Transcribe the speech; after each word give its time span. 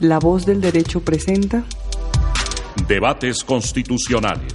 La 0.00 0.18
voz 0.18 0.46
del 0.46 0.62
derecho 0.62 1.00
presenta 1.00 1.62
Debates 2.88 3.44
constitucionales. 3.44 4.54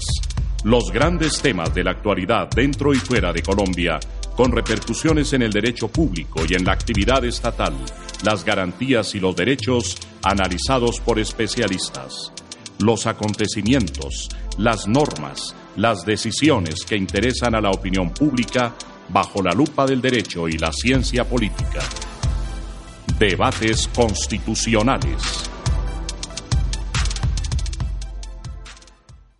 Los 0.63 0.89
grandes 0.91 1.39
temas 1.39 1.71
de 1.75 1.83
la 1.83 1.91
actualidad 1.91 2.49
dentro 2.49 2.95
y 2.95 2.97
fuera 2.97 3.31
de 3.31 3.43
Colombia, 3.43 3.99
con 4.35 4.51
repercusiones 4.51 5.33
en 5.33 5.43
el 5.43 5.51
derecho 5.51 5.87
público 5.87 6.41
y 6.49 6.55
en 6.55 6.65
la 6.65 6.71
actividad 6.71 7.23
estatal, 7.23 7.75
las 8.23 8.43
garantías 8.43 9.13
y 9.13 9.19
los 9.19 9.35
derechos 9.35 9.97
analizados 10.23 10.99
por 10.99 11.19
especialistas. 11.19 12.31
Los 12.79 13.05
acontecimientos, 13.05 14.29
las 14.57 14.87
normas, 14.87 15.55
las 15.75 16.07
decisiones 16.07 16.83
que 16.89 16.97
interesan 16.97 17.53
a 17.53 17.61
la 17.61 17.69
opinión 17.69 18.09
pública 18.09 18.73
bajo 19.09 19.43
la 19.43 19.51
lupa 19.51 19.85
del 19.85 20.01
derecho 20.01 20.47
y 20.47 20.57
la 20.57 20.71
ciencia 20.73 21.23
política. 21.23 21.81
Debates 23.19 23.87
constitucionales. 23.95 25.49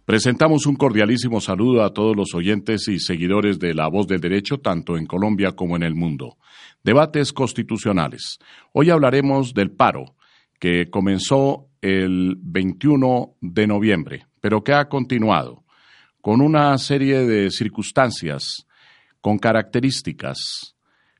Presentamos 0.05 0.65
un 0.65 0.77
cordialísimo 0.77 1.41
saludo 1.41 1.83
a 1.83 1.93
todos 1.93 2.15
los 2.15 2.33
oyentes 2.35 2.87
y 2.87 2.99
seguidores 2.99 3.59
de 3.59 3.73
La 3.73 3.89
Voz 3.89 4.07
del 4.07 4.21
Derecho, 4.21 4.59
tanto 4.59 4.95
en 4.95 5.05
Colombia 5.05 5.57
como 5.57 5.75
en 5.75 5.83
el 5.83 5.93
mundo. 5.93 6.37
Debates 6.85 7.33
constitucionales. 7.33 8.39
Hoy 8.71 8.91
hablaremos 8.91 9.53
del 9.53 9.71
paro, 9.71 10.15
que 10.57 10.89
comenzó 10.89 11.67
el 11.81 12.37
21 12.39 13.35
de 13.41 13.67
noviembre, 13.67 14.25
pero 14.39 14.63
que 14.63 14.71
ha 14.71 14.87
continuado 14.87 15.65
con 16.21 16.39
una 16.39 16.77
serie 16.77 17.25
de 17.25 17.51
circunstancias, 17.51 18.65
con 19.19 19.37
características, 19.37 20.77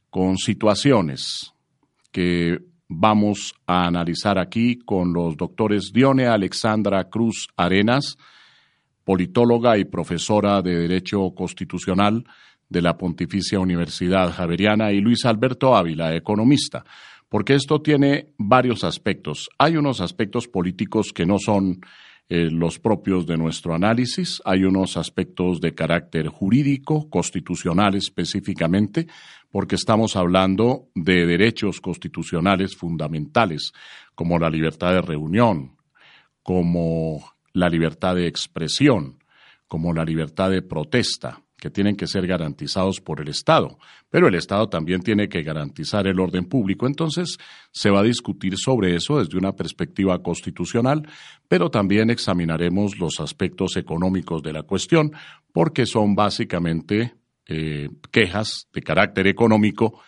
con 0.09 0.37
situaciones 0.37 1.51
que 2.15 2.59
vamos 2.87 3.53
a 3.67 3.87
analizar 3.87 4.39
aquí 4.39 4.79
con 4.79 5.11
los 5.11 5.35
doctores 5.35 5.91
Dione 5.91 6.27
Alexandra 6.27 7.09
Cruz 7.09 7.49
Arenas, 7.57 8.15
politóloga 9.03 9.77
y 9.77 9.83
profesora 9.83 10.61
de 10.61 10.77
Derecho 10.77 11.31
Constitucional 11.35 12.23
de 12.69 12.81
la 12.81 12.95
Pontificia 12.95 13.59
Universidad 13.59 14.31
Javeriana, 14.31 14.93
y 14.93 15.01
Luis 15.01 15.25
Alberto 15.25 15.75
Ávila, 15.75 16.15
economista, 16.15 16.85
porque 17.27 17.55
esto 17.55 17.81
tiene 17.81 18.27
varios 18.37 18.85
aspectos. 18.85 19.49
Hay 19.57 19.75
unos 19.75 19.99
aspectos 19.99 20.47
políticos 20.47 21.11
que 21.13 21.25
no 21.25 21.35
son 21.37 21.81
eh, 22.27 22.49
los 22.49 22.79
propios 22.79 23.27
de 23.27 23.37
nuestro 23.37 23.75
análisis, 23.75 24.41
hay 24.45 24.63
unos 24.63 24.97
aspectos 24.97 25.61
de 25.61 25.75
carácter 25.75 26.27
jurídico, 26.27 27.07
constitucional 27.09 27.93
específicamente, 27.93 29.07
porque 29.51 29.75
estamos 29.75 30.15
hablando 30.15 30.87
de 30.95 31.27
derechos 31.27 31.79
constitucionales 31.81 32.75
fundamentales, 32.75 33.73
como 34.15 34.39
la 34.39 34.49
libertad 34.49 34.93
de 34.93 35.01
reunión, 35.01 35.77
como 36.41 37.23
la 37.53 37.69
libertad 37.69 38.15
de 38.15 38.27
expresión, 38.27 39.23
como 39.67 39.93
la 39.93 40.03
libertad 40.03 40.49
de 40.49 40.63
protesta, 40.63 41.44
que 41.65 41.71
tienen 41.71 41.95
que 41.95 42.05
ser 42.05 42.27
garantizados 42.27 43.01
por 43.01 43.21
el 43.21 43.27
Estado. 43.27 43.79
Pero 44.11 44.27
el 44.27 44.35
Estado 44.35 44.69
también 44.69 45.01
tiene 45.01 45.27
que 45.27 45.41
garantizar 45.41 46.05
el 46.05 46.19
orden 46.19 46.45
público. 46.45 46.85
Entonces, 46.85 47.39
se 47.71 47.89
va 47.89 48.01
a 48.01 48.03
discutir 48.03 48.55
sobre 48.55 48.95
eso 48.95 49.17
desde 49.17 49.35
una 49.35 49.53
perspectiva 49.53 50.21
constitucional, 50.21 51.09
pero 51.47 51.71
también 51.71 52.11
examinaremos 52.11 52.99
los 52.99 53.19
aspectos 53.19 53.77
económicos 53.77 54.43
de 54.43 54.53
la 54.53 54.61
cuestión, 54.61 55.11
porque 55.51 55.87
son 55.87 56.13
básicamente 56.13 57.15
eh, 57.47 57.89
quejas 58.11 58.67
de 58.71 58.83
carácter 58.83 59.25
económico 59.25 60.01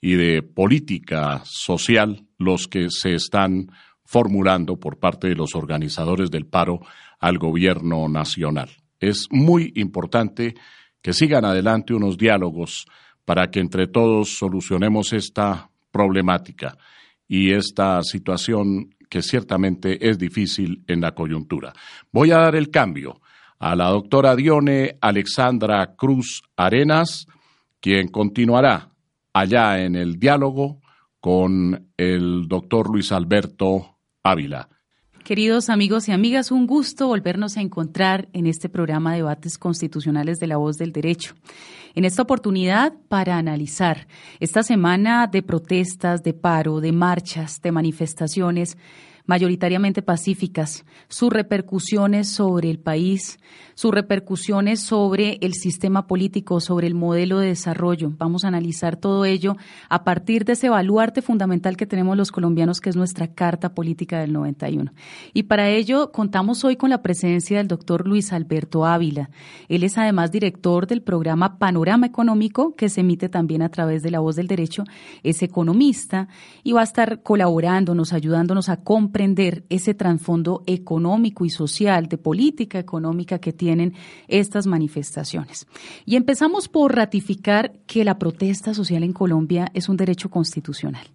y 0.00 0.12
de 0.14 0.42
política 0.42 1.42
social 1.44 2.24
los 2.38 2.68
que 2.68 2.86
se 2.88 3.14
están 3.14 3.66
formulando 4.04 4.78
por 4.78 5.00
parte 5.00 5.26
de 5.26 5.34
los 5.34 5.56
organizadores 5.56 6.30
del 6.30 6.46
paro 6.46 6.78
al 7.18 7.38
gobierno 7.38 8.08
nacional. 8.08 8.70
Es 9.00 9.26
muy 9.32 9.72
importante 9.74 10.54
que 11.02 11.12
sigan 11.12 11.44
adelante 11.44 11.94
unos 11.94 12.16
diálogos 12.16 12.86
para 13.24 13.50
que 13.50 13.60
entre 13.60 13.86
todos 13.86 14.36
solucionemos 14.38 15.12
esta 15.12 15.70
problemática 15.90 16.76
y 17.28 17.52
esta 17.52 18.02
situación 18.02 18.94
que 19.08 19.22
ciertamente 19.22 20.08
es 20.08 20.18
difícil 20.18 20.84
en 20.86 21.00
la 21.00 21.12
coyuntura. 21.12 21.72
Voy 22.12 22.30
a 22.30 22.38
dar 22.38 22.54
el 22.54 22.70
cambio 22.70 23.20
a 23.58 23.76
la 23.76 23.88
doctora 23.88 24.34
Dione 24.36 24.96
Alexandra 25.00 25.94
Cruz 25.96 26.42
Arenas, 26.56 27.26
quien 27.80 28.08
continuará 28.08 28.90
allá 29.32 29.82
en 29.82 29.96
el 29.96 30.18
diálogo 30.18 30.80
con 31.20 31.92
el 31.96 32.48
doctor 32.48 32.90
Luis 32.90 33.12
Alberto 33.12 33.98
Ávila. 34.22 34.68
Queridos 35.30 35.70
amigos 35.70 36.08
y 36.08 36.10
amigas, 36.10 36.50
un 36.50 36.66
gusto 36.66 37.06
volvernos 37.06 37.56
a 37.56 37.60
encontrar 37.60 38.28
en 38.32 38.48
este 38.48 38.68
programa 38.68 39.12
de 39.12 39.18
debates 39.18 39.58
constitucionales 39.58 40.40
de 40.40 40.48
la 40.48 40.56
voz 40.56 40.76
del 40.76 40.90
derecho. 40.90 41.36
En 41.94 42.04
esta 42.04 42.22
oportunidad 42.22 42.94
para 43.06 43.38
analizar 43.38 44.08
esta 44.40 44.64
semana 44.64 45.28
de 45.28 45.44
protestas, 45.44 46.24
de 46.24 46.32
paro, 46.32 46.80
de 46.80 46.90
marchas, 46.90 47.62
de 47.62 47.70
manifestaciones 47.70 48.76
mayoritariamente 49.26 50.02
pacíficas, 50.02 50.84
sus 51.08 51.32
repercusiones 51.32 52.28
sobre 52.28 52.70
el 52.70 52.78
país, 52.78 53.38
sus 53.74 53.92
repercusiones 53.92 54.80
sobre 54.80 55.38
el 55.40 55.54
sistema 55.54 56.06
político, 56.06 56.60
sobre 56.60 56.86
el 56.86 56.94
modelo 56.94 57.38
de 57.38 57.48
desarrollo. 57.48 58.12
Vamos 58.18 58.44
a 58.44 58.48
analizar 58.48 58.96
todo 58.96 59.24
ello 59.24 59.56
a 59.88 60.04
partir 60.04 60.44
de 60.44 60.54
ese 60.54 60.68
baluarte 60.68 61.22
fundamental 61.22 61.76
que 61.76 61.86
tenemos 61.86 62.16
los 62.16 62.32
colombianos, 62.32 62.80
que 62.80 62.90
es 62.90 62.96
nuestra 62.96 63.28
Carta 63.28 63.74
Política 63.74 64.18
del 64.20 64.32
91. 64.32 64.92
Y 65.32 65.44
para 65.44 65.68
ello 65.68 66.10
contamos 66.12 66.64
hoy 66.64 66.76
con 66.76 66.90
la 66.90 67.02
presencia 67.02 67.58
del 67.58 67.68
doctor 67.68 68.06
Luis 68.06 68.32
Alberto 68.32 68.84
Ávila. 68.84 69.30
Él 69.68 69.84
es 69.84 69.96
además 69.96 70.30
director 70.32 70.86
del 70.86 71.02
programa 71.02 71.58
Panorama 71.58 72.06
Económico, 72.06 72.74
que 72.74 72.88
se 72.88 73.00
emite 73.00 73.28
también 73.28 73.62
a 73.62 73.68
través 73.68 74.02
de 74.02 74.10
La 74.10 74.20
Voz 74.20 74.36
del 74.36 74.48
Derecho. 74.48 74.84
Es 75.22 75.42
economista 75.42 76.28
y 76.62 76.72
va 76.72 76.80
a 76.80 76.84
estar 76.84 77.22
colaborándonos, 77.22 78.12
ayudándonos 78.12 78.68
a 78.68 78.78
comprender 78.78 79.19
ese 79.68 79.94
trasfondo 79.94 80.62
económico 80.66 81.44
y 81.44 81.50
social, 81.50 82.06
de 82.08 82.16
política 82.16 82.78
económica 82.78 83.38
que 83.38 83.52
tienen 83.52 83.94
estas 84.28 84.66
manifestaciones. 84.66 85.66
Y 86.06 86.16
empezamos 86.16 86.68
por 86.68 86.96
ratificar 86.96 87.72
que 87.86 88.04
la 88.04 88.18
protesta 88.18 88.72
social 88.72 89.02
en 89.02 89.12
Colombia 89.12 89.70
es 89.74 89.88
un 89.88 89.96
derecho 89.96 90.30
constitucional, 90.30 91.06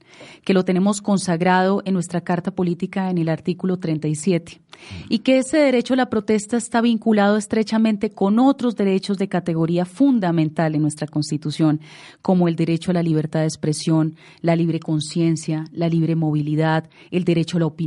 que 0.43 0.53
lo 0.53 0.63
tenemos 0.63 1.01
consagrado 1.01 1.81
en 1.85 1.93
nuestra 1.93 2.21
Carta 2.21 2.51
Política 2.51 3.09
en 3.09 3.17
el 3.17 3.29
artículo 3.29 3.77
37 3.77 4.61
y 5.09 5.19
que 5.19 5.39
ese 5.39 5.57
derecho 5.57 5.93
a 5.93 5.97
la 5.97 6.09
protesta 6.09 6.57
está 6.57 6.81
vinculado 6.81 7.37
estrechamente 7.37 8.09
con 8.09 8.39
otros 8.39 8.75
derechos 8.75 9.17
de 9.17 9.27
categoría 9.27 9.85
fundamental 9.85 10.75
en 10.75 10.81
nuestra 10.81 11.07
Constitución, 11.07 11.79
como 12.22 12.47
el 12.47 12.55
derecho 12.55 12.91
a 12.91 12.93
la 12.93 13.03
libertad 13.03 13.41
de 13.41 13.47
expresión, 13.47 14.16
la 14.41 14.55
libre 14.55 14.79
conciencia, 14.79 15.66
la 15.72 15.89
libre 15.89 16.16
movilidad, 16.16 16.90
el 17.11 17.23
derecho 17.23 17.58
a 17.58 17.61
la 17.61 17.66
opinión, 17.67 17.84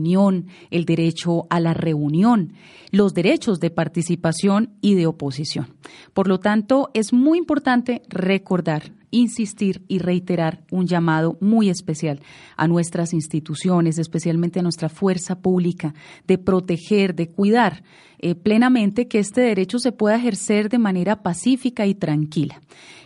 el 0.71 0.85
derecho 0.85 1.47
a 1.50 1.61
la 1.61 1.75
reunión, 1.75 2.53
los 2.91 3.15
derechos 3.15 3.61
de 3.61 3.71
participación 3.71 4.71
y 4.81 4.95
de 4.95 5.06
oposición. 5.06 5.75
Por 6.15 6.29
lo 6.29 6.39
tanto, 6.39 6.91
es 6.95 7.12
muy 7.12 7.39
importante 7.39 8.03
recordar 8.09 8.98
insistir 9.11 9.85
y 9.89 9.99
reiterar 9.99 10.65
un 10.71 10.87
llamado 10.87 11.39
muy 11.41 11.71
especial 11.71 12.21
a 12.57 12.69
nuestras 12.69 13.15
instituciones, 13.15 13.99
especialmente 13.99 14.61
a 14.61 14.63
nuestra 14.63 14.89
fuerza 14.89 15.41
pública, 15.41 15.95
de 16.27 16.39
proteger, 16.39 17.15
de 17.15 17.31
cuidar 17.31 17.83
eh, 18.21 18.35
plenamente 18.35 19.07
que 19.07 19.21
este 19.21 19.43
derecho 19.43 19.79
se 19.79 19.93
pueda 19.93 20.17
ejercer 20.17 20.69
de 20.69 20.79
manera 20.79 21.23
pacífica 21.23 21.87
y 21.87 21.95
tranquila. 21.95 22.61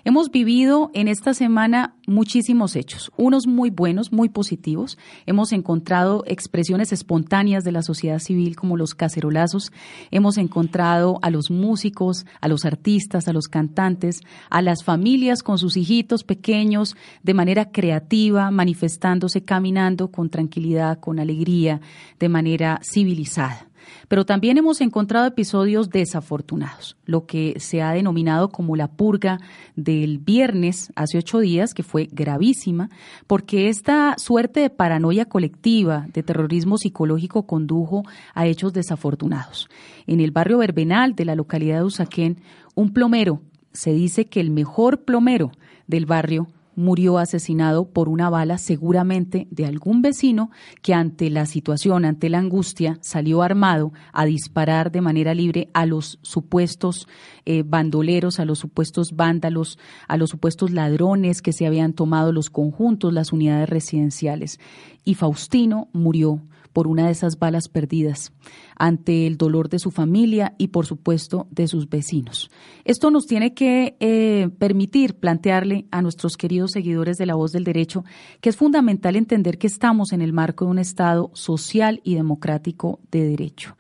Hemos 0.05 0.31
vivido 0.31 0.91
en 0.95 1.07
esta 1.07 1.33
semana 1.33 1.95
muchísimos 2.09 2.75
hechos, 2.75 3.13
unos 3.17 3.47
muy 3.47 3.71
buenos, 3.71 4.11
muy 4.11 4.31
positivos. 4.31 4.99
Hemos 5.27 5.53
encontrado 5.53 6.25
expresiones 6.27 6.93
espontáneas 6.93 7.63
de 7.63 7.73
la 7.73 7.83
sociedad 7.83 8.19
civil 8.19 8.57
como 8.57 8.77
los 8.77 8.95
cacerolazos. 8.95 9.71
Hemos 10.11 10.39
encontrado 10.39 11.19
a 11.23 11.31
los 11.31 11.51
músicos, 11.51 12.27
a 12.41 12.49
los 12.49 12.65
artistas, 12.65 13.29
a 13.29 13.33
los 13.33 13.47
cantantes, 13.47 14.23
a 14.51 14.61
las 14.61 14.83
familias 14.83 15.43
con 15.45 15.59
sus 15.59 15.77
hijos 15.77 15.92
pequeños, 16.27 16.97
de 17.23 17.35
manera 17.35 17.71
creativa, 17.71 18.51
manifestándose, 18.51 19.45
caminando 19.45 20.09
con 20.09 20.31
tranquilidad, 20.31 20.99
con 21.01 21.19
alegría, 21.19 21.81
de 22.19 22.29
manera 22.29 22.81
civilizada. 22.83 23.69
Pero 24.09 24.25
también 24.25 24.59
hemos 24.59 24.81
encontrado 24.81 25.27
episodios 25.27 25.91
desafortunados, 25.91 26.97
lo 27.05 27.27
que 27.27 27.55
se 27.59 27.83
ha 27.83 27.93
denominado 27.93 28.51
como 28.51 28.77
la 28.77 28.89
purga 28.89 29.39
del 29.77 30.19
viernes 30.19 30.93
hace 30.95 31.19
ocho 31.19 31.41
días, 31.41 31.75
que 31.75 31.83
fue 31.83 32.09
gravísima, 32.13 32.91
porque 33.27 33.69
esta 33.69 34.15
suerte 34.19 34.61
de 34.61 34.71
paranoia 34.71 35.25
colectiva, 35.25 36.07
de 36.13 36.23
terrorismo 36.23 36.79
psicológico, 36.79 37.47
condujo 37.47 38.03
a 38.35 38.47
hechos 38.47 38.73
desafortunados. 38.73 39.69
En 40.07 40.21
el 40.21 40.31
barrio 40.31 40.59
Verbenal 40.59 41.15
de 41.15 41.25
la 41.25 41.35
localidad 41.35 41.79
de 41.79 41.85
Usaquén, 41.85 42.39
un 42.75 42.93
plomero, 42.93 43.41
se 43.73 43.93
dice 43.93 44.27
que 44.27 44.41
el 44.41 44.51
mejor 44.51 45.05
plomero 45.05 45.53
del 45.93 46.07
barrio, 46.07 46.49
murió 46.75 47.19
asesinado 47.19 47.85
por 47.85 48.09
una 48.09 48.31
bala 48.31 48.57
seguramente 48.57 49.47
de 49.51 49.67
algún 49.67 50.01
vecino 50.01 50.51
que 50.81 50.95
ante 50.95 51.29
la 51.29 51.45
situación, 51.45 52.07
ante 52.07 52.31
la 52.31 52.39
angustia, 52.39 52.99
salió 53.03 53.43
armado 53.43 53.93
a 54.13 54.25
disparar 54.25 54.91
de 54.91 55.03
manera 55.03 55.35
libre 55.35 55.69
a 55.75 55.85
los 55.85 56.19
supuestos 56.23 57.07
eh, 57.45 57.63
bandoleros, 57.63 58.41
a 58.41 58.47
los 58.47 58.59
supuestos 58.59 59.15
vándalos, 59.15 59.79
a 60.09 60.17
los 60.17 60.31
supuestos 60.31 60.71
ladrones 60.71 61.43
que 61.43 61.53
se 61.53 61.67
habían 61.67 61.93
tomado 61.93 62.33
los 62.33 62.49
conjuntos, 62.49 63.13
las 63.13 63.33
unidades 63.33 63.69
residenciales. 63.69 64.59
Y 65.05 65.15
Faustino 65.15 65.89
murió 65.93 66.41
por 66.73 66.87
una 66.87 67.07
de 67.07 67.13
esas 67.13 67.39
balas 67.39 67.69
perdidas, 67.69 68.33
ante 68.77 69.27
el 69.27 69.37
dolor 69.37 69.69
de 69.69 69.79
su 69.79 69.91
familia 69.91 70.55
y 70.59 70.69
por 70.69 70.87
supuesto 70.87 71.47
de 71.51 71.69
sus 71.69 71.89
vecinos. 71.89 72.51
Esto 72.85 73.11
nos 73.11 73.27
tiene 73.27 73.55
que 73.55 73.97
eh, 74.01 74.51
permitir 74.59 75.15
plantearle 75.15 75.87
a 75.91 76.03
nuestros 76.03 76.37
queridos 76.37 76.73
seguidores 76.73 77.19
de 77.19 77.27
la 77.27 77.35
voz 77.35 77.53
del 77.53 77.65
derecho 77.65 78.05
que 78.41 78.49
es 78.49 78.57
fundamental 78.57 79.17
entender 79.17 79.59
que 79.59 79.67
estamos 79.67 80.13
en 80.13 80.23
el 80.23 80.33
marco 80.33 80.65
de 80.65 80.71
un 80.71 80.79
Estado 80.79 81.31
social 81.35 82.01
y 82.05 82.15
democrático 82.15 83.01
de 83.11 83.25
derecho 83.25 83.77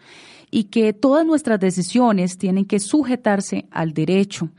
y 0.54 0.64
que 0.64 0.92
todas 0.92 1.24
nuestras 1.24 1.58
decisiones 1.58 2.36
tienen 2.36 2.66
que 2.66 2.78
sujetarse 2.78 3.64
al 3.70 3.94
derecho, 3.94 4.50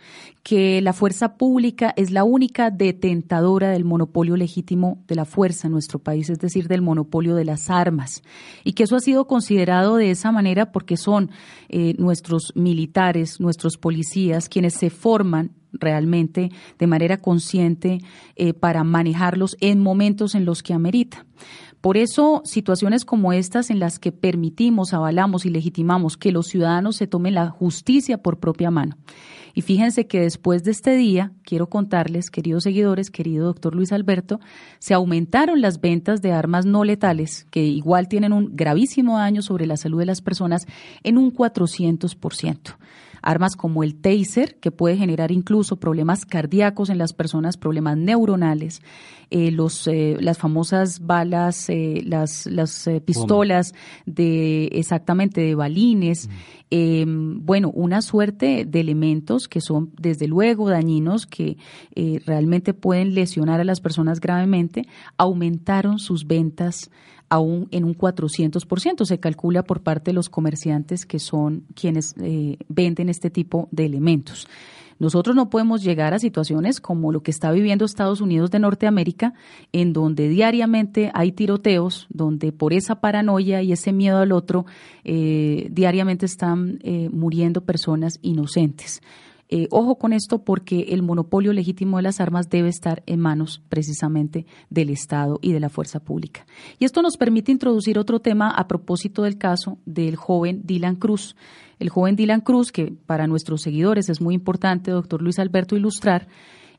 que 0.42 0.82
la 0.82 0.92
fuerza 0.92 1.38
pública 1.38 1.94
es 1.96 2.10
la 2.10 2.24
única 2.24 2.72
detentadora 2.72 3.70
del 3.70 3.86
monopolio 3.86 4.36
legítimo 4.36 4.98
de 5.08 5.14
la 5.14 5.26
fuerza 5.26 5.68
en 5.68 5.74
nuestro 5.74 6.00
país, 6.00 6.32
es 6.32 6.40
decir, 6.40 6.68
del 6.68 6.82
monopolio 6.82 7.36
de 7.36 7.46
las 7.46 7.70
armas, 7.70 8.24
y 8.64 8.74
que 8.74 8.84
eso 8.84 8.96
ha 8.96 9.02
sido 9.02 9.28
considerado 9.28 9.98
de 9.98 10.10
esa 10.10 10.32
manera 10.32 10.72
porque 10.72 10.98
son 10.98 11.30
eh, 11.70 11.94
nuestros 12.00 12.54
militares, 12.56 13.40
nuestros 13.40 13.78
policías, 13.78 14.50
quienes 14.50 14.74
se 14.74 14.90
forman 14.90 15.52
realmente 15.74 16.52
de 16.80 16.88
manera 16.88 17.18
consciente 17.18 18.00
eh, 18.36 18.54
para 18.54 18.84
manejarlos 18.84 19.58
en 19.60 19.80
momentos 19.80 20.34
en 20.34 20.46
los 20.46 20.64
que 20.64 20.74
amerita. 20.74 21.26
Por 21.84 21.98
eso, 21.98 22.42
situaciones 22.46 23.04
como 23.04 23.34
estas 23.34 23.70
en 23.70 23.78
las 23.78 24.00
que 24.00 24.14
permitimos, 24.14 24.94
avalamos 24.94 25.46
y 25.46 25.50
legitimamos 25.50 26.16
que 26.16 26.32
los 26.32 26.48
ciudadanos 26.48 26.96
se 26.96 27.08
tomen 27.08 27.34
la 27.34 27.50
justicia 27.50 28.20
por 28.20 28.40
propia 28.40 28.72
mano. 28.72 28.96
Y 29.54 29.64
fíjense 29.64 30.08
que 30.08 30.22
después 30.22 30.64
de 30.64 30.72
este 30.72 30.96
día, 30.96 31.34
quiero 31.44 31.68
contarles, 31.68 32.30
queridos 32.30 32.64
seguidores, 32.64 33.12
querido 33.12 33.48
doctor 33.48 33.76
Luis 33.76 33.92
Alberto, 33.92 34.40
se 34.80 34.94
aumentaron 34.94 35.60
las 35.60 35.82
ventas 35.82 36.22
de 36.22 36.32
armas 36.32 36.66
no 36.66 36.86
letales, 36.86 37.48
que 37.52 37.66
igual 37.66 38.08
tienen 38.08 38.32
un 38.32 38.56
gravísimo 38.56 39.18
daño 39.18 39.42
sobre 39.42 39.66
la 39.66 39.76
salud 39.76 40.00
de 40.00 40.06
las 40.06 40.22
personas, 40.22 40.68
en 41.04 41.18
un 41.18 41.34
400% 41.34 42.78
armas 43.24 43.56
como 43.56 43.84
el 43.84 43.96
taser, 43.96 44.60
que 44.60 44.70
puede 44.70 44.98
generar 44.98 45.32
incluso 45.32 45.78
problemas 45.78 46.26
cardíacos 46.26 46.90
en 46.90 46.98
las 46.98 47.14
personas, 47.14 47.58
problemas 47.58 47.98
neuronales, 47.98 48.82
eh, 49.32 49.50
los, 49.50 49.88
eh, 49.88 50.18
las 50.20 50.38
famosas 50.38 51.00
balas, 51.00 51.70
eh, 51.70 52.04
las, 52.06 52.46
las 52.46 52.88
pistolas 53.06 53.74
de 54.06 54.66
exactamente 54.74 55.42
de 55.42 55.56
balines, 55.56 56.30
em, 56.70 57.44
bueno, 57.44 57.72
una 57.74 58.02
suerte 58.02 58.66
de 58.66 58.80
elementos 58.80 59.48
que 59.48 59.62
son 59.62 59.92
desde 60.00 60.28
luego 60.28 60.70
dañinos, 60.70 61.26
que 61.26 61.58
realmente 62.26 62.74
pueden 62.74 63.16
lesionar 63.16 63.60
a 63.60 63.64
las 63.64 63.80
personas 63.80 64.20
gravemente, 64.20 64.84
aumentaron 65.18 65.98
sus 66.00 66.28
ventas 66.28 66.92
aún 67.34 67.68
en 67.72 67.84
un 67.84 67.98
400%. 67.98 69.06
Se 69.06 69.20
calcula 69.20 69.64
por 69.64 69.82
parte 69.82 70.12
de 70.12 70.14
los 70.14 70.30
comerciantes 70.30 71.08
que 71.08 71.18
son 71.18 71.64
quienes 71.74 72.14
eh, 72.22 72.58
venden 72.70 73.10
este 73.10 73.32
tipo 73.32 73.68
de 73.72 73.86
elementos. 73.86 74.48
Nosotros 75.00 75.36
no 75.36 75.50
podemos 75.50 75.84
llegar 75.84 76.14
a 76.14 76.20
situaciones 76.20 76.80
como 76.80 77.12
lo 77.12 77.24
que 77.24 77.32
está 77.32 77.52
viviendo 77.52 77.86
Estados 77.86 78.22
Unidos 78.22 78.52
de 78.52 78.60
Norteamérica, 78.60 79.34
en 79.72 79.94
donde 79.94 80.30
diariamente 80.30 81.10
hay 81.16 81.32
tiroteos, 81.32 82.06
donde 82.10 82.52
por 82.52 82.72
esa 82.72 83.02
paranoia 83.02 83.64
y 83.64 83.72
ese 83.72 83.92
miedo 83.92 84.20
al 84.20 84.32
otro, 84.32 84.68
eh, 85.04 85.68
diariamente 85.72 86.28
están 86.28 86.80
eh, 86.84 87.10
muriendo 87.12 87.62
personas 87.62 88.20
inocentes. 88.22 89.02
Eh, 89.56 89.68
ojo 89.70 90.00
con 90.00 90.14
esto 90.14 90.40
porque 90.40 90.88
el 90.90 91.04
monopolio 91.04 91.54
legítimo 91.54 91.98
de 91.98 92.04
las 92.04 92.20
armas 92.20 92.50
debe 92.50 92.70
estar 92.70 93.04
en 93.06 93.20
manos 93.20 93.62
precisamente 93.70 94.48
del 94.72 94.90
Estado 94.90 95.38
y 95.44 95.52
de 95.52 95.60
la 95.60 95.70
fuerza 95.70 96.00
pública. 96.00 96.48
Y 96.80 96.86
esto 96.86 97.04
nos 97.04 97.18
permite 97.18 97.52
introducir 97.52 98.00
otro 98.00 98.20
tema 98.20 98.50
a 98.50 98.68
propósito 98.68 99.22
del 99.22 99.38
caso 99.38 99.78
del 99.86 100.16
joven 100.16 100.62
Dylan 100.66 100.96
Cruz. 100.96 101.36
El 101.78 101.90
joven 101.90 102.16
Dylan 102.16 102.42
Cruz, 102.42 102.72
que 102.72 102.96
para 103.06 103.28
nuestros 103.28 103.62
seguidores 103.62 104.10
es 104.10 104.22
muy 104.22 104.34
importante, 104.34 104.90
doctor 104.90 105.22
Luis 105.22 105.38
Alberto, 105.38 105.76
ilustrar, 105.76 106.28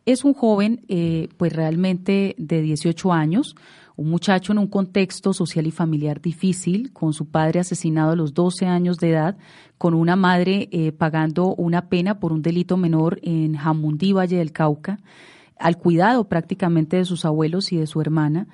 es 0.04 0.24
un 0.24 0.34
joven 0.34 0.84
eh, 0.88 1.28
pues 1.36 1.52
realmente 1.52 2.34
de 2.38 2.60
18 2.60 3.12
años, 3.12 3.54
un 3.96 4.10
muchacho 4.10 4.52
en 4.52 4.58
un 4.58 4.66
contexto 4.66 5.32
social 5.32 5.66
y 5.66 5.70
familiar 5.70 6.20
difícil, 6.20 6.92
con 6.92 7.12
su 7.12 7.26
padre 7.26 7.60
asesinado 7.60 8.12
a 8.12 8.16
los 8.16 8.34
12 8.34 8.66
años 8.66 8.98
de 8.98 9.10
edad, 9.10 9.36
con 9.78 9.94
una 9.94 10.16
madre 10.16 10.68
eh, 10.72 10.92
pagando 10.92 11.54
una 11.54 11.88
pena 11.88 12.18
por 12.18 12.32
un 12.32 12.42
delito 12.42 12.76
menor 12.76 13.20
en 13.22 13.54
Jamundí, 13.54 14.12
Valle 14.12 14.38
del 14.38 14.52
Cauca, 14.52 14.98
al 15.58 15.78
cuidado 15.78 16.28
prácticamente 16.28 16.96
de 16.96 17.04
sus 17.04 17.24
abuelos 17.24 17.72
y 17.72 17.76
de 17.76 17.86
su 17.86 18.00
hermana, 18.00 18.48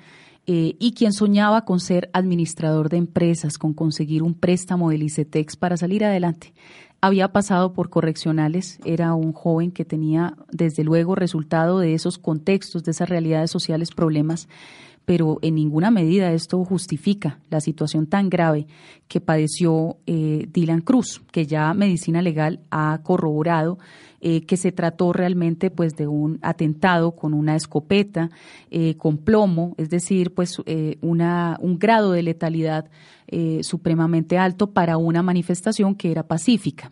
eh, 0.47 0.75
y 0.79 0.93
quien 0.93 1.13
soñaba 1.13 1.65
con 1.65 1.79
ser 1.79 2.09
administrador 2.13 2.89
de 2.89 2.97
empresas, 2.97 3.57
con 3.57 3.73
conseguir 3.73 4.23
un 4.23 4.33
préstamo 4.33 4.89
del 4.89 5.03
ICETEX 5.03 5.55
para 5.55 5.77
salir 5.77 6.03
adelante. 6.03 6.53
Había 6.99 7.31
pasado 7.31 7.73
por 7.73 7.89
correccionales, 7.89 8.79
era 8.85 9.15
un 9.15 9.33
joven 9.33 9.71
que 9.71 9.85
tenía 9.85 10.35
desde 10.51 10.83
luego 10.83 11.15
resultado 11.15 11.79
de 11.79 11.95
esos 11.95 12.19
contextos, 12.19 12.83
de 12.83 12.91
esas 12.91 13.09
realidades 13.09 13.49
sociales, 13.49 13.89
problemas 13.89 14.47
pero 15.05 15.39
en 15.41 15.55
ninguna 15.55 15.91
medida 15.91 16.31
esto 16.31 16.63
justifica 16.63 17.39
la 17.49 17.59
situación 17.59 18.07
tan 18.07 18.29
grave 18.29 18.67
que 19.07 19.19
padeció 19.19 19.97
eh, 20.05 20.47
Dylan 20.51 20.81
Cruz, 20.81 21.21
que 21.31 21.45
ya 21.45 21.73
medicina 21.73 22.21
legal 22.21 22.61
ha 22.69 22.99
corroborado 23.03 23.77
eh, 24.21 24.45
que 24.45 24.55
se 24.55 24.71
trató 24.71 25.13
realmente 25.13 25.71
pues 25.71 25.95
de 25.95 26.07
un 26.07 26.37
atentado 26.43 27.11
con 27.15 27.33
una 27.33 27.55
escopeta, 27.55 28.29
eh, 28.69 28.95
con 28.95 29.17
plomo, 29.17 29.73
es 29.77 29.89
decir, 29.89 30.33
pues 30.33 30.61
una, 31.01 31.57
un 31.59 31.79
grado 31.79 32.11
de 32.11 32.23
letalidad 32.23 32.89
supremamente 33.61 34.37
alto 34.37 34.71
para 34.71 34.97
una 34.97 35.23
manifestación 35.23 35.95
que 35.95 36.11
era 36.11 36.23
pacífica. 36.23 36.91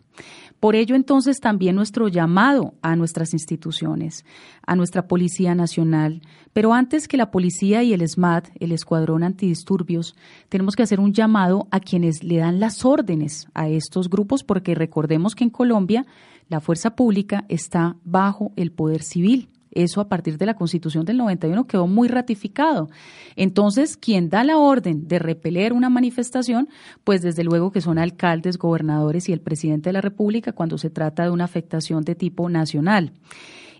Por 0.60 0.76
ello, 0.76 0.94
entonces, 0.94 1.40
también 1.40 1.74
nuestro 1.74 2.08
llamado 2.08 2.74
a 2.82 2.94
nuestras 2.94 3.32
instituciones, 3.32 4.26
a 4.66 4.76
nuestra 4.76 5.08
Policía 5.08 5.54
Nacional, 5.54 6.20
pero 6.52 6.74
antes 6.74 7.08
que 7.08 7.16
la 7.16 7.30
policía 7.30 7.82
y 7.82 7.94
el 7.94 8.06
SMAT, 8.06 8.48
el 8.60 8.72
Escuadrón 8.72 9.22
Antidisturbios, 9.22 10.14
tenemos 10.50 10.76
que 10.76 10.82
hacer 10.82 11.00
un 11.00 11.14
llamado 11.14 11.66
a 11.70 11.80
quienes 11.80 12.22
le 12.22 12.36
dan 12.36 12.60
las 12.60 12.84
órdenes 12.84 13.48
a 13.54 13.68
estos 13.68 14.10
grupos, 14.10 14.44
porque 14.44 14.74
recordemos 14.74 15.34
que 15.34 15.44
en 15.44 15.50
Colombia 15.50 16.04
la 16.50 16.60
fuerza 16.60 16.94
pública 16.94 17.46
está 17.48 17.96
bajo 18.04 18.52
el 18.56 18.70
poder 18.70 19.02
civil. 19.02 19.48
Eso 19.72 20.00
a 20.00 20.08
partir 20.08 20.38
de 20.38 20.46
la 20.46 20.54
Constitución 20.54 21.04
del 21.04 21.16
91 21.18 21.66
quedó 21.66 21.86
muy 21.86 22.08
ratificado. 22.08 22.88
Entonces, 23.36 23.96
quien 23.96 24.28
da 24.28 24.44
la 24.44 24.58
orden 24.58 25.06
de 25.06 25.18
repeler 25.18 25.72
una 25.72 25.90
manifestación, 25.90 26.68
pues 27.04 27.22
desde 27.22 27.44
luego 27.44 27.70
que 27.70 27.80
son 27.80 27.98
alcaldes, 27.98 28.58
gobernadores 28.58 29.28
y 29.28 29.32
el 29.32 29.40
presidente 29.40 29.90
de 29.90 29.94
la 29.94 30.00
República 30.00 30.52
cuando 30.52 30.78
se 30.78 30.90
trata 30.90 31.24
de 31.24 31.30
una 31.30 31.44
afectación 31.44 32.02
de 32.02 32.14
tipo 32.14 32.48
nacional. 32.48 33.12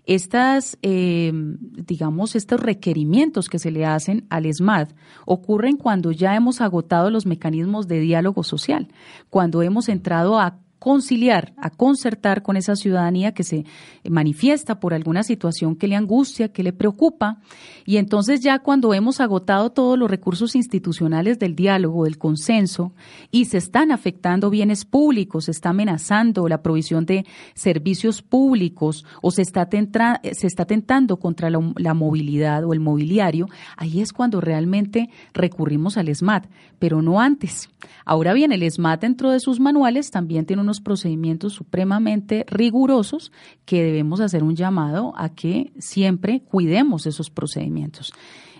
Estas, 0.05 0.79
eh, 0.81 1.31
digamos, 1.33 2.35
estos 2.35 2.59
requerimientos 2.59 3.49
que 3.49 3.59
se 3.59 3.69
le 3.69 3.85
hacen 3.85 4.25
al 4.29 4.47
ESMAD 4.47 4.89
ocurren 5.25 5.77
cuando 5.77 6.11
ya 6.11 6.35
hemos 6.35 6.59
agotado 6.59 7.11
los 7.11 7.27
mecanismos 7.27 7.87
de 7.87 7.99
diálogo 7.99 8.43
social, 8.43 8.87
cuando 9.29 9.61
hemos 9.61 9.89
entrado 9.89 10.39
a 10.39 10.57
conciliar, 10.81 11.53
a 11.57 11.69
concertar 11.69 12.41
con 12.41 12.57
esa 12.57 12.75
ciudadanía 12.75 13.35
que 13.35 13.43
se 13.43 13.65
manifiesta 14.09 14.79
por 14.79 14.95
alguna 14.95 15.21
situación 15.21 15.75
que 15.75 15.87
le 15.87 15.95
angustia, 15.95 16.51
que 16.51 16.63
le 16.63 16.73
preocupa. 16.73 17.37
Y 17.85 17.97
entonces 17.97 18.39
ya 18.39 18.57
cuando 18.57 18.95
hemos 18.95 19.21
agotado 19.21 19.69
todos 19.69 19.95
los 19.95 20.09
recursos 20.09 20.55
institucionales 20.55 21.37
del 21.37 21.55
diálogo, 21.55 22.05
del 22.05 22.17
consenso, 22.17 22.93
y 23.29 23.45
se 23.45 23.59
están 23.59 23.91
afectando 23.91 24.49
bienes 24.49 24.83
públicos, 24.83 25.45
se 25.45 25.51
está 25.51 25.69
amenazando 25.69 26.47
la 26.47 26.63
provisión 26.63 27.05
de 27.05 27.27
servicios 27.53 28.23
públicos 28.23 29.05
o 29.21 29.29
se 29.29 29.43
está, 29.43 29.69
se 29.69 30.47
está 30.47 30.65
tentando 30.65 31.17
contra 31.17 31.51
la, 31.51 31.59
la 31.75 31.93
movilidad 31.93 32.63
o 32.65 32.73
el 32.73 32.79
mobiliario, 32.79 33.47
ahí 33.77 34.01
es 34.01 34.13
cuando 34.13 34.41
realmente 34.41 35.11
recurrimos 35.31 35.97
al 35.97 36.13
SMAT, 36.15 36.47
pero 36.79 37.03
no 37.03 37.21
antes. 37.21 37.69
Ahora 38.03 38.33
bien, 38.33 38.51
el 38.51 38.69
SMAT 38.69 39.01
dentro 39.01 39.29
de 39.29 39.39
sus 39.39 39.59
manuales 39.59 40.09
también 40.09 40.47
tiene 40.47 40.63
unos 40.63 40.70
procedimientos 40.79 41.53
supremamente 41.53 42.45
rigurosos 42.47 43.31
que 43.65 43.83
debemos 43.83 44.21
hacer 44.21 44.43
un 44.43 44.55
llamado 44.55 45.13
a 45.17 45.29
que 45.29 45.73
siempre 45.79 46.41
cuidemos 46.41 47.05
esos 47.05 47.29
procedimientos. 47.29 48.13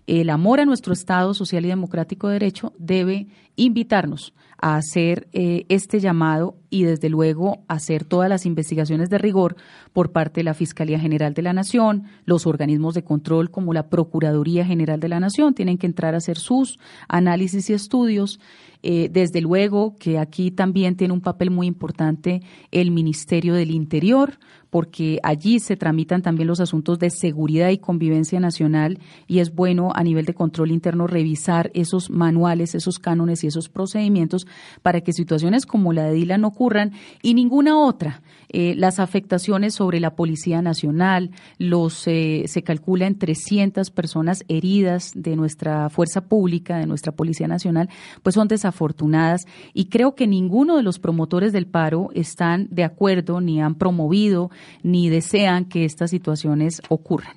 El 0.07 0.29
amor 0.29 0.59
a 0.59 0.65
nuestro 0.65 0.93
Estado 0.93 1.33
social 1.33 1.63
y 1.63 1.69
democrático 1.69 2.27
de 2.27 2.33
derecho 2.33 2.73
debe 2.77 3.27
invitarnos 3.55 4.33
a 4.57 4.75
hacer 4.75 5.27
eh, 5.31 5.65
este 5.69 5.99
llamado 5.99 6.55
y 6.71 6.85
desde 6.85 7.09
luego 7.09 7.59
hacer 7.67 8.05
todas 8.05 8.29
las 8.29 8.47
investigaciones 8.47 9.09
de 9.09 9.19
rigor 9.19 9.57
por 9.93 10.11
parte 10.11 10.39
de 10.39 10.45
la 10.45 10.55
Fiscalía 10.55 10.99
General 10.99 11.35
de 11.35 11.41
la 11.43 11.53
Nación, 11.53 12.05
los 12.25 12.47
organismos 12.47 12.95
de 12.95 13.03
control 13.03 13.51
como 13.51 13.73
la 13.73 13.89
Procuraduría 13.89 14.65
General 14.65 14.99
de 14.99 15.09
la 15.09 15.19
Nación 15.19 15.53
tienen 15.53 15.77
que 15.77 15.85
entrar 15.85 16.15
a 16.15 16.17
hacer 16.17 16.37
sus 16.37 16.79
análisis 17.07 17.69
y 17.69 17.73
estudios. 17.73 18.39
Eh, 18.83 19.09
desde 19.11 19.41
luego 19.41 19.95
que 19.99 20.17
aquí 20.17 20.49
también 20.49 20.95
tiene 20.95 21.13
un 21.13 21.21
papel 21.21 21.51
muy 21.51 21.67
importante 21.67 22.41
el 22.71 22.89
Ministerio 22.89 23.53
del 23.53 23.69
Interior, 23.69 24.39
porque 24.71 25.19
allí 25.21 25.59
se 25.59 25.75
tramitan 25.75 26.23
también 26.23 26.47
los 26.47 26.61
asuntos 26.61 26.97
de 26.97 27.11
seguridad 27.11 27.69
y 27.69 27.77
convivencia 27.77 28.39
nacional 28.39 28.99
y 29.27 29.39
es 29.39 29.53
bueno 29.53 29.91
a 29.93 30.03
nivel 30.03 30.25
de 30.25 30.33
control 30.33 30.71
interno 30.71 31.05
revisar 31.05 31.69
esos 31.75 32.09
manuales, 32.09 32.73
esos 32.73 32.97
cánones 32.97 33.43
y 33.43 33.47
esos 33.47 33.69
procedimientos 33.69 34.47
para 34.81 35.01
que 35.01 35.13
situaciones 35.13 35.65
como 35.65 35.93
la 35.93 36.05
de 36.05 36.13
Dylan 36.13 36.41
no 36.41 36.51
ocurran 36.61 36.91
y 37.23 37.33
ninguna 37.33 37.79
otra. 37.79 38.21
Eh, 38.49 38.75
las 38.75 38.99
afectaciones 38.99 39.73
sobre 39.73 39.99
la 39.99 40.15
Policía 40.15 40.61
Nacional, 40.61 41.31
los 41.57 42.05
eh, 42.05 42.43
se 42.47 42.63
calcula 42.63 43.07
en 43.07 43.17
300 43.17 43.89
personas 43.89 44.43
heridas 44.49 45.13
de 45.15 45.35
nuestra 45.37 45.89
fuerza 45.89 46.21
pública, 46.21 46.77
de 46.77 46.85
nuestra 46.85 47.13
Policía 47.13 47.47
Nacional, 47.47 47.89
pues 48.21 48.35
son 48.35 48.47
desafortunadas 48.47 49.47
y 49.73 49.85
creo 49.85 50.15
que 50.15 50.27
ninguno 50.27 50.75
de 50.75 50.83
los 50.83 50.99
promotores 50.99 51.53
del 51.53 51.65
paro 51.65 52.09
están 52.13 52.67
de 52.69 52.83
acuerdo 52.83 53.41
ni 53.41 53.61
han 53.61 53.75
promovido 53.75 54.51
ni 54.83 55.09
desean 55.09 55.65
que 55.65 55.85
estas 55.85 56.11
situaciones 56.11 56.81
ocurran. 56.89 57.35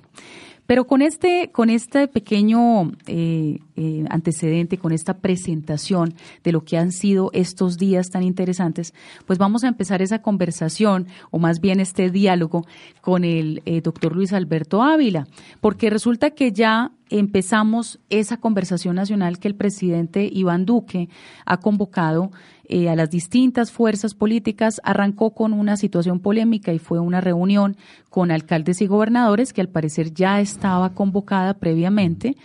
Pero 0.67 0.87
con 0.87 1.01
este, 1.01 1.51
con 1.51 1.69
este 1.69 2.07
pequeño 2.07 2.91
eh, 3.07 3.59
eh, 3.75 4.05
antecedente, 4.09 4.77
con 4.77 4.91
esta 4.91 5.17
presentación 5.17 6.15
de 6.43 6.51
lo 6.51 6.63
que 6.63 6.77
han 6.77 6.91
sido 6.91 7.29
estos 7.33 7.77
días 7.77 8.09
tan 8.09 8.23
interesantes, 8.23 8.93
pues 9.25 9.37
vamos 9.37 9.63
a 9.63 9.67
empezar 9.67 10.01
esa 10.01 10.21
conversación, 10.21 11.07
o 11.31 11.39
más 11.39 11.59
bien 11.59 11.79
este 11.79 12.09
diálogo, 12.09 12.65
con 13.01 13.23
el 13.23 13.61
eh, 13.65 13.81
doctor 13.81 14.15
Luis 14.15 14.33
Alberto 14.33 14.81
Ávila, 14.81 15.27
porque 15.61 15.89
resulta 15.89 16.31
que 16.31 16.51
ya 16.51 16.91
empezamos 17.09 17.99
esa 18.09 18.37
conversación 18.37 18.95
nacional 18.95 19.39
que 19.39 19.47
el 19.47 19.55
presidente 19.55 20.27
Iván 20.31 20.65
Duque 20.65 21.09
ha 21.45 21.57
convocado 21.57 22.31
eh, 22.69 22.89
a 22.89 22.95
las 22.95 23.09
distintas 23.09 23.71
fuerzas 23.71 24.13
políticas, 24.13 24.81
arrancó 24.83 25.33
con 25.33 25.53
una 25.53 25.77
situación 25.77 26.19
polémica 26.19 26.73
y 26.73 26.79
fue 26.79 26.99
una 26.99 27.21
reunión 27.21 27.77
con 28.09 28.31
alcaldes 28.31 28.81
y 28.81 28.87
gobernadores 28.87 29.53
que 29.53 29.61
al 29.61 29.69
parecer 29.69 30.13
ya 30.13 30.41
estaba 30.41 30.93
convocada 30.93 31.55
previamente. 31.55 32.35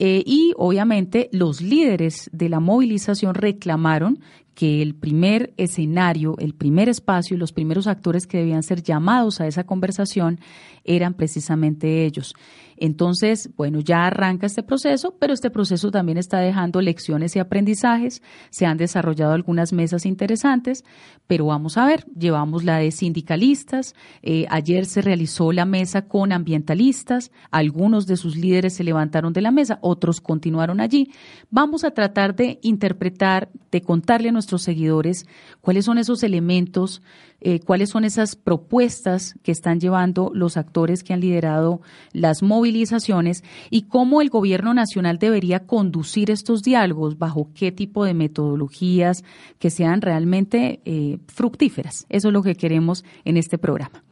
Eh, 0.00 0.22
y 0.24 0.52
obviamente 0.56 1.28
los 1.32 1.60
líderes 1.60 2.30
de 2.32 2.48
la 2.48 2.60
movilización 2.60 3.34
reclamaron 3.34 4.20
que 4.54 4.82
el 4.82 4.94
primer 4.94 5.52
escenario, 5.56 6.34
el 6.38 6.52
primer 6.52 6.88
espacio 6.88 7.36
y 7.36 7.38
los 7.38 7.52
primeros 7.52 7.86
actores 7.86 8.26
que 8.26 8.38
debían 8.38 8.64
ser 8.64 8.82
llamados 8.82 9.40
a 9.40 9.46
esa 9.46 9.64
conversación 9.64 10.40
eran 10.84 11.14
precisamente 11.14 12.04
ellos. 12.04 12.34
Entonces, 12.80 13.50
bueno, 13.56 13.80
ya 13.80 14.06
arranca 14.06 14.46
este 14.46 14.62
proceso, 14.62 15.14
pero 15.18 15.32
este 15.32 15.50
proceso 15.50 15.90
también 15.90 16.18
está 16.18 16.38
dejando 16.40 16.80
lecciones 16.80 17.36
y 17.36 17.38
aprendizajes. 17.38 18.22
Se 18.50 18.66
han 18.66 18.78
desarrollado 18.78 19.32
algunas 19.32 19.72
mesas 19.72 20.06
interesantes, 20.06 20.84
pero 21.26 21.46
vamos 21.46 21.76
a 21.76 21.86
ver, 21.86 22.04
llevamos 22.16 22.64
la 22.64 22.78
de 22.78 22.90
sindicalistas. 22.90 23.94
Eh, 24.22 24.46
ayer 24.50 24.86
se 24.86 25.02
realizó 25.02 25.52
la 25.52 25.64
mesa 25.64 26.02
con 26.02 26.32
ambientalistas. 26.32 27.30
Algunos 27.50 28.06
de 28.06 28.16
sus 28.16 28.36
líderes 28.36 28.74
se 28.74 28.84
levantaron 28.84 29.32
de 29.32 29.42
la 29.42 29.50
mesa, 29.50 29.78
otros 29.82 30.20
continuaron 30.20 30.80
allí. 30.80 31.12
Vamos 31.50 31.84
a 31.84 31.90
tratar 31.90 32.34
de 32.34 32.58
interpretar, 32.62 33.50
de 33.70 33.82
contarle 33.82 34.30
a 34.30 34.32
nuestros 34.32 34.62
seguidores 34.62 35.26
cuáles 35.60 35.84
son 35.84 35.98
esos 35.98 36.22
elementos 36.22 37.02
eh, 37.40 37.60
cuáles 37.60 37.90
son 37.90 38.04
esas 38.04 38.34
propuestas 38.34 39.34
que 39.42 39.52
están 39.52 39.80
llevando 39.80 40.30
los 40.34 40.56
actores 40.56 41.04
que 41.04 41.12
han 41.12 41.20
liderado 41.20 41.80
las 42.12 42.42
movilizaciones 42.42 43.44
y 43.70 43.82
cómo 43.82 44.20
el 44.20 44.28
gobierno 44.28 44.74
nacional 44.74 45.18
debería 45.18 45.60
conducir 45.60 46.30
estos 46.30 46.62
diálogos, 46.62 47.18
bajo 47.18 47.50
qué 47.54 47.70
tipo 47.70 48.04
de 48.04 48.14
metodologías 48.14 49.22
que 49.58 49.70
sean 49.70 50.00
realmente 50.00 50.80
eh, 50.84 51.18
fructíferas. 51.28 52.06
Eso 52.08 52.28
es 52.28 52.34
lo 52.34 52.42
que 52.42 52.56
queremos 52.56 53.04
en 53.24 53.36
este 53.36 53.58
programa. 53.58 54.02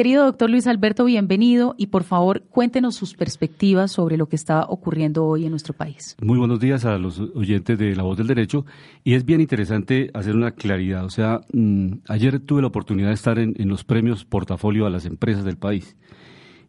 Querido 0.00 0.24
doctor 0.24 0.48
Luis 0.48 0.66
Alberto, 0.66 1.04
bienvenido 1.04 1.74
y 1.76 1.88
por 1.88 2.04
favor 2.04 2.40
cuéntenos 2.44 2.94
sus 2.94 3.12
perspectivas 3.12 3.92
sobre 3.92 4.16
lo 4.16 4.30
que 4.30 4.36
está 4.36 4.62
ocurriendo 4.62 5.26
hoy 5.26 5.44
en 5.44 5.50
nuestro 5.50 5.74
país. 5.74 6.16
Muy 6.22 6.38
buenos 6.38 6.58
días 6.58 6.86
a 6.86 6.96
los 6.96 7.20
oyentes 7.20 7.78
de 7.78 7.94
La 7.94 8.02
Voz 8.02 8.16
del 8.16 8.28
Derecho 8.28 8.64
y 9.04 9.12
es 9.12 9.26
bien 9.26 9.42
interesante 9.42 10.10
hacer 10.14 10.36
una 10.36 10.52
claridad. 10.52 11.04
O 11.04 11.10
sea, 11.10 11.42
mm, 11.52 11.98
ayer 12.08 12.40
tuve 12.40 12.62
la 12.62 12.68
oportunidad 12.68 13.08
de 13.08 13.14
estar 13.14 13.38
en, 13.38 13.54
los 13.68 13.84
premios 13.84 14.24
portafolio 14.24 14.86
a 14.86 14.90
las 14.90 15.04
empresas 15.04 15.44
del 15.44 15.58
país 15.58 15.98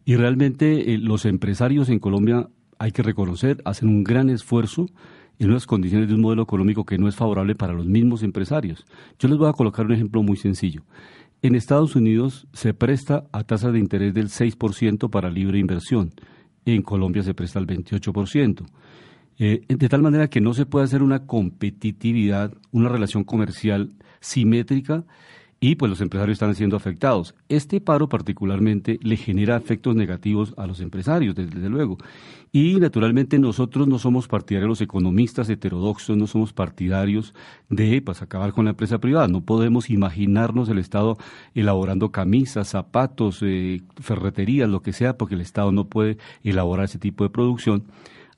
y 0.04 0.16
realmente 0.16 0.92
eh, 0.92 0.98
los 0.98 1.24
empresarios 1.24 1.88
en 1.88 2.00
Colombia, 2.00 2.50
hay 2.78 2.92
que 2.92 3.02
reconocer, 3.02 3.62
hacen 3.64 3.88
un 3.88 4.04
gran 4.04 4.28
esfuerzo 4.28 4.90
en 5.38 5.50
unas 5.50 5.66
condiciones 5.66 6.08
de 6.08 6.14
un 6.14 6.20
modelo 6.20 6.42
económico 6.42 6.84
que 6.84 6.98
no 6.98 7.08
es 7.08 7.16
favorable 7.16 7.54
para 7.54 7.72
los 7.72 7.86
mismos 7.86 8.22
empresarios. 8.22 8.84
Yo 9.18 9.28
les 9.28 9.38
voy 9.38 9.48
a 9.48 9.54
colocar 9.54 9.86
un 9.86 9.92
ejemplo 9.92 10.22
muy 10.22 10.36
sencillo. 10.36 10.82
En 11.44 11.56
Estados 11.56 11.96
Unidos 11.96 12.46
se 12.52 12.72
presta 12.72 13.24
a 13.32 13.42
tasa 13.42 13.72
de 13.72 13.80
interés 13.80 14.14
del 14.14 14.28
6% 14.28 15.10
para 15.10 15.28
libre 15.28 15.58
inversión. 15.58 16.12
En 16.64 16.82
Colombia 16.82 17.24
se 17.24 17.34
presta 17.34 17.58
al 17.58 17.66
28%. 17.66 18.64
Eh, 19.40 19.64
de 19.66 19.88
tal 19.88 20.02
manera 20.02 20.30
que 20.30 20.40
no 20.40 20.54
se 20.54 20.66
puede 20.66 20.84
hacer 20.84 21.02
una 21.02 21.26
competitividad, 21.26 22.54
una 22.70 22.88
relación 22.88 23.24
comercial 23.24 23.92
simétrica 24.20 25.04
y 25.62 25.76
pues 25.76 25.88
los 25.88 26.00
empresarios 26.00 26.34
están 26.34 26.56
siendo 26.56 26.76
afectados. 26.76 27.36
Este 27.48 27.80
paro 27.80 28.08
particularmente 28.08 28.98
le 29.00 29.16
genera 29.16 29.56
efectos 29.56 29.94
negativos 29.94 30.54
a 30.56 30.66
los 30.66 30.80
empresarios, 30.80 31.36
desde, 31.36 31.68
luego. 31.68 31.98
Y 32.50 32.80
naturalmente 32.80 33.38
nosotros 33.38 33.86
no 33.86 34.00
somos 34.00 34.26
partidarios, 34.26 34.68
los 34.68 34.80
economistas 34.80 35.48
heterodoxos 35.48 36.16
no 36.16 36.26
somos 36.26 36.52
partidarios 36.52 37.32
de 37.68 38.02
pues, 38.02 38.22
acabar 38.22 38.52
con 38.52 38.64
la 38.64 38.72
empresa 38.72 38.98
privada. 38.98 39.28
No 39.28 39.42
podemos 39.42 39.88
imaginarnos 39.88 40.68
el 40.68 40.78
Estado 40.78 41.16
elaborando 41.54 42.10
camisas, 42.10 42.66
zapatos, 42.66 43.38
eh, 43.42 43.82
ferreterías, 44.00 44.68
lo 44.68 44.82
que 44.82 44.92
sea, 44.92 45.16
porque 45.16 45.36
el 45.36 45.42
Estado 45.42 45.70
no 45.70 45.84
puede 45.84 46.18
elaborar 46.42 46.86
ese 46.86 46.98
tipo 46.98 47.22
de 47.22 47.30
producción 47.30 47.84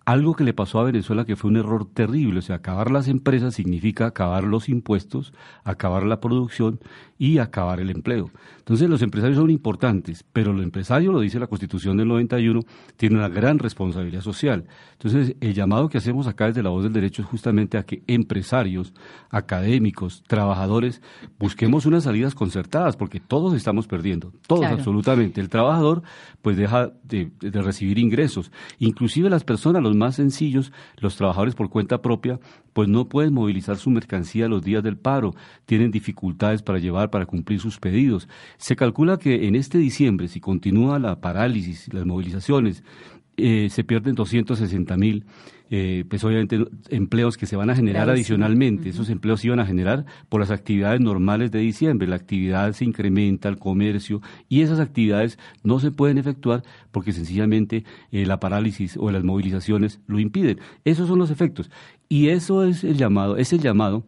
algo 0.05 0.35
que 0.35 0.45
le 0.45 0.53
pasó 0.53 0.81
a 0.81 0.85
Venezuela 0.85 1.25
que 1.25 1.37
fue 1.37 1.51
un 1.51 1.57
error 1.57 1.87
terrible. 1.87 2.39
O 2.39 2.43
sea, 2.43 2.57
acabar 2.57 2.91
las 2.91 3.09
empresas 3.09 3.55
significa 3.55 4.07
acabar 4.07 4.45
los 4.45 4.69
impuestos, 4.69 5.33
acabar 5.65 6.05
la 6.05 6.21
producción 6.21 6.81
y 7.19 7.39
acabar 7.39 7.81
el 7.81 7.91
empleo. 7.91 8.31
Entonces, 8.59 8.89
los 8.89 9.03
empresarios 9.03 9.39
son 9.39 9.51
importantes, 9.51 10.25
pero 10.33 10.53
el 10.53 10.63
empresario, 10.63 11.13
lo 11.13 11.21
dice 11.21 11.39
la 11.39 11.47
Constitución 11.47 11.97
del 11.97 12.09
91, 12.09 12.61
tiene 12.97 13.17
una 13.17 13.29
gran 13.29 13.59
responsabilidad 13.59 14.23
social. 14.23 14.65
Entonces, 14.93 15.37
el 15.41 15.53
llamado 15.53 15.89
que 15.89 15.99
hacemos 15.99 16.27
acá 16.27 16.47
desde 16.47 16.63
la 16.63 16.71
voz 16.71 16.83
del 16.83 16.93
derecho 16.93 17.23
es 17.23 17.29
justamente 17.29 17.77
a 17.77 17.83
que 17.83 18.03
empresarios, 18.07 18.95
académicos, 19.29 20.23
trabajadores, 20.27 21.03
busquemos 21.39 21.85
unas 21.85 22.05
salidas 22.05 22.35
concertadas, 22.35 22.97
porque 22.97 23.21
todos 23.21 23.55
estamos 23.55 23.87
perdiendo, 23.87 24.33
todos 24.47 24.65
absolutamente. 24.65 25.41
El 25.41 25.51
trabajador, 25.51 26.03
pues, 26.41 26.57
deja 26.57 26.93
de, 27.03 27.31
de 27.41 27.63
recibir 27.63 27.99
ingresos. 27.99 28.51
Inclusive 28.79 29.29
las 29.29 29.45
personas, 29.45 29.83
los 29.83 29.95
más 29.95 30.17
sencillos, 30.17 30.73
los 30.99 31.17
trabajadores 31.17 31.55
por 31.55 31.69
cuenta 31.69 32.01
propia, 32.01 32.41
pues 32.75 32.89
no 32.89 33.09
pueden 33.09 33.33
movilizar 33.33 33.77
su 33.77 33.89
mercancía 33.89 34.49
los 34.49 34.63
días 34.63 34.83
del 34.83 34.99
paro, 34.99 35.35
tienen 35.65 35.91
dificultades 35.91 36.63
para 36.63 36.79
llevar, 36.79 37.04
para 37.11 37.27
cumplir 37.27 37.61
sus 37.61 37.79
pedidos. 37.79 38.29
Se 38.57 38.77
calcula 38.77 39.19
que 39.19 39.47
en 39.47 39.55
este 39.55 39.79
diciembre, 39.79 40.29
si 40.29 40.41
continúa 40.41 40.99
la 40.99 41.21
parálisis, 41.21 41.93
las 41.93 42.07
movilizaciones, 42.07 42.83
eh, 43.37 43.69
se 43.71 43.83
pierden 43.85 44.15
260 44.15 44.97
mil 44.97 45.25
eh, 45.71 46.05
pues 46.09 46.23
obviamente 46.23 46.63
empleos 46.91 47.37
que 47.37 47.47
se 47.47 47.57
van 47.57 47.71
a 47.71 47.75
generar 47.75 48.09
adicionalmente. 48.11 48.91
Esos 48.91 49.09
empleos 49.09 49.45
iban 49.45 49.61
a 49.61 49.67
generar 49.67 50.05
por 50.29 50.41
las 50.41 50.51
actividades 50.51 51.01
normales 51.01 51.51
de 51.51 51.59
diciembre. 51.59 52.07
La 52.07 52.17
actividad 52.17 52.73
se 52.73 52.85
incrementa, 52.85 53.49
el 53.49 53.59
comercio, 53.59 54.21
y 54.49 54.61
esas 54.61 54.79
actividades 54.79 55.39
no 55.63 55.81
se 55.81 55.91
pueden 55.91 56.19
efectuar 56.19 56.63
porque 56.93 57.13
sencillamente 57.13 57.85
eh, 58.13 58.27
la 58.27 58.39
parálisis 58.39 58.97
o 58.97 59.11
las 59.11 59.25
movilizaciones 59.25 60.01
lo 60.07 60.21
impiden. 60.21 60.61
Esos 60.85 61.09
son 61.09 61.19
los 61.19 61.31
efectos. 61.31 61.71
Y 62.09 62.29
eso 62.29 62.65
es 62.65 62.85
el 62.85 62.97
llamado, 62.97 63.37
es 63.37 63.53
el 63.53 63.61
llamado 63.61 64.07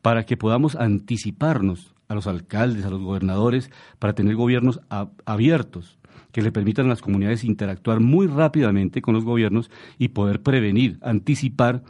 para 0.00 0.24
que 0.24 0.36
podamos 0.36 0.74
anticiparnos 0.74 1.93
a 2.08 2.14
los 2.14 2.26
alcaldes, 2.26 2.84
a 2.84 2.90
los 2.90 3.00
gobernadores, 3.00 3.70
para 3.98 4.14
tener 4.14 4.36
gobiernos 4.36 4.80
abiertos, 5.24 5.98
que 6.32 6.42
le 6.42 6.52
permitan 6.52 6.86
a 6.86 6.90
las 6.90 7.00
comunidades 7.00 7.44
interactuar 7.44 8.00
muy 8.00 8.26
rápidamente 8.26 9.02
con 9.02 9.14
los 9.14 9.24
gobiernos 9.24 9.70
y 9.98 10.08
poder 10.08 10.42
prevenir, 10.42 10.98
anticipar 11.02 11.82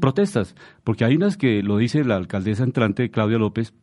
protestas. 0.00 0.54
Porque 0.84 1.04
hay 1.04 1.16
unas 1.16 1.36
que, 1.36 1.62
lo 1.62 1.76
dice 1.76 2.04
la 2.04 2.16
alcaldesa 2.16 2.64
entrante 2.64 3.10
Claudia 3.10 3.38
López, 3.38 3.74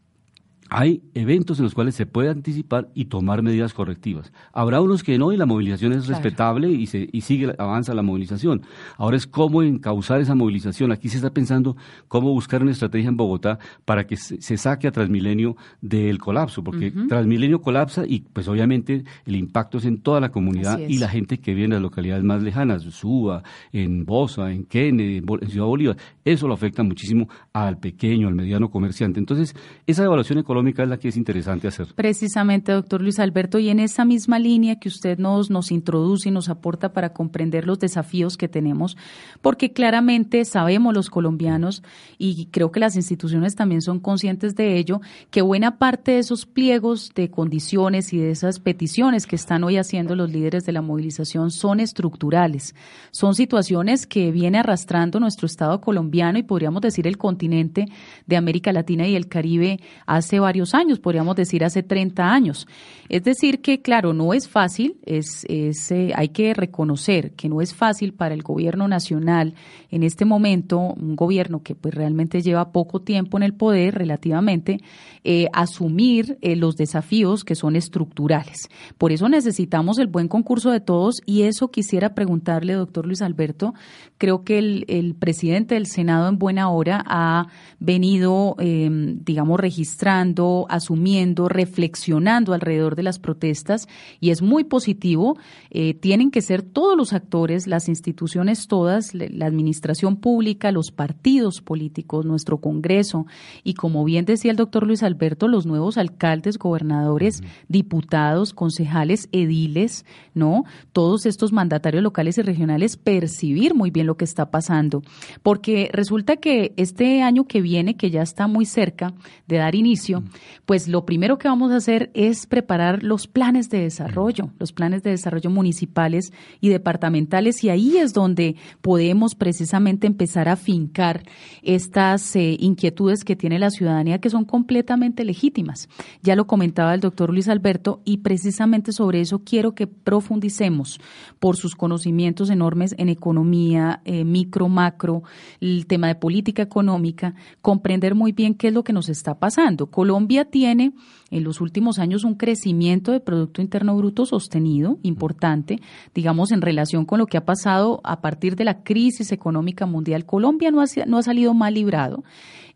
hay 0.78 1.02
eventos 1.14 1.58
en 1.60 1.64
los 1.64 1.74
cuales 1.74 1.96
se 1.96 2.06
puede 2.06 2.30
anticipar 2.30 2.90
y 2.94 3.06
tomar 3.06 3.42
medidas 3.42 3.74
correctivas. 3.74 4.34
Habrá 4.52 4.82
unos 4.82 5.04
que 5.04 5.18
no 5.18 5.32
y 5.32 5.38
la 5.38 5.46
movilización 5.46 5.94
es 5.94 6.08
respetable 6.08 6.70
y, 6.70 6.86
se, 6.88 7.08
y 7.10 7.22
sigue, 7.22 7.56
avanza 7.58 7.94
la 7.94 8.02
movilización. 8.02 8.64
Ahora 8.98 9.16
es 9.16 9.26
cómo 9.26 9.64
encauzar 9.64 10.20
esa 10.20 10.36
movilización. 10.36 10.92
Aquí 10.92 11.08
se 11.08 11.16
está 11.16 11.30
pensando 11.30 11.78
cómo 12.10 12.34
buscar 12.34 12.62
una 12.62 12.72
estrategia 12.72 13.08
en 13.08 13.16
Bogotá 13.16 13.58
para 13.86 14.06
que 14.06 14.18
se, 14.18 14.58
saque 14.58 14.90
a 14.90 14.92
Transmilenio 14.92 15.56
del 15.80 16.18
colapso, 16.18 16.62
porque 16.62 16.92
Transmilenio 17.08 17.62
colapsa 17.62 18.04
y 18.06 18.26
pues 18.34 18.50
obviamente 18.50 19.06
el 19.26 19.38
impacto 19.38 19.78
es 19.78 19.86
en 19.86 20.02
toda 20.02 20.20
la 20.20 20.30
comunidad 20.30 20.80
y 20.80 20.98
la 20.98 21.08
gente 21.08 21.38
que 21.38 21.54
viene 21.54 21.76
de 21.76 21.80
las 21.80 21.84
localidades 21.84 22.26
más 22.26 22.44
lejanas, 22.44 22.84
Suba, 22.84 23.44
en 23.72 24.04
Bosa, 24.04 24.52
en 24.52 24.66
Kennedy, 24.66 25.24
en 25.26 25.50
Ciudad 25.50 25.68
Bolívar. 25.68 25.96
Eso 26.26 26.50
lo 26.50 26.54
afecta 26.54 26.84
muchísimo 26.84 27.30
al 27.54 27.78
pequeño, 27.78 28.28
al 28.28 28.36
mediano 28.36 28.70
comerciante. 28.70 29.22
Entonces, 29.22 29.56
esa 29.88 30.04
evaluación 30.04 30.38
económica 30.40 30.65
la 30.74 30.98
que 30.98 31.10
es 31.10 31.18
interesante 31.18 31.68
hacer. 31.68 31.88
Precisamente, 31.96 32.72
doctor 32.72 33.02
Luis 33.02 33.20
Alberto, 33.20 33.60
y 33.60 33.70
en 33.70 33.80
esa 33.80 34.06
misma 34.06 34.40
línea 34.40 34.80
que 34.80 34.90
usted 34.90 35.18
nos, 35.18 35.50
nos 35.50 35.72
introduce 35.72 36.30
y 36.30 36.32
nos 36.32 36.50
aporta 36.50 36.94
para 36.94 37.14
comprender 37.14 37.66
los 37.66 37.80
desafíos 37.80 38.38
que 38.38 38.48
tenemos, 38.48 38.98
porque 39.42 39.74
claramente 39.74 40.44
sabemos 40.46 40.94
los 40.94 41.10
colombianos, 41.10 41.84
y 42.18 42.48
creo 42.48 42.72
que 42.72 42.80
las 42.80 42.96
instituciones 42.96 43.56
también 43.56 43.82
son 43.82 44.00
conscientes 44.00 44.56
de 44.56 44.78
ello, 44.78 45.02
que 45.32 45.42
buena 45.42 45.78
parte 45.78 46.12
de 46.12 46.20
esos 46.20 46.46
pliegos 46.46 47.12
de 47.16 47.30
condiciones 47.30 48.14
y 48.14 48.18
de 48.18 48.32
esas 48.32 48.60
peticiones 48.60 49.28
que 49.28 49.36
están 49.36 49.64
hoy 49.64 49.78
haciendo 49.78 50.16
los 50.16 50.32
líderes 50.32 50.66
de 50.66 50.72
la 50.72 50.82
movilización 50.82 51.52
son 51.52 51.80
estructurales. 51.80 52.76
Son 53.12 53.36
situaciones 53.36 54.08
que 54.08 54.32
viene 54.32 54.60
arrastrando 54.60 55.20
nuestro 55.20 55.46
Estado 55.46 55.82
colombiano 55.82 56.40
y 56.40 56.44
podríamos 56.44 56.82
decir 56.82 57.08
el 57.08 57.18
continente 57.18 57.86
de 58.26 58.38
América 58.38 58.72
Latina 58.72 59.08
y 59.08 59.16
el 59.16 59.28
Caribe 59.28 59.80
hace 60.06 60.40
varios 60.46 60.76
años, 60.76 61.00
podríamos 61.00 61.36
decir 61.36 61.64
hace 61.64 61.82
30 61.82 62.24
años. 62.24 62.68
Es 63.10 63.24
decir, 63.24 63.62
que 63.62 63.82
claro, 63.82 64.14
no 64.14 64.34
es 64.34 64.48
fácil, 64.48 64.98
es, 65.06 65.46
eh, 65.50 65.72
hay 66.16 66.30
que 66.30 66.54
reconocer 66.54 67.32
que 67.32 67.50
no 67.50 67.62
es 67.62 67.74
fácil 67.74 68.14
para 68.14 68.36
el 68.36 68.44
gobierno 68.44 68.88
nacional 68.88 69.56
en 69.90 70.04
este 70.04 70.24
momento, 70.24 70.80
un 70.80 71.16
gobierno 71.16 71.64
que 71.64 71.74
pues 71.74 71.94
realmente 71.94 72.42
lleva 72.42 72.72
poco 72.72 73.02
tiempo 73.02 73.38
en 73.38 73.44
el 73.44 73.54
poder 73.54 73.96
relativamente, 73.96 74.82
eh, 75.24 75.48
asumir 75.54 76.38
eh, 76.42 76.56
los 76.56 76.76
desafíos 76.76 77.44
que 77.44 77.56
son 77.56 77.76
estructurales. 77.76 78.70
Por 78.98 79.12
eso 79.12 79.28
necesitamos 79.30 79.98
el 79.98 80.08
buen 80.08 80.28
concurso 80.28 80.70
de 80.72 80.80
todos 80.80 81.22
y 81.26 81.44
eso 81.44 81.70
quisiera 81.70 82.14
preguntarle, 82.14 82.74
doctor 82.74 83.08
Luis 83.08 83.22
Alberto, 83.22 83.74
creo 84.20 84.44
que 84.44 84.60
el, 84.60 84.86
el 84.88 85.16
presidente 85.16 85.76
del 85.76 85.88
Senado 85.88 86.28
en 86.28 86.38
buena 86.38 86.70
hora 86.70 87.04
ha 87.08 87.48
venido, 87.80 88.56
digamos, 88.58 89.60
registrando 89.60 90.35
asumiendo, 90.70 91.48
reflexionando 91.50 92.54
alrededor 92.54 92.96
de 92.96 93.04
las 93.04 93.20
protestas 93.20 93.88
y 94.20 94.32
es 94.32 94.42
muy 94.42 94.64
positivo. 94.64 95.38
Eh, 95.70 95.94
tienen 95.94 96.32
que 96.32 96.42
ser 96.42 96.62
todos 96.62 96.98
los 96.98 97.14
actores, 97.14 97.68
las 97.68 97.90
instituciones 97.90 98.68
todas, 98.68 99.14
la 99.14 99.46
administración 99.46 100.18
pública, 100.18 100.72
los 100.72 100.92
partidos 100.92 101.62
políticos, 101.62 102.26
nuestro 102.26 102.60
Congreso 102.60 103.26
y 103.64 103.74
como 103.74 104.04
bien 104.04 104.26
decía 104.26 104.52
el 104.52 104.58
doctor 104.58 104.86
Luis 104.86 105.04
Alberto, 105.04 105.48
los 105.48 105.66
nuevos 105.66 105.98
alcaldes, 105.98 106.58
gobernadores, 106.58 107.42
diputados, 107.68 108.54
concejales, 108.54 109.30
ediles, 109.32 110.06
¿no? 110.34 110.64
Todos 110.92 111.26
estos 111.26 111.52
mandatarios 111.52 112.04
locales 112.04 112.38
y 112.38 112.42
regionales 112.42 112.98
percibir 112.98 113.76
muy 113.76 113.92
bien 113.92 114.08
lo 114.08 114.18
que 114.18 114.26
está 114.26 114.52
pasando. 114.52 115.02
Porque 115.44 115.90
resulta 115.94 116.38
que 116.38 116.74
este 116.78 117.22
año 117.22 117.46
que 117.46 117.62
viene, 117.62 117.96
que 117.96 118.12
ya 118.12 118.22
está 118.22 118.48
muy 118.48 118.66
cerca 118.66 119.14
de 119.48 119.58
dar 119.58 119.76
inicio, 119.76 120.24
pues 120.66 120.88
lo 120.88 121.06
primero 121.06 121.38
que 121.38 121.48
vamos 121.48 121.72
a 121.72 121.78
hacer 121.78 122.12
es 122.14 122.48
preparar 122.48 123.04
los 123.04 123.28
planes 123.28 123.70
de 123.70 123.82
desarrollo, 123.82 124.52
los 124.60 124.72
planes 124.72 125.04
de 125.04 125.12
desarrollo 125.12 125.50
municipales 125.50 126.32
y 126.62 126.70
departamentales, 126.70 127.64
y 127.64 127.70
ahí 127.70 127.98
es 127.98 128.14
donde 128.14 128.56
podemos 128.82 129.36
precisamente 129.36 130.08
empezar 130.08 130.50
a 130.50 130.56
fincar 130.56 131.24
estas 131.62 132.36
eh, 132.36 132.58
inquietudes 132.60 133.24
que 133.24 133.36
tiene 133.36 133.60
la 133.60 133.70
ciudadanía 133.70 134.20
que 134.20 134.30
son 134.30 134.46
completamente 134.46 135.24
legítimas. 135.24 135.90
Ya 136.22 136.36
lo 136.36 136.48
comentaba 136.48 136.94
el 136.94 137.02
doctor 137.02 137.32
Luis 137.32 137.48
Alberto, 137.48 138.02
y 138.06 138.18
precisamente 138.18 138.92
sobre 138.92 139.22
eso 139.22 139.44
quiero 139.44 139.76
que 139.76 139.88
profundicemos 139.88 141.00
por 141.40 141.58
sus 141.58 141.76
conocimientos 141.76 142.50
enormes 142.50 142.96
en 142.98 143.10
economía, 143.10 144.02
eh, 144.06 144.24
micro, 144.24 144.70
macro, 144.70 145.24
el 145.60 145.86
tema 145.88 146.08
de 146.08 146.16
política 146.16 146.62
económica, 146.62 147.36
comprender 147.62 148.16
muy 148.16 148.32
bien 148.32 148.56
qué 148.56 148.68
es 148.70 148.74
lo 148.74 148.84
que 148.84 148.94
nos 148.94 149.10
está 149.10 149.40
pasando. 149.40 149.88
Colombia 149.88 150.15
tiene 150.50 150.94
en 151.32 151.44
los 151.44 151.62
últimos 151.62 152.00
años 152.00 152.24
un 152.24 152.36
crecimiento 152.36 153.12
de 153.12 153.20
Producto 153.20 153.62
Interno 153.62 153.96
Bruto 153.98 154.26
sostenido, 154.26 154.98
importante, 155.04 155.80
digamos, 156.14 156.52
en 156.52 156.62
relación 156.62 157.06
con 157.06 157.20
lo 157.20 157.26
que 157.26 157.38
ha 157.38 157.46
pasado 157.46 158.00
a 158.04 158.22
partir 158.22 158.56
de 158.56 158.66
la 158.66 158.84
crisis 158.84 159.32
económica 159.32 159.86
mundial. 159.86 160.26
Colombia 160.26 160.72
no 160.72 160.82
ha, 160.82 160.86
no 161.08 161.18
ha 161.18 161.24
salido 161.24 161.54
mal 161.54 161.74
librado. 161.74 162.24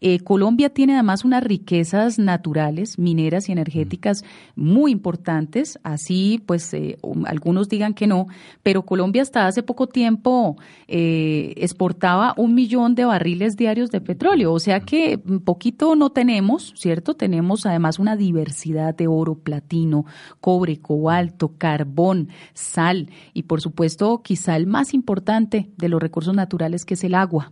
Eh, 0.02 0.20
Colombia 0.20 0.70
tiene 0.70 0.94
además 0.94 1.26
unas 1.26 1.44
riquezas 1.44 2.20
naturales, 2.20 2.98
mineras 2.98 3.50
y 3.50 3.52
energéticas 3.52 4.24
muy 4.56 4.92
importantes, 4.92 5.80
así 5.84 6.42
pues 6.46 6.74
eh, 6.74 6.98
um, 7.02 7.26
algunos 7.26 7.68
digan 7.70 7.94
que 7.94 8.08
no, 8.08 8.28
pero 8.64 8.86
Colombia 8.86 9.22
hasta 9.22 9.48
hace 9.48 9.64
poco 9.64 9.88
tiempo 9.88 10.58
eh, 10.88 11.54
exportaba 11.58 12.34
un 12.38 12.56
millón 12.56 12.96
de 12.96 13.06
barriles 13.06 13.58
diarios 13.58 13.92
de 13.92 14.02
petróleo, 14.02 14.54
o 14.54 14.60
sea 14.60 14.80
que 14.80 15.18
poquito 15.18 15.96
no 15.96 16.12
tenemos, 16.12 16.74
¿cierto? 16.78 17.16
Tenemos 17.16 17.66
además 17.66 18.00
una 18.00 18.16
diversidad 18.16 18.96
de 18.96 19.08
oro, 19.08 19.36
platino, 19.36 20.06
cobre, 20.40 20.80
cobalto, 20.80 21.58
carbón, 21.58 22.30
sal 22.54 23.10
y 23.34 23.44
por 23.44 23.62
supuesto 23.62 24.22
quizá 24.24 24.56
el 24.56 24.68
más 24.68 24.94
importante 24.94 25.70
de 25.78 25.90
los 25.90 26.02
recursos 26.02 26.34
naturales 26.34 26.86
que 26.86 26.94
es 26.94 27.04
el 27.04 27.16
agua. 27.16 27.52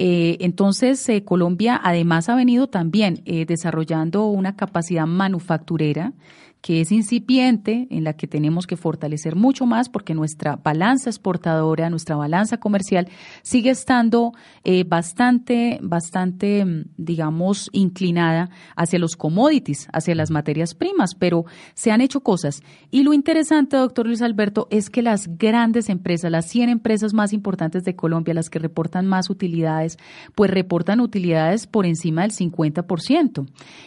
Eh, 0.00 0.36
entonces, 0.40 1.06
eh, 1.08 1.24
Colombia 1.24 1.80
además 1.82 2.28
ha 2.28 2.36
venido 2.36 2.68
también 2.68 3.20
eh, 3.26 3.44
desarrollando 3.46 4.26
una 4.26 4.54
capacidad 4.54 5.06
manufacturera 5.06 6.12
que 6.60 6.80
es 6.80 6.90
incipiente, 6.90 7.86
en 7.90 8.04
la 8.04 8.14
que 8.14 8.26
tenemos 8.26 8.66
que 8.66 8.76
fortalecer 8.76 9.36
mucho 9.36 9.66
más 9.66 9.88
porque 9.88 10.14
nuestra 10.14 10.56
balanza 10.56 11.08
exportadora, 11.10 11.90
nuestra 11.90 12.16
balanza 12.16 12.58
comercial 12.58 13.08
sigue 13.42 13.70
estando 13.70 14.32
eh, 14.64 14.84
bastante, 14.84 15.78
bastante, 15.82 16.64
mm, 16.64 16.84
digamos, 16.96 17.70
inclinada 17.72 18.50
hacia 18.76 18.98
los 18.98 19.16
commodities, 19.16 19.88
hacia 19.92 20.14
las 20.14 20.30
materias 20.30 20.74
primas, 20.74 21.14
pero 21.14 21.44
se 21.74 21.92
han 21.92 22.00
hecho 22.00 22.20
cosas. 22.20 22.62
Y 22.90 23.02
lo 23.02 23.12
interesante, 23.12 23.76
doctor 23.76 24.06
Luis 24.06 24.22
Alberto, 24.22 24.66
es 24.70 24.90
que 24.90 25.02
las 25.02 25.38
grandes 25.38 25.88
empresas, 25.88 26.30
las 26.30 26.46
100 26.46 26.70
empresas 26.70 27.14
más 27.14 27.32
importantes 27.32 27.84
de 27.84 27.94
Colombia, 27.94 28.34
las 28.34 28.50
que 28.50 28.58
reportan 28.58 29.06
más 29.06 29.30
utilidades, 29.30 29.96
pues 30.34 30.50
reportan 30.50 31.00
utilidades 31.00 31.66
por 31.66 31.86
encima 31.86 32.22
del 32.22 32.32
50%. 32.32 33.46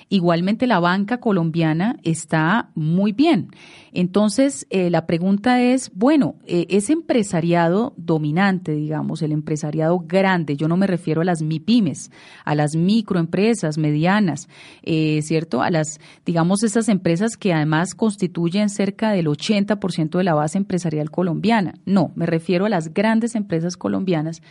Igualmente 0.09 0.67
la 0.67 0.79
banca 0.79 1.19
colombiana 1.19 1.97
está 2.03 2.60
muy 2.75 3.11
bien. 3.11 3.49
Entonces, 3.93 4.67
eh, 4.69 4.89
la 4.89 5.05
pregunta 5.05 5.61
es, 5.61 5.91
bueno, 5.93 6.35
eh, 6.45 6.67
ese 6.69 6.93
empresariado 6.93 7.93
dominante, 7.97 8.73
digamos, 8.73 9.21
el 9.21 9.31
empresariado 9.31 9.99
grande, 9.99 10.55
yo 10.55 10.67
no 10.67 10.77
me 10.77 10.87
refiero 10.87 11.21
a 11.21 11.25
las 11.25 11.41
MIPIMES, 11.41 12.11
a 12.45 12.55
las 12.55 12.75
microempresas 12.75 13.77
medianas, 13.77 14.47
eh, 14.83 15.21
¿cierto? 15.23 15.61
A 15.61 15.69
las, 15.69 15.99
digamos, 16.25 16.63
esas 16.63 16.87
empresas 16.87 17.35
que 17.37 17.53
además 17.53 17.95
constituyen 17.95 18.69
cerca 18.69 19.11
del 19.11 19.27
80% 19.27 20.17
de 20.17 20.23
la 20.23 20.33
base 20.33 20.57
empresarial 20.57 21.11
colombiana. 21.11 21.73
No, 21.85 22.11
me 22.15 22.25
refiero 22.25 22.65
a 22.65 22.69
las 22.69 22.93
grandes 22.93 23.35
empresas 23.35 23.75
colombianas 23.75 24.41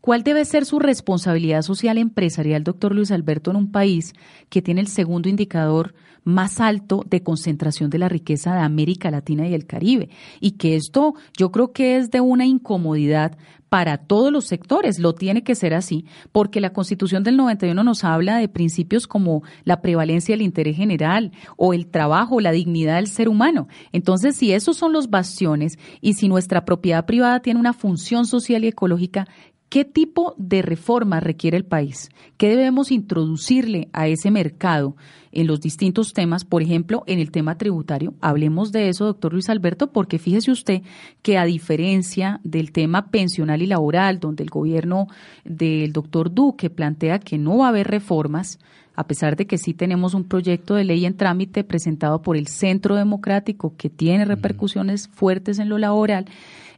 ¿Cuál 0.00 0.22
debe 0.22 0.44
ser 0.44 0.64
su 0.64 0.78
responsabilidad 0.78 1.62
social 1.62 1.98
empresarial, 1.98 2.62
doctor 2.62 2.94
Luis 2.94 3.10
Alberto, 3.10 3.50
en 3.50 3.56
un 3.56 3.72
país 3.72 4.14
que 4.48 4.62
tiene 4.62 4.80
el 4.80 4.86
segundo 4.86 5.28
indicador 5.28 5.94
más 6.24 6.60
alto 6.60 7.04
de 7.08 7.22
concentración 7.22 7.90
de 7.90 7.98
la 7.98 8.08
riqueza 8.08 8.54
de 8.54 8.60
América 8.60 9.10
Latina 9.10 9.46
y 9.46 9.54
el 9.54 9.66
Caribe? 9.66 10.10
Y 10.40 10.52
que 10.52 10.76
esto 10.76 11.14
yo 11.36 11.50
creo 11.50 11.72
que 11.72 11.96
es 11.96 12.10
de 12.10 12.20
una 12.20 12.46
incomodidad 12.46 13.36
para 13.68 13.98
todos 13.98 14.32
los 14.32 14.46
sectores. 14.46 14.98
Lo 14.98 15.14
tiene 15.14 15.42
que 15.42 15.54
ser 15.54 15.74
así, 15.74 16.04
porque 16.32 16.60
la 16.60 16.72
Constitución 16.72 17.22
del 17.22 17.36
91 17.36 17.82
nos 17.84 18.04
habla 18.04 18.38
de 18.38 18.48
principios 18.48 19.06
como 19.06 19.42
la 19.64 19.80
prevalencia 19.80 20.34
del 20.34 20.42
interés 20.42 20.76
general 20.76 21.32
o 21.56 21.74
el 21.74 21.86
trabajo, 21.86 22.40
la 22.40 22.52
dignidad 22.52 22.96
del 22.96 23.08
ser 23.08 23.28
humano. 23.28 23.68
Entonces, 23.92 24.36
si 24.36 24.52
esos 24.52 24.76
son 24.76 24.92
los 24.92 25.10
bastiones 25.10 25.78
y 26.00 26.14
si 26.14 26.28
nuestra 26.28 26.64
propiedad 26.64 27.06
privada 27.06 27.40
tiene 27.40 27.60
una 27.60 27.72
función 27.72 28.26
social 28.26 28.64
y 28.64 28.68
ecológica, 28.68 29.26
¿Qué 29.68 29.84
tipo 29.84 30.34
de 30.38 30.62
reforma 30.62 31.20
requiere 31.20 31.58
el 31.58 31.66
país? 31.66 32.08
¿Qué 32.38 32.48
debemos 32.48 32.90
introducirle 32.90 33.88
a 33.92 34.08
ese 34.08 34.30
mercado 34.30 34.96
en 35.30 35.46
los 35.46 35.60
distintos 35.60 36.14
temas? 36.14 36.46
Por 36.46 36.62
ejemplo, 36.62 37.04
en 37.06 37.18
el 37.18 37.30
tema 37.30 37.58
tributario. 37.58 38.14
Hablemos 38.22 38.72
de 38.72 38.88
eso, 38.88 39.04
doctor 39.04 39.34
Luis 39.34 39.50
Alberto, 39.50 39.92
porque 39.92 40.18
fíjese 40.18 40.50
usted 40.50 40.80
que 41.20 41.36
a 41.36 41.44
diferencia 41.44 42.40
del 42.44 42.72
tema 42.72 43.10
pensional 43.10 43.60
y 43.60 43.66
laboral, 43.66 44.20
donde 44.20 44.42
el 44.42 44.48
gobierno 44.48 45.06
del 45.44 45.92
doctor 45.92 46.32
Duque 46.32 46.70
plantea 46.70 47.18
que 47.18 47.36
no 47.36 47.58
va 47.58 47.66
a 47.66 47.68
haber 47.68 47.88
reformas, 47.88 48.58
a 48.94 49.06
pesar 49.06 49.36
de 49.36 49.46
que 49.46 49.58
sí 49.58 49.74
tenemos 49.74 50.14
un 50.14 50.24
proyecto 50.24 50.76
de 50.76 50.84
ley 50.84 51.04
en 51.04 51.14
trámite 51.14 51.62
presentado 51.62 52.22
por 52.22 52.38
el 52.38 52.46
Centro 52.46 52.96
Democrático 52.96 53.74
que 53.76 53.90
tiene 53.90 54.24
repercusiones 54.24 55.08
fuertes 55.08 55.58
en 55.58 55.68
lo 55.68 55.76
laboral, 55.76 56.24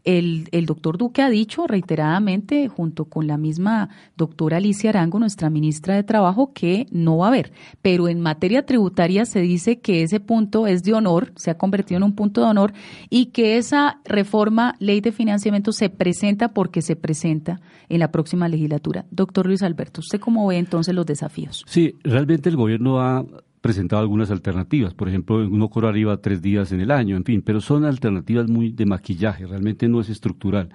el, 0.05 0.49
el 0.53 0.67
doctor 0.67 0.99
Duque 0.99 1.23
ha 1.23 1.31
dicho 1.31 1.67
reiteradamente, 1.67 2.69
junto 2.69 3.07
con 3.07 3.27
la 3.27 3.37
misma 3.37 3.89
doctora 4.17 4.59
Alicia 4.59 4.91
Arango, 4.91 5.19
nuestra 5.19 5.51
ministra 5.51 5.95
de 5.95 6.03
Trabajo, 6.03 6.53
que 6.53 6.87
no 6.91 7.19
va 7.19 7.27
a 7.27 7.29
haber. 7.29 7.53
Pero 7.83 8.09
en 8.09 8.21
materia 8.21 8.65
tributaria 8.65 9.25
se 9.25 9.41
dice 9.41 9.81
que 9.81 10.03
ese 10.03 10.21
punto 10.21 10.67
es 10.67 10.83
de 10.83 10.95
honor, 10.95 11.33
se 11.37 11.51
ha 11.51 11.59
convertido 11.59 11.99
en 11.99 12.05
un 12.05 12.15
punto 12.15 12.41
de 12.41 12.49
honor, 12.49 12.73
y 13.09 13.27
que 13.27 13.57
esa 13.57 14.01
reforma, 14.05 14.75
ley 14.79 15.01
de 15.01 15.13
financiamiento, 15.13 15.73
se 15.73 15.91
presenta 15.91 16.49
porque 16.49 16.83
se 16.83 16.97
presenta 16.97 17.61
en 17.89 18.01
la 18.01 18.11
próxima 18.11 18.49
legislatura. 18.49 19.07
Doctor 19.11 19.47
Luis 19.47 19.63
Alberto, 19.63 20.01
¿usted 20.01 20.21
cómo 20.21 20.47
ve 20.47 20.59
entonces 20.59 20.95
los 20.95 21.07
desafíos? 21.07 21.65
Sí, 21.67 21.95
realmente 22.03 22.49
el 22.49 22.57
gobierno 22.57 23.01
ha 23.01 23.25
presentado 23.61 24.03
algunas 24.03 24.31
alternativas. 24.31 24.95
Por 24.95 25.09
ejemplo, 25.09 25.37
uno 25.37 25.69
cobra 25.69 25.91
arriba 25.91 26.17
tres 26.19 26.43
días 26.43 26.73
en 26.73 26.81
el 26.81 26.91
año, 26.91 27.17
en 27.17 27.25
fin, 27.25 27.43
pero 27.43 27.61
son 27.61 27.85
alternativas 27.85 28.49
muy 28.49 28.71
de 28.71 28.87
maquillaje, 28.87 29.47
realmente 29.47 29.89
no 29.89 30.01
es 30.01 30.09
estructural 30.09 30.71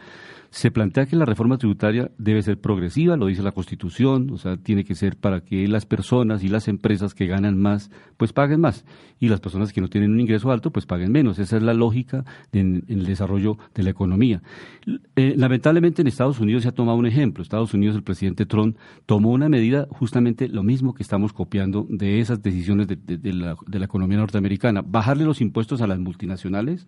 se 0.55 0.71
plantea 0.71 1.05
que 1.05 1.17
la 1.17 1.25
reforma 1.25 1.57
tributaria 1.57 2.11
debe 2.17 2.41
ser 2.41 2.57
progresiva, 2.57 3.17
lo 3.17 3.25
dice 3.25 3.43
la 3.43 3.51
Constitución, 3.51 4.29
o 4.31 4.37
sea, 4.37 4.55
tiene 4.55 4.85
que 4.85 4.95
ser 4.95 5.17
para 5.17 5.41
que 5.41 5.67
las 5.67 5.85
personas 5.85 6.45
y 6.45 6.47
las 6.47 6.69
empresas 6.69 7.13
que 7.13 7.27
ganan 7.27 7.61
más, 7.61 7.91
pues 8.15 8.31
paguen 8.31 8.61
más, 8.61 8.85
y 9.19 9.27
las 9.27 9.41
personas 9.41 9.73
que 9.73 9.81
no 9.81 9.89
tienen 9.89 10.13
un 10.13 10.21
ingreso 10.21 10.53
alto, 10.53 10.71
pues 10.71 10.85
paguen 10.85 11.11
menos. 11.11 11.39
Esa 11.39 11.57
es 11.57 11.63
la 11.63 11.73
lógica 11.73 12.23
en, 12.53 12.85
el 12.87 13.05
desarrollo 13.05 13.57
de 13.73 13.83
la 13.83 13.89
economía. 13.89 14.41
Eh, 15.17 15.33
lamentablemente 15.35 16.01
en 16.01 16.07
Estados 16.07 16.39
Unidos 16.39 16.63
se 16.63 16.69
ha 16.69 16.73
tomado 16.73 16.97
un 16.97 17.05
ejemplo. 17.05 17.43
Estados 17.43 17.73
Unidos, 17.73 17.97
el 17.97 18.03
presidente 18.03 18.45
Trump 18.45 18.77
tomó 19.05 19.31
una 19.31 19.49
medida 19.49 19.87
justamente 19.89 20.47
lo 20.47 20.63
mismo 20.63 20.93
que 20.93 21.03
estamos 21.03 21.33
copiando 21.33 21.85
de 21.89 22.21
esas 22.21 22.41
decisiones 22.41 22.87
de 22.87 23.33
la 23.33 23.85
economía 23.85 24.19
norteamericana, 24.19 24.81
bajarle 24.81 25.25
los 25.25 25.41
impuestos 25.41 25.81
a 25.81 25.87
las 25.87 25.99
multinacionales 25.99 26.87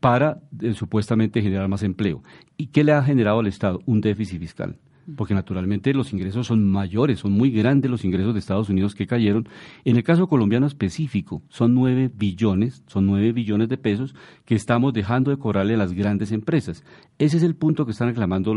para 0.00 0.40
eh, 0.60 0.74
supuestamente 0.74 1.42
generar 1.42 1.68
más 1.68 1.82
empleo. 1.82 2.22
¿Y 2.56 2.68
qué 2.68 2.84
le 2.84 2.92
ha 2.92 3.02
generado 3.02 3.40
al 3.40 3.46
Estado? 3.46 3.80
Un 3.86 4.00
déficit 4.00 4.40
fiscal 4.40 4.76
porque 5.14 5.34
naturalmente 5.34 5.94
los 5.94 6.12
ingresos 6.12 6.46
son 6.46 6.64
mayores, 6.64 7.20
son 7.20 7.32
muy 7.32 7.50
grandes 7.50 7.90
los 7.90 8.04
ingresos 8.04 8.34
de 8.34 8.40
Estados 8.40 8.68
Unidos 8.68 8.94
que 8.94 9.06
cayeron. 9.06 9.48
En 9.84 9.96
el 9.96 10.02
caso 10.02 10.26
colombiano 10.26 10.66
específico, 10.66 11.42
son 11.48 11.74
nueve 11.74 12.10
billones, 12.12 12.82
son 12.86 13.06
nueve 13.06 13.32
billones 13.32 13.68
de 13.68 13.78
pesos 13.78 14.14
que 14.44 14.54
estamos 14.54 14.92
dejando 14.92 15.30
de 15.30 15.38
cobrarle 15.38 15.74
a 15.74 15.78
las 15.78 15.92
grandes 15.92 16.32
empresas. 16.32 16.82
Ese 17.18 17.36
es 17.36 17.42
el 17.42 17.54
punto 17.54 17.86
que 17.86 17.92
están 17.92 18.08
reclamando 18.08 18.54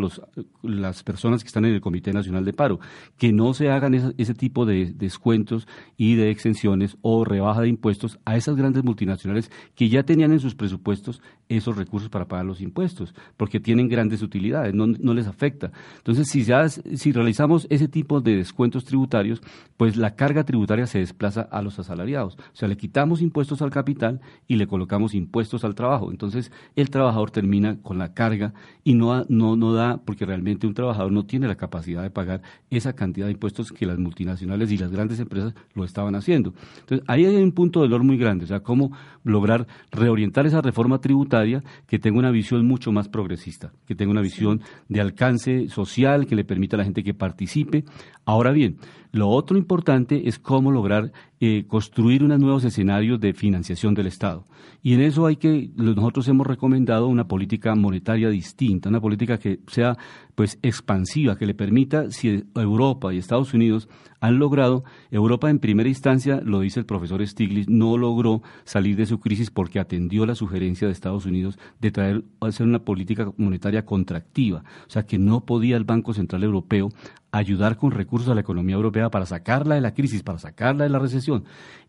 las 0.63 1.03
personas 1.03 1.43
que 1.43 1.47
están 1.47 1.65
en 1.65 1.73
el 1.73 1.81
Comité 1.81 2.13
Nacional 2.13 2.45
de 2.45 2.53
Paro, 2.53 2.79
que 3.17 3.31
no 3.31 3.53
se 3.53 3.69
hagan 3.69 3.93
ese, 3.93 4.33
tipo 4.33 4.65
de 4.65 4.93
descuentos 4.93 5.67
y 5.97 6.15
de 6.15 6.29
exenciones 6.29 6.97
o 7.01 7.25
rebaja 7.25 7.61
de 7.61 7.67
impuestos 7.67 8.19
a 8.25 8.37
esas 8.37 8.55
grandes 8.55 8.83
multinacionales 8.83 9.51
que 9.75 9.89
ya 9.89 10.03
tenían 10.03 10.31
en 10.31 10.39
sus 10.39 10.55
presupuestos 10.55 11.21
esos 11.49 11.75
recursos 11.75 12.09
para 12.09 12.27
pagar 12.27 12.45
los 12.45 12.61
impuestos, 12.61 13.15
porque 13.35 13.59
tienen 13.59 13.89
grandes 13.89 14.21
utilidades, 14.21 14.73
no, 14.75 14.85
no 14.85 15.13
les 15.15 15.25
afecta. 15.25 15.71
Entonces, 15.97 16.27
si 16.29 16.45
si, 16.45 16.97
si 16.97 17.11
realizamos 17.11 17.65
ese 17.71 17.87
tipo 17.87 18.21
de 18.21 18.37
descuentos 18.37 18.85
tributarios, 18.85 19.41
pues 19.75 19.97
la 19.97 20.15
carga 20.15 20.43
tributaria 20.43 20.85
se 20.85 20.99
desplaza 20.99 21.41
a 21.41 21.63
los 21.63 21.79
asalariados. 21.79 22.35
O 22.35 22.55
sea, 22.55 22.67
le 22.67 22.77
quitamos 22.77 23.21
impuestos 23.21 23.63
al 23.63 23.71
capital 23.71 24.21
y 24.47 24.57
le 24.57 24.67
colocamos 24.67 25.15
impuestos 25.15 25.63
al 25.63 25.73
trabajo. 25.73 26.11
Entonces, 26.11 26.51
el 26.75 26.91
trabajador 26.91 27.31
termina 27.31 27.81
con 27.81 27.97
la 27.97 28.13
carga 28.13 28.53
y 28.83 28.93
no, 28.93 29.25
no, 29.27 29.55
no 29.55 29.73
da, 29.73 29.97
porque 30.05 30.25
realmente 30.25 30.67
un 30.67 30.75
trabajador 30.75 31.11
no 31.11 31.25
tiene 31.25 31.47
la 31.47 31.55
capacidad 31.55 32.03
de 32.03 32.11
pagar 32.11 32.43
esa 32.69 32.93
cantidad 32.93 33.25
de 33.25 33.31
impuestos 33.31 33.71
que 33.71 33.87
las 33.87 33.97
multinacionales 33.97 34.71
y 34.71 34.77
las 34.77 34.91
grandes 34.91 35.19
empresas 35.19 35.55
lo 35.73 35.83
estaban 35.83 36.13
haciendo. 36.13 36.53
Entonces, 36.81 37.03
ahí 37.07 37.25
hay 37.25 37.37
un 37.37 37.53
punto 37.53 37.81
de 37.81 37.87
dolor 37.87 38.03
muy 38.03 38.17
grande. 38.17 38.45
O 38.45 38.47
sea, 38.47 38.59
cómo 38.59 38.91
lograr 39.23 39.65
reorientar 39.91 40.45
esa 40.45 40.61
reforma 40.61 41.01
tributaria 41.01 41.38
que 41.87 41.99
tenga 41.99 42.19
una 42.19 42.31
visión 42.31 42.65
mucho 42.65 42.91
más 42.91 43.07
progresista, 43.09 43.71
que 43.85 43.95
tenga 43.95 44.11
una 44.11 44.21
visión 44.21 44.61
de 44.87 45.01
alcance 45.01 45.69
social, 45.69 46.25
que 46.25 46.35
le 46.35 46.43
permita 46.43 46.75
a 46.75 46.79
la 46.79 46.83
gente 46.83 47.03
que 47.03 47.13
participe. 47.13 47.83
Ahora 48.25 48.51
bien, 48.51 48.77
lo 49.11 49.29
otro 49.29 49.57
importante 49.57 50.27
es 50.27 50.37
cómo 50.37 50.71
lograr 50.71 51.11
eh, 51.39 51.65
construir 51.67 52.23
unos 52.23 52.39
nuevos 52.39 52.63
escenarios 52.63 53.19
de 53.19 53.33
financiación 53.33 53.93
del 53.93 54.07
Estado. 54.07 54.45
Y 54.83 54.93
en 54.93 55.01
eso 55.01 55.25
hay 55.25 55.37
que, 55.37 55.71
nosotros 55.75 56.27
hemos 56.27 56.45
recomendado 56.45 57.07
una 57.07 57.27
política 57.27 57.75
monetaria 57.75 58.29
distinta, 58.29 58.89
una 58.89 59.01
política 59.01 59.37
que 59.37 59.59
sea 59.67 59.97
pues 60.35 60.59
expansiva, 60.61 61.37
que 61.37 61.45
le 61.45 61.53
permita, 61.53 62.11
si 62.11 62.43
Europa 62.55 63.13
y 63.13 63.17
Estados 63.17 63.53
Unidos 63.53 63.89
han 64.21 64.37
logrado, 64.37 64.83
Europa 65.11 65.49
en 65.49 65.59
primera 65.59 65.89
instancia, 65.89 66.41
lo 66.43 66.59
dice 66.59 66.79
el 66.79 66.85
profesor 66.85 67.25
Stiglitz, 67.25 67.69
no 67.69 67.97
logró 67.97 68.41
salir 68.63 68.95
de 68.95 69.05
su 69.05 69.19
crisis 69.19 69.49
porque 69.49 69.79
atendió 69.79 70.25
la 70.25 70.35
sugerencia 70.35 70.87
de 70.87 70.93
Estados 70.93 71.25
Unidos 71.25 71.57
de 71.79 71.91
traer, 71.91 72.23
hacer 72.41 72.67
una 72.67 72.79
política 72.79 73.31
monetaria 73.37 73.85
contractiva, 73.85 74.63
o 74.87 74.89
sea 74.89 75.05
que 75.05 75.17
no 75.17 75.45
podía 75.45 75.77
el 75.77 75.83
Banco 75.83 76.13
Central 76.13 76.43
Europeo 76.43 76.89
ayudar 77.31 77.77
con 77.77 77.91
recursos 77.91 78.29
a 78.29 78.35
la 78.35 78.41
economía 78.41 78.75
europea 78.75 79.09
para 79.09 79.25
sacarla 79.25 79.75
de 79.75 79.81
la 79.81 79.93
crisis, 79.93 80.23
para 80.23 80.39
sacarla 80.39 80.83
de 80.83 80.89
la 80.89 80.99
recesión. 80.99 81.43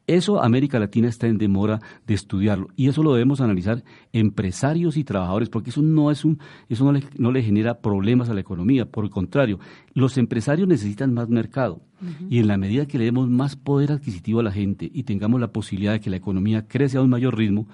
Eso 0.07 0.43
América 0.43 0.79
Latina 0.79 1.09
está 1.09 1.29
en 1.29 1.39
demora 1.39 1.79
de 2.07 2.15
estudiarlo 2.15 2.69
y 2.75 2.89
eso 2.89 3.03
lo 3.03 3.13
debemos 3.13 3.41
analizar 3.41 3.85
empresarios 4.13 4.97
y 4.97 5.05
trabajadores 5.05 5.49
porque 5.49 5.71
eso 5.71 5.83
no 5.83 6.11
es 6.11 6.25
un 6.25 6.41
eso 6.69 6.85
no 6.85 6.93
le, 6.93 7.05
no 7.17 7.31
le 7.31 7.43
genera 7.43 7.81
problemas 7.81 8.29
a 8.29 8.35
la 8.35 8.41
economía, 8.41 8.87
por 8.87 9.05
el 9.05 9.11
contrario, 9.11 9.61
los 9.95 10.19
empresarios 10.19 10.67
necesitan 10.67 11.15
más 11.15 11.29
mercado 11.29 11.83
y 12.31 12.39
en 12.39 12.49
la 12.49 12.57
medida 12.57 12.87
que 12.87 12.99
le 12.99 13.05
demos 13.05 13.29
más 13.29 13.57
poder 13.57 13.93
adquisitivo 13.93 14.41
a 14.41 14.43
la 14.43 14.53
gente 14.53 14.91
y 14.93 15.03
tengamos 15.03 15.39
la 15.39 15.53
posibilidad 15.53 15.93
de 15.93 16.01
que 16.01 16.11
la 16.11 16.17
economía 16.17 16.67
crece 16.67 16.97
a 16.97 17.03
un 17.03 17.11
mayor 17.11 17.37
ritmo, 17.37 17.69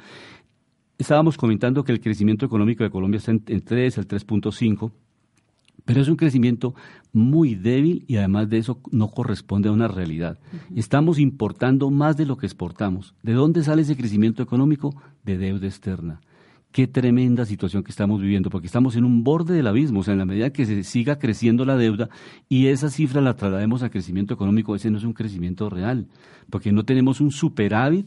estábamos 0.99 1.37
comentando 1.37 1.85
que 1.85 1.93
el 1.93 2.01
crecimiento 2.01 2.45
económico 2.45 2.83
de 2.83 2.91
Colombia 2.91 3.19
está 3.19 3.31
en, 3.31 3.45
en 3.47 3.61
3 3.61 3.99
al 3.99 4.09
3.5 4.09 4.91
pero 5.87 6.03
es 6.03 6.09
un 6.09 6.17
crecimiento 6.17 6.75
muy 7.15 7.55
débil 7.55 8.05
y 8.07 8.17
además 8.17 8.51
de 8.51 8.59
eso 8.59 8.81
no 8.91 9.09
corresponde 9.09 9.71
a 9.71 9.73
una 9.73 9.89
realidad. 9.89 10.39
Estamos 10.75 11.19
importando 11.19 11.91
más 11.91 12.19
de 12.19 12.27
lo 12.27 12.37
que 12.37 12.45
exportamos. 12.45 13.15
¿De 13.23 13.33
dónde 13.33 13.63
sale 13.65 13.83
ese 13.83 13.97
crecimiento 13.97 14.43
económico? 14.43 14.95
De 15.25 15.39
deuda 15.39 15.67
externa. 15.67 16.21
Qué 16.73 16.87
tremenda 16.87 17.47
situación 17.47 17.83
que 17.85 17.91
estamos 17.91 18.21
viviendo, 18.21 18.51
porque 18.51 18.67
estamos 18.67 18.97
en 18.97 19.05
un 19.05 19.25
borde 19.25 19.55
del 19.55 19.67
abismo, 19.67 20.01
o 20.01 20.03
sea, 20.03 20.13
en 20.13 20.19
la 20.19 20.27
medida 20.27 20.53
que 20.53 20.67
se 20.67 20.83
siga 20.85 21.19
creciendo 21.19 21.65
la 21.65 21.77
deuda 21.77 22.11
y 22.51 22.67
esa 22.67 22.91
cifra 22.91 23.23
la 23.23 23.35
traslademos 23.35 23.83
a 23.83 23.89
crecimiento 23.89 24.35
económico, 24.35 24.75
ese 24.75 24.91
no 24.91 24.99
es 24.99 25.05
un 25.05 25.15
crecimiento 25.15 25.71
real, 25.71 26.07
porque 26.51 26.73
no 26.73 26.85
tenemos 26.85 27.23
un 27.23 27.31
superávit 27.31 28.07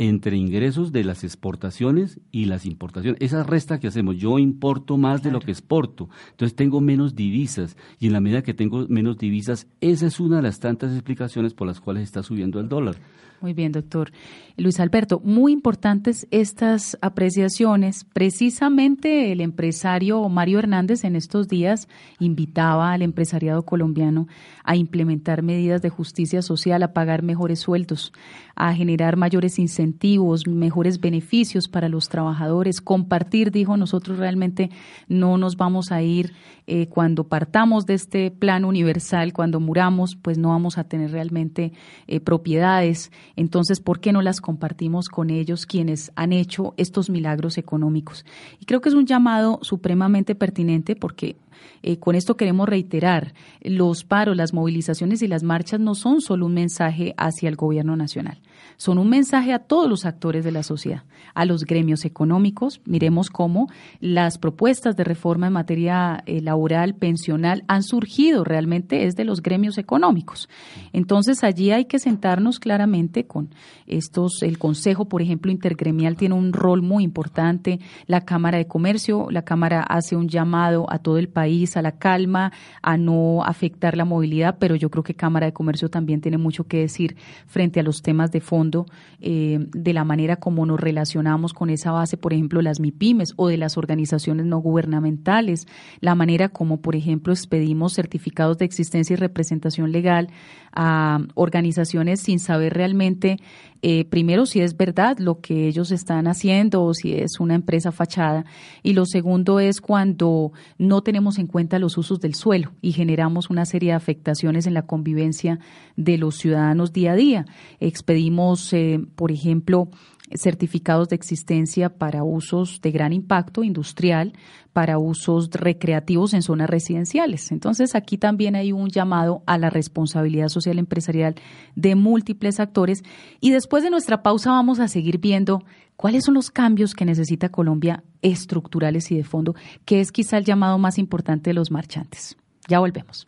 entre 0.00 0.34
ingresos 0.34 0.92
de 0.92 1.04
las 1.04 1.24
exportaciones 1.24 2.20
y 2.32 2.46
las 2.46 2.64
importaciones. 2.64 3.20
Esa 3.20 3.42
resta 3.42 3.78
que 3.78 3.88
hacemos, 3.88 4.16
yo 4.16 4.38
importo 4.38 4.96
más 4.96 5.22
de 5.22 5.30
lo 5.30 5.40
que 5.40 5.50
exporto, 5.50 6.08
entonces 6.30 6.56
tengo 6.56 6.80
menos 6.80 7.14
divisas 7.14 7.76
y 7.98 8.06
en 8.06 8.14
la 8.14 8.22
medida 8.22 8.42
que 8.42 8.54
tengo 8.54 8.86
menos 8.88 9.18
divisas, 9.18 9.66
esa 9.82 10.06
es 10.06 10.18
una 10.18 10.36
de 10.36 10.42
las 10.42 10.58
tantas 10.58 10.92
explicaciones 10.92 11.52
por 11.52 11.66
las 11.66 11.80
cuales 11.80 12.04
está 12.04 12.22
subiendo 12.22 12.60
el 12.60 12.70
dólar. 12.70 12.96
Muy 13.40 13.54
bien, 13.54 13.72
doctor. 13.72 14.12
Luis 14.56 14.78
Alberto, 14.80 15.20
muy 15.24 15.52
importantes 15.52 16.26
estas 16.30 16.98
apreciaciones. 17.00 18.04
Precisamente 18.04 19.32
el 19.32 19.40
empresario 19.40 20.28
Mario 20.28 20.58
Hernández 20.58 21.04
en 21.04 21.16
estos 21.16 21.48
días 21.48 21.88
invitaba 22.18 22.92
al 22.92 23.00
empresariado 23.00 23.62
colombiano 23.62 24.28
a 24.64 24.76
implementar 24.76 25.42
medidas 25.42 25.80
de 25.80 25.88
justicia 25.88 26.42
social, 26.42 26.82
a 26.82 26.92
pagar 26.92 27.22
mejores 27.22 27.60
sueldos, 27.60 28.12
a 28.54 28.74
generar 28.74 29.16
mayores 29.16 29.58
incentivos 29.58 30.46
mejores 30.46 31.00
beneficios 31.00 31.68
para 31.68 31.88
los 31.88 32.08
trabajadores, 32.08 32.80
compartir, 32.80 33.50
dijo, 33.50 33.76
nosotros 33.76 34.18
realmente 34.18 34.70
no 35.08 35.38
nos 35.38 35.56
vamos 35.56 35.92
a 35.92 36.02
ir 36.02 36.32
eh, 36.66 36.86
cuando 36.88 37.24
partamos 37.24 37.86
de 37.86 37.94
este 37.94 38.30
plan 38.30 38.64
universal, 38.64 39.32
cuando 39.32 39.58
muramos, 39.60 40.16
pues 40.16 40.38
no 40.38 40.50
vamos 40.50 40.78
a 40.78 40.84
tener 40.84 41.10
realmente 41.10 41.72
eh, 42.06 42.20
propiedades. 42.20 43.10
Entonces, 43.36 43.80
¿por 43.80 44.00
qué 44.00 44.12
no 44.12 44.22
las 44.22 44.40
compartimos 44.40 45.08
con 45.08 45.30
ellos 45.30 45.66
quienes 45.66 46.12
han 46.16 46.32
hecho 46.32 46.74
estos 46.76 47.10
milagros 47.10 47.58
económicos? 47.58 48.24
Y 48.58 48.66
creo 48.66 48.80
que 48.80 48.88
es 48.88 48.94
un 48.94 49.06
llamado 49.06 49.58
supremamente 49.62 50.34
pertinente 50.34 50.96
porque 50.96 51.36
eh, 51.82 51.98
con 51.98 52.14
esto 52.14 52.36
queremos 52.36 52.68
reiterar, 52.68 53.34
los 53.62 54.04
paros, 54.04 54.36
las 54.36 54.52
movilizaciones 54.52 55.22
y 55.22 55.28
las 55.28 55.42
marchas 55.42 55.80
no 55.80 55.94
son 55.94 56.20
solo 56.20 56.46
un 56.46 56.54
mensaje 56.54 57.14
hacia 57.16 57.48
el 57.48 57.56
gobierno 57.56 57.96
nacional, 57.96 58.40
son 58.76 58.98
un 58.98 59.08
mensaje 59.08 59.52
a 59.52 59.58
todos 59.58 59.88
los 59.88 60.04
actores 60.04 60.44
de 60.44 60.52
la 60.52 60.62
sociedad, 60.62 61.04
a 61.34 61.44
los 61.44 61.64
gremios 61.64 62.04
económicos. 62.04 62.80
Miremos 62.84 63.30
cómo 63.30 63.68
las 64.00 64.38
propuestas 64.38 64.96
de 64.96 65.04
reforma 65.04 65.48
en 65.48 65.52
materia 65.52 66.22
eh, 66.26 66.40
laboral, 66.40 66.94
pensional, 66.94 67.64
han 67.68 67.82
surgido 67.82 68.44
realmente 68.44 69.06
es 69.06 69.16
de 69.16 69.24
los 69.24 69.42
gremios 69.42 69.78
económicos. 69.78 70.48
Entonces 70.92 71.44
allí 71.44 71.70
hay 71.70 71.84
que 71.84 71.98
sentarnos 71.98 72.58
claramente 72.58 73.26
con 73.26 73.50
estos, 73.86 74.42
el 74.42 74.58
Consejo, 74.58 75.06
por 75.06 75.22
ejemplo, 75.22 75.50
intergremial 75.50 76.16
tiene 76.16 76.34
un 76.34 76.52
rol 76.52 76.82
muy 76.82 77.04
importante, 77.04 77.80
la 78.06 78.24
Cámara 78.24 78.58
de 78.58 78.66
Comercio, 78.66 79.28
la 79.30 79.42
Cámara 79.42 79.82
hace 79.82 80.16
un 80.16 80.28
llamado 80.28 80.86
a 80.90 80.98
todo 80.98 81.18
el 81.18 81.28
país 81.28 81.49
a 81.74 81.82
la 81.82 81.92
calma, 81.92 82.52
a 82.80 82.96
no 82.96 83.42
afectar 83.44 83.96
la 83.96 84.04
movilidad, 84.04 84.56
pero 84.58 84.76
yo 84.76 84.88
creo 84.88 85.02
que 85.02 85.14
Cámara 85.14 85.46
de 85.46 85.52
Comercio 85.52 85.90
también 85.90 86.20
tiene 86.20 86.38
mucho 86.38 86.64
que 86.64 86.78
decir 86.78 87.16
frente 87.46 87.80
a 87.80 87.82
los 87.82 88.02
temas 88.02 88.30
de 88.30 88.40
fondo, 88.40 88.86
eh, 89.20 89.58
de 89.72 89.92
la 89.92 90.04
manera 90.04 90.36
como 90.36 90.64
nos 90.64 90.78
relacionamos 90.78 91.52
con 91.52 91.68
esa 91.68 91.90
base, 91.90 92.16
por 92.16 92.32
ejemplo, 92.32 92.62
las 92.62 92.78
MIPIMES 92.78 93.34
o 93.36 93.48
de 93.48 93.56
las 93.56 93.76
organizaciones 93.76 94.46
no 94.46 94.58
gubernamentales, 94.58 95.66
la 96.00 96.14
manera 96.14 96.48
como, 96.48 96.80
por 96.80 96.94
ejemplo, 96.94 97.32
expedimos 97.32 97.94
certificados 97.94 98.58
de 98.58 98.64
existencia 98.64 99.14
y 99.14 99.16
representación 99.16 99.90
legal 99.90 100.28
a 100.72 101.20
organizaciones 101.34 102.20
sin 102.20 102.38
saber 102.38 102.74
realmente 102.74 103.38
eh, 103.82 104.04
primero 104.04 104.46
si 104.46 104.60
es 104.60 104.76
verdad 104.76 105.18
lo 105.18 105.40
que 105.40 105.66
ellos 105.66 105.90
están 105.90 106.26
haciendo 106.26 106.84
o 106.84 106.92
si 106.92 107.14
es 107.14 107.40
una 107.40 107.54
empresa 107.54 107.92
fachada 107.92 108.44
y 108.82 108.92
lo 108.92 109.06
segundo 109.06 109.58
es 109.58 109.80
cuando 109.80 110.52
no 110.76 111.02
tenemos 111.02 111.38
en 111.38 111.46
cuenta 111.46 111.78
los 111.78 111.96
usos 111.96 112.20
del 112.20 112.34
suelo 112.34 112.72
y 112.82 112.92
generamos 112.92 113.48
una 113.48 113.64
serie 113.64 113.90
de 113.90 113.96
afectaciones 113.96 114.66
en 114.66 114.74
la 114.74 114.82
convivencia 114.82 115.58
de 115.96 116.18
los 116.18 116.36
ciudadanos 116.36 116.92
día 116.92 117.12
a 117.12 117.16
día. 117.16 117.46
Expedimos, 117.78 118.72
eh, 118.72 119.00
por 119.16 119.32
ejemplo, 119.32 119.88
certificados 120.34 121.08
de 121.08 121.16
existencia 121.16 121.90
para 121.90 122.24
usos 122.24 122.80
de 122.80 122.90
gran 122.90 123.12
impacto 123.12 123.64
industrial, 123.64 124.32
para 124.72 124.98
usos 124.98 125.50
recreativos 125.50 126.34
en 126.34 126.42
zonas 126.42 126.70
residenciales. 126.70 127.50
Entonces, 127.52 127.94
aquí 127.94 128.18
también 128.18 128.56
hay 128.56 128.72
un 128.72 128.88
llamado 128.88 129.42
a 129.46 129.58
la 129.58 129.70
responsabilidad 129.70 130.48
social 130.48 130.78
empresarial 130.78 131.34
de 131.74 131.94
múltiples 131.94 132.60
actores. 132.60 133.02
Y 133.40 133.50
después 133.50 133.82
de 133.82 133.90
nuestra 133.90 134.22
pausa 134.22 134.50
vamos 134.52 134.80
a 134.80 134.88
seguir 134.88 135.18
viendo 135.18 135.64
cuáles 135.96 136.24
son 136.24 136.34
los 136.34 136.50
cambios 136.50 136.94
que 136.94 137.04
necesita 137.04 137.50
Colombia 137.50 138.04
estructurales 138.22 139.10
y 139.10 139.16
de 139.16 139.24
fondo, 139.24 139.54
que 139.84 140.00
es 140.00 140.12
quizá 140.12 140.38
el 140.38 140.44
llamado 140.44 140.78
más 140.78 140.98
importante 140.98 141.50
de 141.50 141.54
los 141.54 141.70
marchantes. 141.70 142.36
Ya 142.68 142.78
volvemos. 142.78 143.26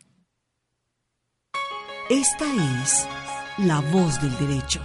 Esta 2.10 2.44
es 2.82 3.06
la 3.58 3.80
voz 3.92 4.20
del 4.20 4.36
derecho. 4.38 4.80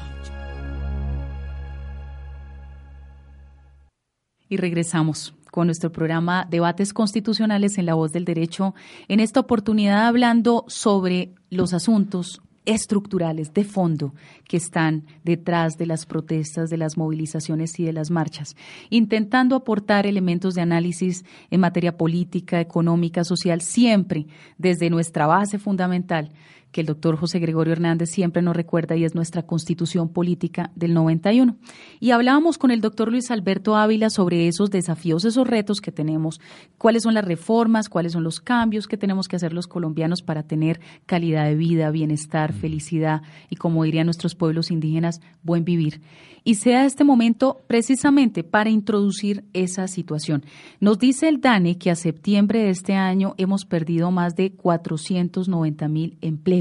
Y 4.49 4.57
regresamos 4.57 5.33
con 5.51 5.67
nuestro 5.67 5.91
programa 5.91 6.47
Debates 6.49 6.93
Constitucionales 6.93 7.77
en 7.77 7.85
la 7.85 7.95
Voz 7.95 8.11
del 8.11 8.25
Derecho, 8.25 8.75
en 9.07 9.19
esta 9.19 9.39
oportunidad 9.39 10.07
hablando 10.07 10.65
sobre 10.67 11.33
los 11.49 11.73
asuntos 11.73 12.41
estructurales 12.67 13.53
de 13.53 13.63
fondo 13.63 14.13
que 14.45 14.57
están 14.57 15.05
detrás 15.23 15.77
de 15.77 15.85
las 15.85 16.05
protestas, 16.05 16.69
de 16.69 16.77
las 16.77 16.97
movilizaciones 16.97 17.79
y 17.79 17.85
de 17.85 17.93
las 17.93 18.11
marchas, 18.11 18.57
intentando 18.89 19.55
aportar 19.55 20.05
elementos 20.05 20.53
de 20.53 20.61
análisis 20.61 21.23
en 21.49 21.61
materia 21.61 21.95
política, 21.95 22.59
económica, 22.59 23.23
social, 23.23 23.61
siempre 23.61 24.27
desde 24.57 24.89
nuestra 24.89 25.27
base 25.27 25.59
fundamental, 25.59 26.29
que 26.71 26.81
el 26.81 26.87
doctor 26.87 27.17
José 27.17 27.39
Gregorio 27.39 27.73
Hernández 27.73 28.09
siempre 28.09 28.41
nos 28.41 28.55
recuerda 28.55 28.95
y 28.95 29.03
es 29.03 29.15
nuestra 29.15 29.43
constitución 29.43 30.09
política 30.09 30.71
del 30.75 30.93
91. 30.93 31.57
Y 31.99 32.11
hablábamos 32.11 32.57
con 32.57 32.71
el 32.71 32.81
doctor 32.81 33.11
Luis 33.11 33.31
Alberto 33.31 33.75
Ávila 33.75 34.09
sobre 34.09 34.47
esos 34.47 34.69
desafíos, 34.69 35.25
esos 35.25 35.47
retos 35.47 35.81
que 35.81 35.91
tenemos, 35.91 36.39
cuáles 36.77 37.03
son 37.03 37.13
las 37.13 37.25
reformas, 37.25 37.89
cuáles 37.89 38.13
son 38.13 38.23
los 38.23 38.39
cambios 38.39 38.87
que 38.87 38.97
tenemos 38.97 39.27
que 39.27 39.35
hacer 39.35 39.53
los 39.53 39.67
colombianos 39.67 40.21
para 40.21 40.43
tener 40.43 40.79
calidad 41.05 41.45
de 41.45 41.55
vida, 41.55 41.89
bienestar, 41.91 42.53
felicidad 42.53 43.21
y, 43.49 43.55
como 43.55 43.83
dirían 43.83 44.05
nuestros 44.07 44.35
pueblos 44.35 44.71
indígenas, 44.71 45.21
buen 45.43 45.63
vivir 45.63 46.01
y 46.47 46.55
sea 46.55 46.85
este 46.85 47.03
momento 47.03 47.59
precisamente 47.67 48.41
para 48.41 48.69
introducir 48.69 49.43
esa 49.51 49.85
situación. 49.89 50.45
Nos 50.79 50.97
dice 50.97 51.27
el 51.27 51.41
DANE 51.41 51.77
que 51.77 51.91
a 51.91 51.95
septiembre 51.95 52.59
de 52.59 52.69
este 52.69 52.93
año 52.93 53.35
hemos 53.37 53.65
perdido 53.65 54.11
más 54.11 54.37
de 54.37 54.53
490 54.53 55.89
mil 55.89 56.17
empleos. 56.21 56.56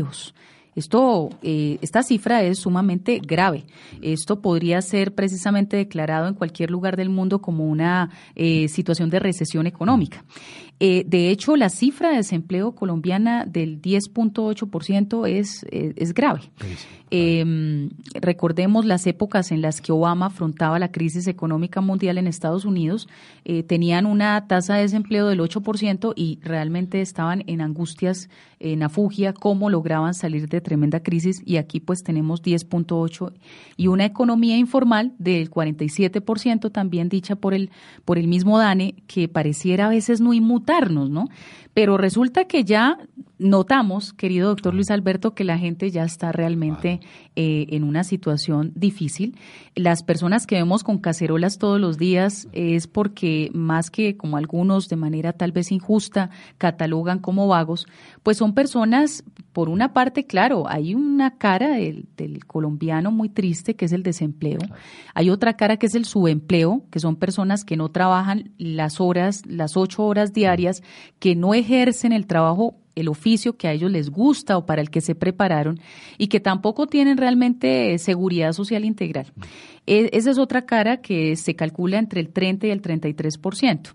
Esto, 0.77 1.31
eh, 1.43 1.79
esta 1.81 2.03
cifra 2.03 2.43
es 2.43 2.59
sumamente 2.59 3.19
grave. 3.19 3.65
Esto 4.03 4.43
podría 4.43 4.83
ser 4.83 5.15
precisamente 5.15 5.79
declarado 5.79 6.29
en 6.29 6.35
cualquier 6.35 6.71
lugar 6.71 6.97
del 6.97 7.09
mundo 7.09 7.41
como 7.41 7.65
una 7.65 8.11
eh, 8.35 8.69
situación 8.69 9.09
de 9.09 9.19
recesión 9.19 9.67
económica. 9.67 10.23
Eh, 10.79 11.05
de 11.07 11.31
hecho, 11.31 11.57
la 11.57 11.71
cifra 11.71 12.11
de 12.11 12.17
desempleo 12.17 12.75
colombiana 12.75 13.45
del 13.47 13.81
10.8% 13.81 15.27
es, 15.27 15.65
es 15.71 16.15
grave. 16.15 16.41
Em, 17.11 17.91
recordemos 18.15 18.85
las 18.85 19.07
épocas 19.07 19.53
en 19.53 19.63
las 19.63 19.81
que 19.81 19.93
Obama 19.93 20.27
afrontaba 20.27 20.81
la 20.81 20.91
crisis 20.91 21.29
económica 21.29 21.81
mundial 21.81 22.19
en 22.19 22.27
Estados 22.27 22.65
Unidos, 22.65 23.09
eh, 23.45 23.63
tenían 23.63 24.07
una 24.07 24.49
tasa 24.49 24.75
de 24.75 24.83
desempleo 24.83 25.29
del 25.29 25.41
8% 25.41 26.13
y 26.17 26.41
realmente 26.43 27.01
estaban 27.01 27.45
en 27.47 27.61
angustias, 27.61 28.29
en 28.59 28.83
afugia, 28.83 29.33
cómo 29.33 29.71
lograban 29.71 30.15
salir 30.15 30.49
de 30.49 30.61
tremenda 30.61 31.01
crisis. 31.01 31.43
Y 31.45 31.59
aquí 31.59 31.79
pues 31.79 32.03
tenemos 32.03 32.43
10.8 32.43 33.33
y 33.77 33.87
una 33.87 34.05
economía 34.05 34.57
informal 34.57 35.13
del 35.19 35.49
47% 35.49 36.73
también 36.73 37.09
dicha 37.09 37.37
por 37.37 37.55
el, 37.55 37.71
por 38.05 38.19
el 38.19 38.27
mismo 38.27 38.59
DANE 38.59 38.97
que 39.07 39.29
pareciera 39.29 39.87
a 39.87 39.91
veces 39.91 40.21
no 40.21 40.33
¿no? 41.09 41.29
Pero 41.73 41.97
resulta 41.97 42.45
que 42.45 42.65
ya 42.65 42.99
notamos, 43.39 44.13
querido 44.13 44.49
doctor 44.49 44.75
Luis 44.75 44.91
Alberto, 44.91 45.35
que 45.35 45.45
la 45.45 45.59
gente 45.59 45.91
ya 45.91 46.05
está 46.05 46.33
realmente 46.33 47.01
eh, 47.35 47.67
en 47.71 47.85
una 47.85 48.05
situación 48.05 48.73
difícil. 48.75 49.37
Las 49.75 50.03
personas 50.03 50.47
que 50.47 50.57
vemos 50.57 50.85
con 50.85 50.99
cacerolas 50.99 51.59
todos 51.59 51.81
los 51.81 51.99
días 51.99 52.49
es 52.53 52.87
porque 52.87 53.51
más 53.53 53.91
que 53.91 54.17
como 54.17 54.37
algunos 54.37 54.89
de 54.89 54.97
manera 54.97 55.33
tal 55.33 55.53
vez 55.53 55.71
injusta 55.71 56.31
catalogan 56.59 57.19
como 57.19 57.49
vagos, 57.49 57.87
pues 58.23 58.39
son 58.39 58.55
personas, 58.55 59.23
por 59.53 59.69
una 59.69 59.93
parte, 59.93 60.27
claro, 60.27 60.69
hay 60.69 60.95
una 60.95 61.39
cara 61.39 61.71
del, 61.71 62.07
del 62.17 62.45
colombiano 62.45 63.11
muy 63.11 63.29
triste 63.29 63.75
que 63.75 63.87
es 63.87 63.93
el 63.93 64.03
desempleo. 64.03 64.61
Hay 65.15 65.31
otra 65.31 65.57
cara 65.57 65.77
que 65.79 65.87
es 65.87 65.95
el 65.95 66.05
subempleo, 66.05 66.85
que 66.91 67.01
son 67.01 67.17
personas 67.17 67.65
que 67.65 67.77
no 67.77 67.91
trabajan 67.91 68.53
las 68.59 69.01
horas, 69.01 69.45
las 69.47 69.77
ocho 69.77 70.05
horas 70.05 70.33
diarias, 70.33 70.83
que 71.19 71.35
no 71.35 71.55
ejercen 71.55 72.13
el 72.13 72.27
trabajo 72.27 72.77
el 72.97 73.09
oficio 73.09 73.57
que 73.57 73.69
a 73.69 73.73
ellos 73.73 73.93
les 73.93 74.11
gusta 74.11 74.57
o 74.57 74.67
para 74.67 74.83
el 74.83 74.91
que 74.91 75.01
se 75.01 75.15
prepararon 75.15 75.79
y 76.19 76.27
que 76.27 76.41
tampoco 76.41 76.89
tienen 76.89 77.19
realmente 77.19 77.97
seguridad 77.99 78.53
social 78.53 78.85
integral. 78.85 79.33
E, 79.87 80.11
esa 80.13 80.31
es 80.31 80.39
otra 80.39 80.67
cara 80.67 81.01
que 81.01 81.37
se 81.37 81.55
calcula 81.55 81.99
entre 81.99 82.21
el 82.21 82.31
30 82.31 82.67
y 82.67 82.71
el 82.71 82.83
33%. 82.83 83.95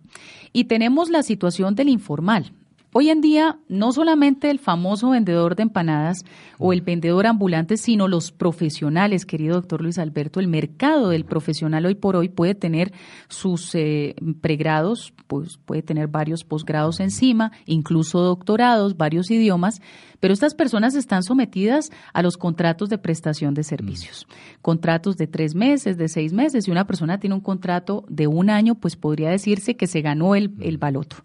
Y 0.53 0.65
tenemos 0.65 1.09
la 1.09 1.23
situación 1.23 1.75
del 1.75 1.89
informal. 1.89 2.53
Hoy 2.93 3.09
en 3.09 3.21
día, 3.21 3.57
no 3.69 3.93
solamente 3.93 4.49
el 4.49 4.59
famoso 4.59 5.11
vendedor 5.11 5.55
de 5.55 5.63
empanadas 5.63 6.25
o 6.57 6.73
el 6.73 6.81
vendedor 6.81 7.25
ambulante, 7.25 7.77
sino 7.77 8.09
los 8.09 8.33
profesionales, 8.33 9.25
querido 9.25 9.55
doctor 9.55 9.81
Luis 9.81 9.97
Alberto, 9.97 10.41
el 10.41 10.49
mercado 10.49 11.07
del 11.07 11.23
profesional 11.23 11.85
hoy 11.85 11.95
por 11.95 12.17
hoy 12.17 12.27
puede 12.27 12.53
tener 12.53 12.91
sus 13.29 13.73
eh, 13.75 14.15
pregrados, 14.41 15.13
pues 15.27 15.57
puede 15.57 15.83
tener 15.83 16.09
varios 16.09 16.43
posgrados 16.43 16.99
encima, 16.99 17.53
incluso 17.65 18.19
doctorados, 18.19 18.97
varios 18.97 19.31
idiomas, 19.31 19.81
pero 20.19 20.33
estas 20.33 20.53
personas 20.53 20.93
están 20.93 21.23
sometidas 21.23 21.91
a 22.13 22.21
los 22.21 22.35
contratos 22.35 22.89
de 22.89 22.97
prestación 22.97 23.53
de 23.53 23.63
servicios. 23.63 24.27
Contratos 24.61 25.15
de 25.15 25.27
tres 25.27 25.55
meses, 25.55 25.97
de 25.97 26.09
seis 26.09 26.31
meses. 26.33 26.65
Si 26.65 26.71
una 26.71 26.85
persona 26.85 27.19
tiene 27.19 27.35
un 27.35 27.41
contrato 27.41 28.03
de 28.07 28.27
un 28.27 28.51
año, 28.51 28.75
pues 28.75 28.97
podría 28.97 29.31
decirse 29.31 29.75
que 29.75 29.87
se 29.87 30.01
ganó 30.01 30.35
el, 30.35 30.53
el 30.59 30.77
baloto. 30.77 31.15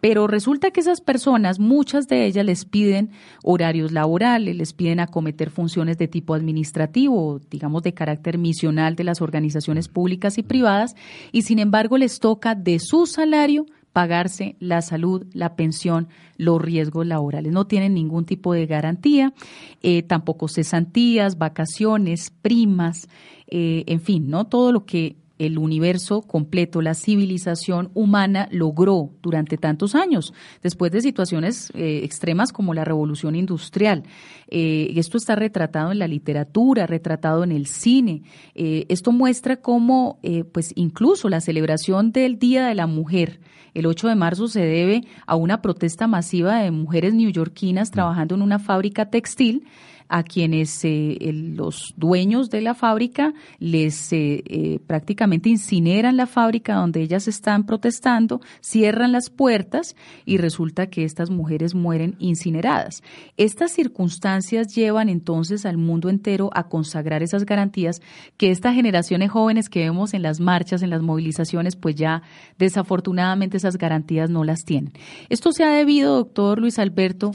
Pero 0.00 0.26
resulta 0.26 0.70
que 0.70 0.80
esas 0.80 1.00
personas 1.00 1.11
personas, 1.12 1.58
muchas 1.58 2.08
de 2.08 2.24
ellas 2.24 2.46
les 2.46 2.64
piden 2.64 3.10
horarios 3.44 3.92
laborales, 3.92 4.56
les 4.56 4.72
piden 4.72 4.98
acometer 4.98 5.50
funciones 5.50 5.98
de 5.98 6.08
tipo 6.08 6.32
administrativo, 6.32 7.38
digamos 7.50 7.82
de 7.82 7.92
carácter 7.92 8.38
misional 8.38 8.96
de 8.96 9.04
las 9.04 9.20
organizaciones 9.20 9.88
públicas 9.88 10.38
y 10.38 10.42
privadas, 10.42 10.94
y 11.30 11.42
sin 11.42 11.58
embargo 11.58 11.98
les 11.98 12.18
toca 12.18 12.54
de 12.54 12.78
su 12.78 13.04
salario 13.04 13.66
pagarse 13.92 14.56
la 14.58 14.80
salud, 14.80 15.26
la 15.34 15.54
pensión, 15.54 16.08
los 16.38 16.62
riesgos 16.62 17.06
laborales. 17.06 17.52
No 17.52 17.66
tienen 17.66 17.92
ningún 17.92 18.24
tipo 18.24 18.54
de 18.54 18.64
garantía, 18.64 19.34
eh, 19.82 20.02
tampoco 20.02 20.48
cesantías, 20.48 21.36
vacaciones, 21.36 22.32
primas, 22.40 23.06
eh, 23.48 23.84
en 23.86 24.00
fin, 24.00 24.30
¿no? 24.30 24.46
Todo 24.46 24.72
lo 24.72 24.86
que 24.86 25.16
el 25.38 25.58
universo 25.58 26.22
completo, 26.22 26.82
la 26.82 26.94
civilización 26.94 27.90
humana 27.94 28.48
logró 28.50 29.10
durante 29.22 29.56
tantos 29.56 29.94
años, 29.94 30.32
después 30.62 30.92
de 30.92 31.00
situaciones 31.00 31.70
eh, 31.74 32.00
extremas 32.04 32.52
como 32.52 32.74
la 32.74 32.84
revolución 32.84 33.34
industrial. 33.34 34.04
Eh, 34.48 34.92
esto 34.96 35.16
está 35.16 35.34
retratado 35.34 35.92
en 35.92 35.98
la 35.98 36.08
literatura, 36.08 36.86
retratado 36.86 37.44
en 37.44 37.52
el 37.52 37.66
cine. 37.66 38.22
Eh, 38.54 38.86
esto 38.88 39.12
muestra 39.12 39.56
cómo, 39.56 40.20
pues 40.52 40.72
incluso 40.76 41.28
la 41.28 41.40
celebración 41.40 42.12
del 42.12 42.38
Día 42.38 42.66
de 42.66 42.74
la 42.74 42.86
Mujer, 42.86 43.40
el 43.74 43.86
8 43.86 44.08
de 44.08 44.14
marzo 44.14 44.48
se 44.48 44.60
debe 44.60 45.04
a 45.26 45.34
una 45.34 45.62
protesta 45.62 46.06
masiva 46.06 46.58
de 46.60 46.70
mujeres 46.70 47.14
neoyorquinas 47.14 47.90
trabajando 47.90 48.34
en 48.34 48.42
una 48.42 48.58
fábrica 48.58 49.08
textil 49.08 49.64
a 50.12 50.24
quienes 50.24 50.84
eh, 50.84 51.16
los 51.32 51.94
dueños 51.96 52.50
de 52.50 52.60
la 52.60 52.74
fábrica 52.74 53.32
les 53.58 54.12
eh, 54.12 54.44
eh, 54.46 54.78
prácticamente 54.86 55.48
incineran 55.48 56.18
la 56.18 56.26
fábrica 56.26 56.74
donde 56.74 57.00
ellas 57.00 57.28
están 57.28 57.64
protestando, 57.64 58.42
cierran 58.60 59.10
las 59.10 59.30
puertas 59.30 59.96
y 60.26 60.36
resulta 60.36 60.88
que 60.88 61.04
estas 61.04 61.30
mujeres 61.30 61.74
mueren 61.74 62.14
incineradas. 62.18 63.02
Estas 63.38 63.72
circunstancias 63.72 64.74
llevan 64.74 65.08
entonces 65.08 65.64
al 65.64 65.78
mundo 65.78 66.10
entero 66.10 66.50
a 66.52 66.68
consagrar 66.68 67.22
esas 67.22 67.46
garantías 67.46 68.02
que 68.36 68.50
estas 68.50 68.74
generaciones 68.74 69.30
jóvenes 69.30 69.70
que 69.70 69.80
vemos 69.80 70.12
en 70.12 70.20
las 70.20 70.40
marchas, 70.40 70.82
en 70.82 70.90
las 70.90 71.00
movilizaciones, 71.00 71.74
pues 71.74 71.94
ya 71.94 72.22
desafortunadamente 72.58 73.56
esas 73.56 73.78
garantías 73.78 74.28
no 74.28 74.44
las 74.44 74.64
tienen. 74.66 74.92
Esto 75.30 75.52
se 75.52 75.64
ha 75.64 75.70
debido, 75.70 76.16
doctor 76.16 76.58
Luis 76.58 76.78
Alberto, 76.78 77.32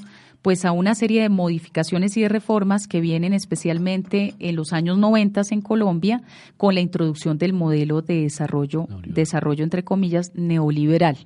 pues 0.47 0.63
a 0.63 0.71
una 0.71 0.95
serie 0.95 1.23
de 1.23 1.27
modificaciones 1.27 2.15
y 2.15 2.21
de 2.21 2.29
reformas 2.29 2.87
que 2.87 3.01
vienen 3.01 3.33
especialmente 3.33 4.33
en 4.39 4.55
los 4.55 4.71
años 4.71 4.97
90 4.97 5.41
en 5.51 5.59
Colombia 5.59 6.21
con 6.55 6.73
la 6.73 6.79
introducción 6.79 7.37
del 7.37 7.51
modelo 7.51 8.01
de 8.01 8.21
desarrollo, 8.21 8.87
desarrollo 9.05 9.65
entre 9.65 9.83
comillas, 9.83 10.31
neoliberal. 10.35 11.17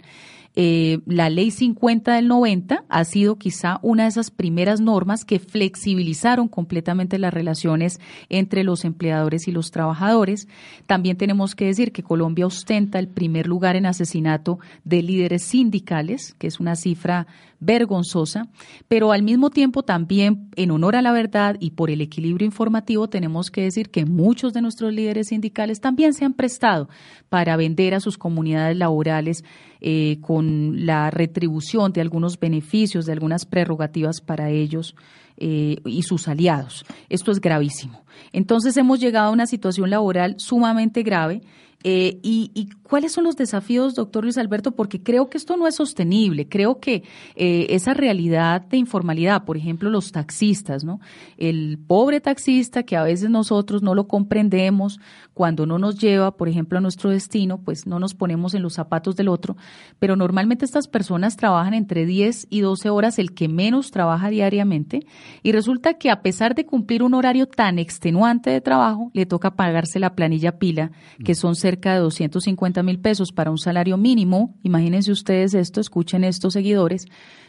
Eh, 0.56 1.00
la 1.06 1.30
ley 1.30 1.50
50 1.50 2.14
del 2.14 2.28
90 2.28 2.84
ha 2.90 3.04
sido 3.06 3.38
quizá 3.38 3.80
una 3.82 4.04
de 4.04 4.10
esas 4.10 4.32
primeras 4.32 4.82
normas 4.82 5.24
que 5.24 5.40
flexibilizaron 5.40 6.50
completamente 6.50 7.18
las 7.18 7.34
relaciones 7.34 8.00
entre 8.28 8.64
los 8.64 8.84
empleadores 8.84 9.48
y 9.48 9.52
los 9.52 9.72
trabajadores. 9.72 10.48
También 10.88 11.16
tenemos 11.16 11.56
que 11.56 11.66
decir 11.66 11.94
que 11.94 12.04
Colombia 12.04 12.48
ostenta 12.48 13.00
el 13.00 13.08
primer 13.08 13.48
lugar 13.48 13.78
en 13.78 13.86
asesinato 13.86 14.60
de 14.84 15.02
líderes 15.02 15.44
sindicales, 15.44 16.36
que 16.38 16.48
es 16.48 16.60
una 16.60 16.76
cifra 16.76 17.28
vergonzosa, 17.62 18.48
pero 18.88 19.12
al 19.12 19.22
mismo 19.22 19.52
tiempo 19.52 19.84
también 19.84 20.50
en 20.56 20.72
honor 20.72 20.96
a 20.96 21.02
la 21.02 21.12
verdad 21.12 21.56
y 21.60 21.72
por 21.72 21.92
el 21.92 22.02
equilibrio 22.02 22.46
informativo 22.46 23.08
tenemos 23.08 23.52
que 23.52 23.62
decir 23.62 23.92
que 23.92 24.04
muchos 24.04 24.52
de 24.52 24.62
nuestros 24.62 24.92
líderes 24.92 25.28
sindicales 25.28 25.80
también 25.80 26.14
se 26.14 26.26
han 26.26 26.34
prestado 26.34 26.90
para 27.30 27.56
vender 27.58 27.94
a 27.94 28.00
sus 28.00 28.18
comunidades 28.18 28.76
laborales 28.76 29.46
eh, 29.82 30.20
con 30.22 30.86
la 30.86 31.10
retribución 31.10 31.92
de 31.92 32.02
algunos 32.02 32.40
beneficios, 32.40 33.06
de 33.06 33.14
algunas 33.14 33.46
prerrogativas 33.46 34.22
para 34.22 34.52
ellos 34.52 34.96
eh, 35.38 35.78
y 35.86 36.04
sus 36.04 36.28
aliados. 36.28 36.86
Esto 37.10 37.32
es 37.32 37.42
gravísimo. 37.42 38.04
Entonces 38.32 38.78
hemos 38.78 39.00
llegado 39.00 39.30
a 39.30 39.32
una 39.32 39.48
situación 39.48 39.90
laboral 39.90 40.36
sumamente 40.38 41.02
grave 41.02 41.42
eh, 41.84 42.20
y, 42.22 42.70
cuáles 42.84 43.14
son 43.14 43.24
los 43.24 43.38
desafíos, 43.38 43.96
doctor 43.96 44.24
Luis 44.24 44.38
Alberto? 44.38 44.74
Porque 44.74 45.02
creo 45.02 45.30
que 45.30 45.38
esto 45.38 45.56
no 45.56 45.66
es 45.66 45.76
sostenible. 45.76 46.50
Creo 46.50 46.80
que 46.80 47.04
eh, 47.36 47.68
esa 47.70 47.94
realidad 47.94 48.62
de 48.62 48.78
informalidad, 48.78 49.46
por 49.46 49.56
ejemplo, 49.56 49.90
los 49.90 50.12
taxistas, 50.12 50.84
¿no? 50.84 51.00
El 51.38 51.80
pobre 51.80 52.20
taxista 52.20 52.84
que 52.84 52.98
a 52.98 53.04
veces 53.04 53.30
nosotros 53.30 53.82
no 53.82 53.96
lo 53.96 54.08
comprendemos, 54.08 55.00
cuando 55.34 55.66
no 55.66 55.80
nos 55.80 55.98
lleva, 55.98 56.36
por 56.36 56.50
ejemplo, 56.50 56.78
a 56.78 56.82
nuestro 56.82 57.10
destino, 57.10 57.62
pues 57.62 57.88
no 57.88 58.00
nos 58.00 58.14
ponemos 58.14 58.54
en 58.54 58.62
los 58.62 58.74
zapatos 58.74 59.16
del 59.16 59.30
otro. 59.30 59.56
Pero 59.98 60.16
normalmente 60.16 60.66
estas 60.66 60.88
personas 60.88 61.38
trabajan 61.38 61.74
entre 61.74 62.06
10 62.06 62.48
y 62.50 62.62
12 62.62 62.90
horas, 62.90 63.18
el 63.18 63.34
que 63.34 63.48
menos 63.48 63.92
trabaja 63.92 64.30
diariamente. 64.30 65.06
Y 65.42 65.54
resulta 65.54 65.96
que 65.96 66.10
a 66.10 66.22
pesar 66.22 66.56
de 66.56 66.66
cumplir 66.66 67.04
un 67.04 67.14
horario 67.14 67.48
tan 67.48 67.80
extenuante 67.80 68.50
de 68.50 68.62
trabajo, 68.62 69.10
le 69.14 69.26
toca 69.26 69.56
pagarse 69.56 70.00
la 70.00 70.14
planilla 70.16 70.60
pila, 70.60 70.92
que 71.24 71.36
son 71.36 71.56
cerca 71.56 71.71
de 71.80 72.00
250 72.00 72.84
mil 72.84 73.00
pesos 73.00 73.32
para 73.32 73.52
un 73.52 73.58
salario 73.58 73.98
mínimo, 73.98 74.56
imagínense 74.64 75.12
ustedes 75.12 75.54
esto, 75.54 75.80
escuchen 75.80 76.24
estos 76.24 76.54
seguidores, 76.54 77.06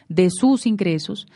de 0.08 0.30
sus 0.30 0.66
ingresos. 0.66 1.26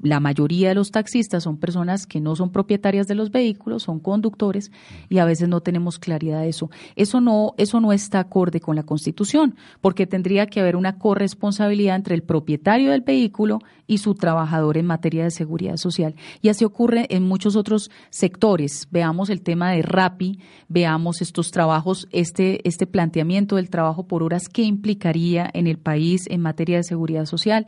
La 0.00 0.20
mayoría 0.20 0.68
de 0.68 0.74
los 0.74 0.90
taxistas 0.90 1.42
son 1.44 1.56
personas 1.56 2.06
que 2.06 2.20
no 2.20 2.36
son 2.36 2.50
propietarias 2.50 3.06
de 3.06 3.14
los 3.14 3.30
vehículos, 3.30 3.84
son 3.84 4.00
conductores 4.00 4.70
y 5.08 5.18
a 5.18 5.24
veces 5.24 5.48
no 5.48 5.60
tenemos 5.60 5.98
claridad 5.98 6.40
de 6.40 6.48
eso. 6.48 6.70
Eso 6.96 7.20
no, 7.20 7.54
eso 7.56 7.80
no 7.80 7.92
está 7.92 8.20
acorde 8.20 8.60
con 8.60 8.76
la 8.76 8.82
Constitución, 8.82 9.56
porque 9.80 10.06
tendría 10.06 10.46
que 10.46 10.60
haber 10.60 10.76
una 10.76 10.98
corresponsabilidad 10.98 11.96
entre 11.96 12.14
el 12.14 12.22
propietario 12.22 12.90
del 12.90 13.02
vehículo 13.02 13.60
y 13.86 13.98
su 13.98 14.14
trabajador 14.14 14.78
en 14.78 14.86
materia 14.86 15.24
de 15.24 15.30
seguridad 15.30 15.76
social. 15.76 16.14
Y 16.40 16.48
así 16.48 16.64
ocurre 16.64 17.06
en 17.10 17.24
muchos 17.24 17.56
otros 17.56 17.90
sectores. 18.10 18.88
Veamos 18.90 19.30
el 19.30 19.42
tema 19.42 19.72
de 19.72 19.82
RAPI, 19.82 20.38
veamos 20.68 21.20
estos 21.20 21.50
trabajos, 21.50 22.08
este, 22.10 22.66
este 22.68 22.86
planteamiento 22.86 23.56
del 23.56 23.70
trabajo 23.70 24.06
por 24.06 24.22
horas, 24.22 24.48
qué 24.48 24.62
implicaría 24.62 25.50
en 25.52 25.66
el 25.66 25.78
país 25.78 26.26
en 26.28 26.40
materia 26.40 26.78
de 26.78 26.84
seguridad 26.84 27.26
social. 27.26 27.66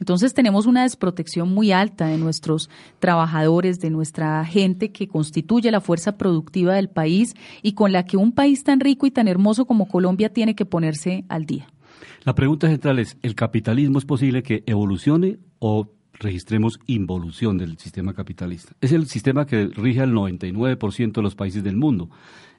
Entonces 0.00 0.34
tenemos 0.34 0.66
una 0.66 0.82
desprotección 0.82 1.53
muy 1.54 1.72
alta 1.72 2.06
de 2.06 2.18
nuestros 2.18 2.68
trabajadores, 2.98 3.80
de 3.80 3.90
nuestra 3.90 4.44
gente 4.44 4.92
que 4.92 5.08
constituye 5.08 5.70
la 5.70 5.80
fuerza 5.80 6.18
productiva 6.18 6.74
del 6.74 6.88
país 6.88 7.34
y 7.62 7.72
con 7.72 7.92
la 7.92 8.04
que 8.04 8.16
un 8.16 8.32
país 8.32 8.64
tan 8.64 8.80
rico 8.80 9.06
y 9.06 9.10
tan 9.10 9.28
hermoso 9.28 9.64
como 9.64 9.88
Colombia 9.88 10.32
tiene 10.32 10.54
que 10.54 10.66
ponerse 10.66 11.24
al 11.28 11.46
día. 11.46 11.66
La 12.24 12.34
pregunta 12.34 12.68
central 12.68 12.98
es, 12.98 13.16
¿el 13.22 13.34
capitalismo 13.34 13.98
es 13.98 14.04
posible 14.04 14.42
que 14.42 14.64
evolucione 14.66 15.38
o 15.58 15.90
registremos 16.14 16.78
involución 16.86 17.58
del 17.58 17.76
sistema 17.78 18.14
capitalista? 18.14 18.72
Es 18.80 18.92
el 18.92 19.06
sistema 19.06 19.46
que 19.46 19.66
rige 19.66 20.00
al 20.00 20.12
99% 20.12 21.12
de 21.12 21.22
los 21.22 21.34
países 21.34 21.62
del 21.62 21.76
mundo. 21.76 22.08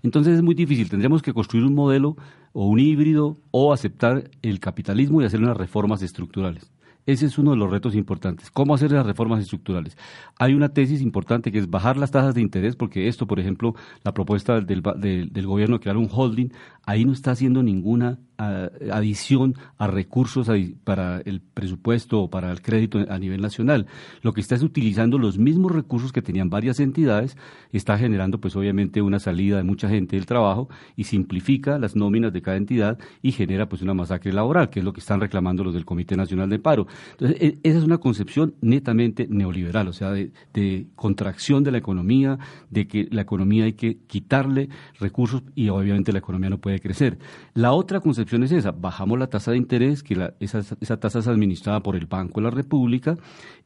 Entonces 0.04 0.36
es 0.36 0.44
muy 0.44 0.54
difícil, 0.54 0.90
tendríamos 0.90 1.24
que 1.24 1.34
construir 1.34 1.66
un 1.66 1.74
modelo 1.74 2.16
o 2.54 2.68
un 2.68 2.80
híbrido 2.80 3.38
o 3.50 3.74
aceptar 3.74 4.30
el 4.44 4.60
capitalismo 4.60 5.22
y 5.22 5.26
hacer 5.26 5.40
unas 5.40 5.58
reformas 5.58 6.04
estructurales. 6.04 6.72
Ese 7.06 7.28
es 7.28 7.38
uno 7.38 7.52
de 7.52 7.58
los 7.58 7.70
retos 7.70 7.94
importantes. 7.96 8.50
¿Cómo 8.50 8.74
hacer 8.74 8.92
las 8.92 9.06
reformas 9.06 9.42
estructurales? 9.42 9.96
Hay 10.40 10.56
una 10.56 10.70
tesis 10.70 11.02
importante 11.02 11.52
que 11.52 11.60
es 11.60 11.70
bajar 11.70 11.98
las 11.98 12.10
tasas 12.10 12.34
de 12.34 12.42
interés, 12.42 12.76
porque 12.76 13.08
esto, 13.08 13.28
por 13.28 13.40
ejemplo, 13.40 13.76
la 14.04 14.14
propuesta 14.14 14.60
del, 14.60 14.82
del 14.82 15.48
gobierno 15.48 15.78
de 15.78 15.82
crear 15.82 15.98
un 15.98 16.10
holding, 16.12 16.50
ahí 16.84 17.06
no 17.06 17.14
está 17.14 17.32
haciendo 17.32 17.62
ninguna 17.62 18.18
adición 18.38 19.56
a 19.78 19.88
recursos 19.88 20.50
para 20.84 21.22
el 21.22 21.42
presupuesto 21.42 22.22
o 22.22 22.30
para 22.30 22.52
el 22.52 22.62
crédito 22.62 23.00
a 23.10 23.18
nivel 23.18 23.42
nacional. 23.42 23.88
Lo 24.22 24.34
que 24.34 24.42
está 24.42 24.56
es 24.56 24.64
utilizando 24.64 25.18
los 25.18 25.38
mismos 25.38 25.72
recursos 25.72 26.12
que 26.12 26.22
tenían 26.22 26.50
varias 26.50 26.80
entidades, 26.80 27.38
está 27.72 27.98
generando 27.98 28.40
pues 28.40 28.56
obviamente 28.56 29.02
una 29.02 29.20
salida 29.20 29.58
de 29.58 29.64
mucha 29.64 29.90
gente 29.90 30.16
del 30.16 30.26
trabajo 30.26 30.70
y 30.96 31.06
simplifica 31.06 31.80
las 31.80 31.96
nóminas 31.96 32.34
de 32.34 32.42
cada 32.42 32.58
entidad 32.58 33.00
y 33.22 33.32
genera 33.32 33.68
pues 33.68 33.82
una 33.82 33.94
masacre 33.94 34.34
laboral, 34.34 34.70
que 34.70 34.80
es 34.80 34.86
lo 34.86 34.94
que 34.94 35.00
están 35.00 35.22
reclamando 35.22 35.64
los 35.64 35.74
del 35.74 35.86
Comité 35.86 36.16
Nacional 36.16 36.50
de 36.50 36.60
Paro. 36.60 36.88
Entonces, 37.12 37.38
e, 37.42 37.60
esa 37.64 37.80
es 37.80 37.84
una 37.84 37.98
concepción 37.98 38.56
netamente 38.62 39.28
neoliberal, 39.30 39.88
o 39.88 39.94
sea, 39.94 40.12
de, 40.12 40.32
de 40.54 40.88
contracción 40.96 41.64
de 41.64 41.72
la 41.72 41.78
economía, 41.78 42.38
de 42.70 42.88
que 42.88 43.08
la 43.12 43.22
economía 43.22 43.66
hay 43.66 43.74
que 43.74 43.98
quitarle 44.08 44.70
recursos 45.00 45.44
y 45.56 45.70
obviamente 45.70 46.12
la 46.12 46.20
economía 46.20 46.50
no 46.50 46.60
puede 46.60 46.80
crecer. 46.80 47.18
La 47.54 47.74
otra 47.74 48.00
concepción 48.00 48.25
es 48.32 48.52
esa, 48.52 48.72
bajamos 48.72 49.20
la 49.20 49.28
tasa 49.28 49.52
de 49.52 49.58
interés, 49.58 50.04
que 50.04 50.16
esa, 50.40 50.60
esa 50.60 51.00
tasa 51.00 51.20
es 51.20 51.28
administrada 51.28 51.82
por 51.82 51.96
el 51.96 52.06
Banco 52.06 52.40
de 52.40 52.46
la 52.46 52.52
República. 52.52 53.16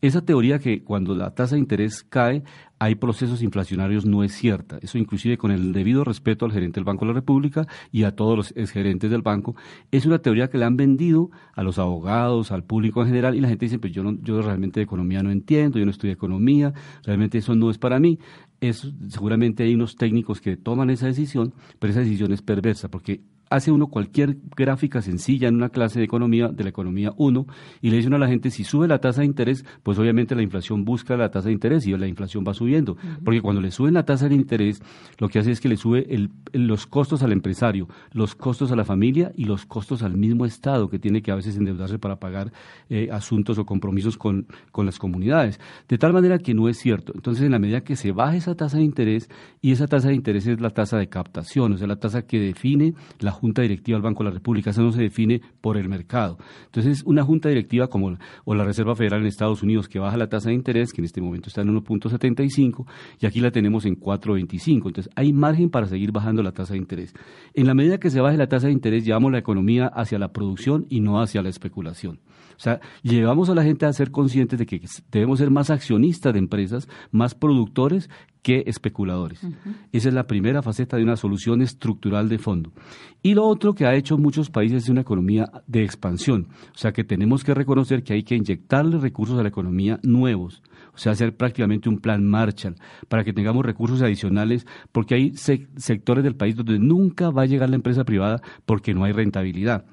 Esa 0.01 0.21
teoría 0.23 0.59
que 0.59 0.83
cuando 0.83 1.15
la 1.15 1.33
tasa 1.33 1.55
de 1.55 1.61
interés 1.61 2.03
cae, 2.03 2.43
hay 2.79 2.95
procesos 2.95 3.43
inflacionarios 3.43 4.05
no 4.05 4.23
es 4.23 4.33
cierta. 4.33 4.79
Eso 4.81 4.97
inclusive 4.97 5.37
con 5.37 5.51
el 5.51 5.73
debido 5.73 6.03
respeto 6.05 6.45
al 6.45 6.53
gerente 6.53 6.79
del 6.79 6.85
Banco 6.85 7.05
de 7.05 7.11
la 7.11 7.19
República 7.19 7.67
y 7.91 8.03
a 8.03 8.15
todos 8.15 8.37
los 8.37 8.71
gerentes 8.71 9.11
del 9.11 9.21
banco, 9.21 9.55
es 9.91 10.05
una 10.05 10.19
teoría 10.19 10.49
que 10.49 10.57
le 10.57 10.65
han 10.65 10.77
vendido 10.77 11.29
a 11.53 11.61
los 11.61 11.77
abogados, 11.77 12.51
al 12.51 12.63
público 12.63 13.01
en 13.01 13.07
general, 13.07 13.35
y 13.35 13.41
la 13.41 13.49
gente 13.49 13.65
dice, 13.65 13.79
pues 13.79 13.93
yo, 13.93 14.01
no, 14.01 14.17
yo 14.21 14.41
realmente 14.41 14.79
de 14.79 14.85
economía 14.85 15.21
no 15.21 15.31
entiendo, 15.31 15.77
yo 15.77 15.85
no 15.85 15.91
estudio 15.91 16.13
economía, 16.13 16.73
realmente 17.03 17.37
eso 17.37 17.53
no 17.53 17.69
es 17.69 17.77
para 17.77 17.99
mí. 17.99 18.17
Eso, 18.61 18.91
seguramente 19.07 19.63
hay 19.63 19.73
unos 19.73 19.95
técnicos 19.95 20.41
que 20.41 20.57
toman 20.57 20.89
esa 20.89 21.07
decisión, 21.07 21.53
pero 21.79 21.91
esa 21.91 22.01
decisión 22.01 22.31
es 22.31 22.41
perversa, 22.41 22.89
porque 22.89 23.21
hace 23.49 23.71
uno 23.71 23.87
cualquier 23.87 24.37
gráfica 24.55 25.01
sencilla 25.01 25.47
en 25.47 25.55
una 25.55 25.69
clase 25.69 25.99
de 25.99 26.05
economía, 26.05 26.49
de 26.49 26.63
la 26.63 26.69
economía 26.69 27.13
1, 27.17 27.45
y 27.81 27.89
le 27.89 27.97
dice 27.97 28.07
uno 28.07 28.17
a 28.17 28.19
la 28.19 28.27
gente, 28.27 28.51
si 28.51 28.63
sube 28.63 28.87
la 28.87 28.99
tasa 28.99 29.21
de 29.21 29.27
interés, 29.27 29.65
pues 29.83 29.97
obviamente 29.97 30.35
la 30.35 30.43
inflación 30.43 30.85
busca 30.85 31.17
la 31.17 31.29
tasa 31.31 31.47
de 31.47 31.53
interés 31.53 31.87
y 31.87 31.97
la 31.97 32.07
inflación 32.07 32.43
va 32.47 32.53
subiendo. 32.53 32.97
Porque 33.23 33.41
cuando 33.41 33.61
le 33.61 33.71
suben 33.71 33.93
la 33.93 34.03
tasa 34.03 34.29
de 34.29 34.35
interés, 34.35 34.81
lo 35.17 35.29
que 35.29 35.39
hace 35.39 35.51
es 35.51 35.59
que 35.59 35.69
le 35.69 35.77
sube 35.77 36.29
los 36.53 36.87
costos 36.87 37.23
al 37.23 37.31
empresario, 37.31 37.87
los 38.11 38.35
costos 38.35 38.71
a 38.71 38.75
la 38.75 38.85
familia 38.85 39.31
y 39.35 39.45
los 39.45 39.65
costos 39.65 40.03
al 40.03 40.15
mismo 40.15 40.45
Estado, 40.45 40.89
que 40.89 40.99
tiene 40.99 41.21
que 41.21 41.31
a 41.31 41.35
veces 41.35 41.57
endeudarse 41.57 41.99
para 41.99 42.19
pagar 42.19 42.51
eh, 42.89 43.09
asuntos 43.11 43.57
o 43.57 43.65
compromisos 43.65 44.17
con, 44.17 44.47
con 44.71 44.85
las 44.85 44.99
comunidades. 44.99 45.59
De 45.87 45.97
tal 45.97 46.13
manera 46.13 46.37
que 46.37 46.53
no 46.53 46.69
es 46.69 46.77
cierto. 46.77 47.13
Entonces, 47.15 47.43
en 47.43 47.51
la 47.51 47.59
medida 47.59 47.81
que 47.81 47.95
se 47.95 48.11
baja 48.11 48.35
esa 48.35 48.55
tasa 48.55 48.77
de 48.77 48.83
interés, 48.83 49.29
y 49.61 49.71
esa 49.71 49.87
tasa 49.87 50.09
de 50.09 50.15
interés 50.15 50.47
es 50.47 50.61
la 50.61 50.69
tasa 50.69 50.97
de 50.97 51.07
captación, 51.07 51.73
o 51.73 51.77
sea, 51.77 51.87
la 51.87 51.97
tasa 51.97 52.23
que 52.23 52.39
define 52.39 52.93
la 53.19 53.31
Junta 53.39 53.61
Directiva 53.61 53.95
del 53.95 54.03
Banco 54.03 54.23
de 54.23 54.29
la 54.29 54.33
República, 54.35 54.69
eso 54.69 54.81
no 54.81 54.91
se 54.91 55.01
define 55.01 55.41
por 55.61 55.77
el 55.77 55.89
mercado. 55.89 56.37
Entonces, 56.65 57.03
una 57.05 57.23
Junta 57.23 57.49
Directiva 57.49 57.87
como 57.87 58.17
o 58.45 58.55
la 58.55 58.63
Reserva 58.63 58.95
Federal 58.95 59.21
en 59.21 59.27
Estados 59.27 59.63
Unidos 59.63 59.87
que 59.87 59.99
baja 59.99 60.17
la 60.17 60.27
tasa 60.27 60.49
de 60.49 60.55
interés, 60.55 60.93
que 60.93 61.01
en 61.01 61.05
este 61.05 61.21
momento 61.21 61.49
está 61.49 61.61
en 61.61 61.75
1.75 61.75 62.85
y 63.19 63.25
aquí 63.25 63.39
la 63.39 63.51
tenemos 63.51 63.85
en 63.85 63.99
4.25. 63.99 64.87
Entonces, 64.87 65.09
hay 65.15 65.33
margen 65.33 65.69
para 65.69 65.87
seguir 65.87 66.11
bajando 66.11 66.43
la 66.43 66.51
tasa 66.51 66.73
de 66.73 66.79
interés. 66.79 67.13
En 67.53 67.67
la 67.67 67.73
medida 67.73 67.99
que 67.99 68.09
se 68.09 68.21
baje 68.21 68.37
la 68.37 68.47
tasa 68.47 68.67
de 68.67 68.73
interés, 68.73 69.05
llevamos 69.05 69.31
la 69.31 69.39
economía 69.39 69.87
hacia 69.87 70.19
la 70.19 70.31
producción 70.31 70.85
y 70.89 70.99
no 70.99 71.21
hacia 71.21 71.41
la 71.41 71.49
especulación. 71.49 72.19
O 72.59 72.61
sea, 72.61 72.81
llevamos 73.03 73.49
a 73.49 73.55
la 73.55 73.63
gente 73.63 73.85
a 73.85 73.93
ser 73.93 74.11
conscientes 74.11 74.59
de 74.59 74.65
que 74.65 74.81
debemos 75.11 75.39
ser 75.39 75.49
más 75.49 75.69
accionistas 75.69 76.33
de 76.33 76.39
empresas, 76.39 76.89
más 77.09 77.33
productores 77.33 78.09
que 78.41 78.63
especuladores. 78.67 79.41
Esa 79.91 80.09
es 80.09 80.13
la 80.13 80.27
primera 80.27 80.61
faceta 80.61 80.97
de 80.97 81.03
una 81.03 81.17
solución 81.17 81.61
estructural 81.61 82.29
de 82.29 82.37
fondo. 82.37 82.71
Y 83.21 83.33
lo 83.33 83.45
otro 83.45 83.73
que 83.73 83.85
ha 83.85 83.95
hecho 83.95 84.17
muchos 84.17 84.49
países 84.49 84.83
es 84.83 84.89
una 84.89 85.01
economía 85.01 85.51
de 85.67 85.83
expansión. 85.83 86.47
O 86.73 86.77
sea, 86.77 86.93
que 86.93 87.03
tenemos 87.03 87.43
que 87.43 87.53
reconocer 87.53 88.03
que 88.03 88.13
hay 88.13 88.23
que 88.23 88.35
inyectarle 88.35 88.97
recursos 88.97 89.37
a 89.37 89.43
la 89.43 89.49
economía 89.49 89.99
nuevos. 90.03 90.63
O 90.93 90.97
sea, 90.97 91.11
hacer 91.11 91.35
prácticamente 91.35 91.89
un 91.89 91.99
plan 91.99 92.25
Marshall 92.25 92.75
para 93.07 93.23
que 93.23 93.33
tengamos 93.33 93.65
recursos 93.65 94.01
adicionales, 94.01 94.65
porque 94.91 95.15
hay 95.15 95.33
sectores 95.35 96.23
del 96.23 96.35
país 96.35 96.55
donde 96.55 96.79
nunca 96.79 97.29
va 97.29 97.43
a 97.43 97.45
llegar 97.45 97.69
la 97.69 97.75
empresa 97.75 98.03
privada 98.03 98.41
porque 98.65 98.93
no 98.93 99.03
hay 99.03 99.11
rentabilidad. 99.11 99.85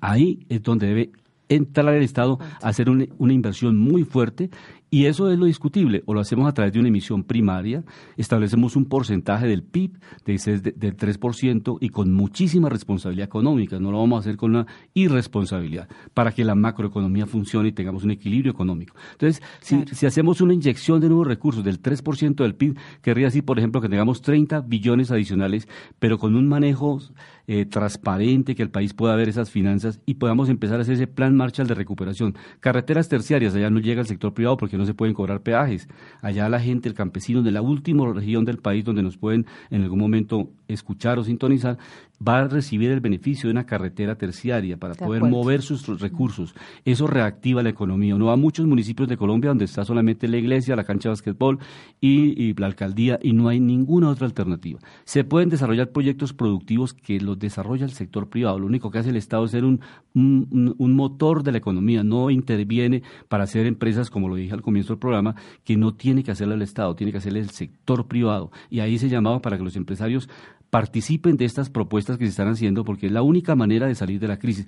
Ahí 0.00 0.46
es 0.48 0.62
donde 0.62 0.86
debe 0.86 1.10
entrar 1.48 1.94
el 1.94 2.02
Estado 2.02 2.38
a 2.40 2.68
hacer 2.68 2.88
una, 2.90 3.32
inversión 3.32 3.76
muy 3.76 4.04
fuerte 4.04 4.50
y 4.96 5.04
eso 5.04 5.30
es 5.30 5.38
lo 5.38 5.44
discutible. 5.44 6.02
O 6.06 6.14
lo 6.14 6.20
hacemos 6.20 6.48
a 6.48 6.54
través 6.54 6.72
de 6.72 6.78
una 6.80 6.88
emisión 6.88 7.22
primaria, 7.22 7.84
establecemos 8.16 8.76
un 8.76 8.86
porcentaje 8.86 9.46
del 9.46 9.62
PIB 9.62 9.98
de, 10.24 10.72
del 10.74 10.96
3% 10.96 11.76
y 11.82 11.90
con 11.90 12.14
muchísima 12.14 12.70
responsabilidad 12.70 13.26
económica. 13.26 13.78
No 13.78 13.92
lo 13.92 13.98
vamos 13.98 14.16
a 14.16 14.20
hacer 14.20 14.38
con 14.38 14.52
una 14.52 14.66
irresponsabilidad 14.94 15.86
para 16.14 16.32
que 16.32 16.46
la 16.46 16.54
macroeconomía 16.54 17.26
funcione 17.26 17.68
y 17.68 17.72
tengamos 17.72 18.04
un 18.04 18.12
equilibrio 18.12 18.50
económico. 18.50 18.96
Entonces, 19.12 19.42
si, 19.60 19.84
si 19.92 20.06
hacemos 20.06 20.40
una 20.40 20.54
inyección 20.54 20.98
de 20.98 21.08
nuevos 21.08 21.26
recursos 21.26 21.62
del 21.62 21.82
3% 21.82 22.36
del 22.36 22.54
PIB, 22.54 22.78
querría 23.02 23.26
decir, 23.26 23.44
por 23.44 23.58
ejemplo, 23.58 23.82
que 23.82 23.90
tengamos 23.90 24.22
30 24.22 24.62
billones 24.62 25.10
adicionales, 25.10 25.68
pero 25.98 26.16
con 26.16 26.34
un 26.36 26.48
manejo 26.48 27.02
eh, 27.48 27.64
transparente, 27.64 28.54
que 28.54 28.62
el 28.62 28.70
país 28.70 28.94
pueda 28.94 29.14
ver 29.14 29.28
esas 29.28 29.50
finanzas 29.50 30.00
y 30.06 30.14
podamos 30.14 30.48
empezar 30.48 30.78
a 30.78 30.82
hacer 30.82 30.94
ese 30.94 31.06
plan 31.06 31.36
Marshall 31.36 31.68
de 31.68 31.74
recuperación. 31.74 32.34
Carreteras 32.58 33.08
terciarias, 33.08 33.54
allá 33.54 33.70
no 33.70 33.78
llega 33.78 34.00
el 34.00 34.08
sector 34.08 34.34
privado 34.34 34.56
porque 34.56 34.76
no 34.76 34.85
se 34.86 34.94
pueden 34.94 35.14
cobrar 35.14 35.42
peajes. 35.42 35.88
Allá 36.22 36.48
la 36.48 36.60
gente, 36.60 36.88
el 36.88 36.94
campesino 36.94 37.42
de 37.42 37.50
la 37.50 37.62
última 37.62 38.10
región 38.12 38.44
del 38.44 38.58
país 38.58 38.84
donde 38.84 39.02
nos 39.02 39.16
pueden 39.16 39.46
en 39.70 39.82
algún 39.82 39.98
momento 39.98 40.50
escuchar 40.68 41.18
o 41.18 41.24
sintonizar, 41.24 41.78
va 42.26 42.38
a 42.38 42.48
recibir 42.48 42.90
el 42.90 43.00
beneficio 43.00 43.48
de 43.48 43.52
una 43.52 43.66
carretera 43.66 44.16
terciaria 44.16 44.76
para 44.76 44.94
poder 44.94 45.22
mover 45.24 45.62
sus 45.62 45.86
recursos. 46.00 46.54
Eso 46.84 47.06
reactiva 47.06 47.62
la 47.62 47.68
economía. 47.68 48.14
No 48.16 48.30
a 48.30 48.36
muchos 48.36 48.66
municipios 48.66 49.08
de 49.08 49.16
Colombia 49.16 49.48
donde 49.48 49.66
está 49.66 49.84
solamente 49.84 50.28
la 50.28 50.38
iglesia, 50.38 50.76
la 50.76 50.84
cancha 50.84 51.08
de 51.08 51.12
básquetbol 51.12 51.58
y, 52.00 52.54
la 52.54 52.66
alcaldía 52.66 53.18
y 53.22 53.32
no 53.32 53.48
hay 53.48 53.60
ninguna 53.60 54.08
otra 54.08 54.26
alternativa. 54.26 54.80
Se 55.04 55.24
pueden 55.24 55.50
desarrollar 55.50 55.90
proyectos 55.90 56.32
productivos 56.32 56.94
que 56.94 57.20
los 57.20 57.38
desarrolla 57.38 57.84
el 57.84 57.92
sector 57.92 58.28
privado. 58.28 58.58
Lo 58.58 58.66
único 58.66 58.90
que 58.90 58.98
hace 58.98 59.10
el 59.10 59.16
Estado 59.16 59.44
es 59.44 59.50
ser 59.50 59.64
un, 59.64 59.80
un 60.14 60.94
motor 60.94 61.42
de 61.42 61.52
la 61.52 61.58
economía, 61.58 62.02
no 62.02 62.30
interviene 62.30 63.02
para 63.28 63.44
hacer 63.44 63.66
empresas, 63.66 64.10
como 64.10 64.28
lo 64.28 64.36
dije 64.36 64.54
al 64.54 64.62
comienzo 64.62 64.94
del 64.94 65.00
programa, 65.00 65.34
que 65.64 65.76
no 65.76 65.94
tiene 65.94 66.22
que 66.22 66.30
hacerlo 66.30 66.54
el 66.54 66.62
Estado, 66.62 66.96
tiene 66.96 67.12
que 67.12 67.18
hacerle 67.18 67.40
el 67.40 67.50
sector 67.50 68.06
privado. 68.06 68.50
Y 68.70 68.80
ahí 68.80 68.98
se 68.98 69.08
llamaba 69.08 69.40
para 69.40 69.58
que 69.58 69.64
los 69.64 69.76
empresarios 69.76 70.28
participen 70.76 71.38
de 71.38 71.46
estas 71.46 71.70
propuestas 71.70 72.18
que 72.18 72.26
se 72.26 72.32
están 72.32 72.48
haciendo 72.48 72.84
porque 72.84 73.06
es 73.06 73.12
la 73.12 73.22
única 73.22 73.56
manera 73.56 73.86
de 73.86 73.94
salir 73.94 74.20
de 74.20 74.28
la 74.28 74.38
crisis. 74.38 74.66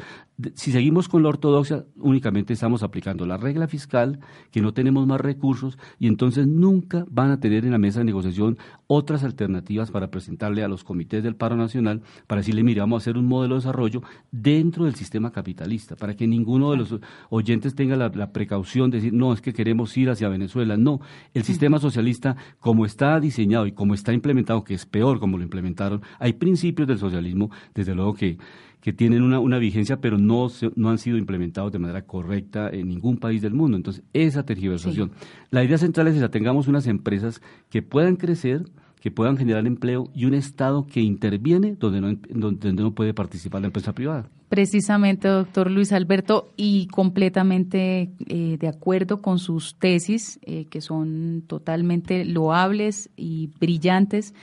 Si 0.54 0.72
seguimos 0.72 1.06
con 1.06 1.22
la 1.22 1.28
ortodoxia, 1.28 1.84
únicamente 1.98 2.54
estamos 2.54 2.82
aplicando 2.82 3.26
la 3.26 3.36
regla 3.36 3.68
fiscal, 3.68 4.18
que 4.50 4.62
no 4.62 4.72
tenemos 4.72 5.06
más 5.06 5.20
recursos 5.20 5.76
y 5.98 6.06
entonces 6.06 6.46
nunca 6.46 7.04
van 7.11 7.30
a 7.30 7.40
tener 7.40 7.66
en 7.66 7.72
la 7.72 7.78
mesa 7.78 7.98
de 7.98 8.06
negociación 8.06 8.56
otras 8.86 9.22
alternativas 9.22 9.90
para 9.90 10.11
presentarle 10.11 10.64
a 10.64 10.68
los 10.68 10.82
comités 10.82 11.22
del 11.22 11.36
paro 11.36 11.56
nacional 11.56 12.00
para 12.26 12.40
decirle, 12.40 12.62
mire, 12.62 12.80
vamos 12.80 13.02
a 13.02 13.04
hacer 13.04 13.18
un 13.18 13.26
modelo 13.26 13.56
de 13.56 13.61
desarrollo 13.61 14.02
dentro 14.30 14.86
del 14.86 14.94
sistema 14.94 15.30
capitalista, 15.30 15.94
para 15.94 16.16
que 16.16 16.26
ninguno 16.26 16.70
de 16.70 16.78
los 16.78 16.94
oyentes 17.28 17.74
tenga 17.74 17.96
la, 17.96 18.09
la 18.09 18.32
precaución 18.32 18.90
de 18.90 18.96
decir, 18.96 19.12
no, 19.12 19.34
es 19.34 19.42
que 19.42 19.52
queremos 19.52 19.94
ir 19.98 20.09
hacia 20.09 20.30
Venezuela. 20.30 20.78
No, 20.78 21.02
el 21.34 21.42
sistema 21.42 21.78
socialista, 21.78 22.34
como 22.61 22.86
está 22.86 23.20
diseñado 23.20 23.66
y 23.66 23.72
como 23.72 23.92
está 23.92 24.14
implementado, 24.14 24.64
que 24.64 24.72
es 24.72 24.86
peor 24.86 25.20
como 25.20 25.36
lo 25.36 25.44
implementaron, 25.44 25.97
hay 26.18 26.34
principios 26.34 26.88
del 26.88 26.99
socialismo, 26.99 27.51
desde 27.74 27.94
luego, 27.94 28.14
que, 28.14 28.38
que 28.80 28.92
tienen 28.92 29.22
una, 29.22 29.40
una 29.40 29.59
vigencia, 29.59 30.01
pero 30.01 30.18
no, 30.18 30.49
no 30.76 30.90
han 30.90 30.99
sido 30.99 31.16
implementados 31.16 31.72
de 31.72 31.78
manera 31.78 32.03
correcta 32.03 32.70
en 32.70 32.88
ningún 32.88 33.16
país 33.16 33.42
del 33.42 33.55
mundo. 33.55 33.76
Entonces, 33.76 34.03
esa 34.12 34.44
tergiversación. 34.44 35.11
La 35.51 35.64
idea 35.64 35.78
central 35.78 36.09
es 36.09 36.20
que 36.20 36.28
tengamos 36.28 36.68
unas 36.68 36.86
empresas 36.86 37.42
que 37.70 37.82
puedan 37.82 38.16
crecer, 38.16 38.64
que 39.01 39.11
puedan 39.11 39.36
generar 39.36 39.66
empleo 39.66 40.11
y 40.14 40.24
un 40.24 40.34
Estado 40.34 40.86
que 40.86 41.01
interviene 41.01 41.76
donde 41.78 42.01
no, 42.01 42.14
donde 42.30 42.82
no 42.82 42.94
puede 42.94 43.14
participar 43.14 43.61
la 43.61 43.68
empresa 43.68 43.92
privada. 43.92 44.28
Precisamente, 44.49 45.28
doctor 45.28 45.70
Luis 45.70 45.92
Alberto, 45.92 46.49
y 46.57 46.86
completamente 46.86 48.12
eh, 48.26 48.57
de 48.59 48.68
acuerdo 48.68 49.20
con 49.20 49.38
sus 49.38 49.78
tesis, 49.78 50.40
eh, 50.42 50.64
que 50.70 50.80
son 50.80 51.44
totalmente 51.46 52.24
loables 52.24 53.11
y 53.14 53.51
brillantes, 53.61 54.34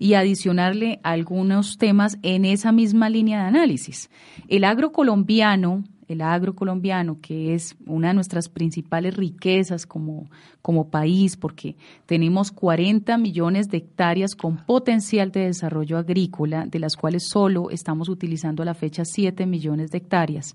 y 0.00 0.14
adicionarle 0.14 0.98
algunos 1.04 1.78
temas 1.78 2.18
en 2.22 2.44
esa 2.44 2.72
misma 2.72 3.08
línea 3.08 3.40
de 3.40 3.48
análisis. 3.48 4.10
El 4.48 4.64
agro 4.64 4.90
colombiano 4.90 5.84
el 6.08 6.20
agro 6.20 6.54
colombiano, 6.54 7.18
que 7.20 7.54
es 7.54 7.76
una 7.86 8.08
de 8.08 8.14
nuestras 8.14 8.48
principales 8.48 9.16
riquezas 9.16 9.86
como, 9.86 10.30
como 10.60 10.88
país, 10.88 11.36
porque 11.36 11.76
tenemos 12.06 12.50
40 12.50 13.16
millones 13.18 13.68
de 13.68 13.78
hectáreas 13.78 14.34
con 14.34 14.58
potencial 14.58 15.32
de 15.32 15.46
desarrollo 15.46 15.98
agrícola, 15.98 16.66
de 16.66 16.78
las 16.78 16.96
cuales 16.96 17.24
solo 17.28 17.70
estamos 17.70 18.08
utilizando 18.08 18.62
a 18.62 18.66
la 18.66 18.74
fecha 18.74 19.04
7 19.04 19.46
millones 19.46 19.90
de 19.90 19.98
hectáreas 19.98 20.54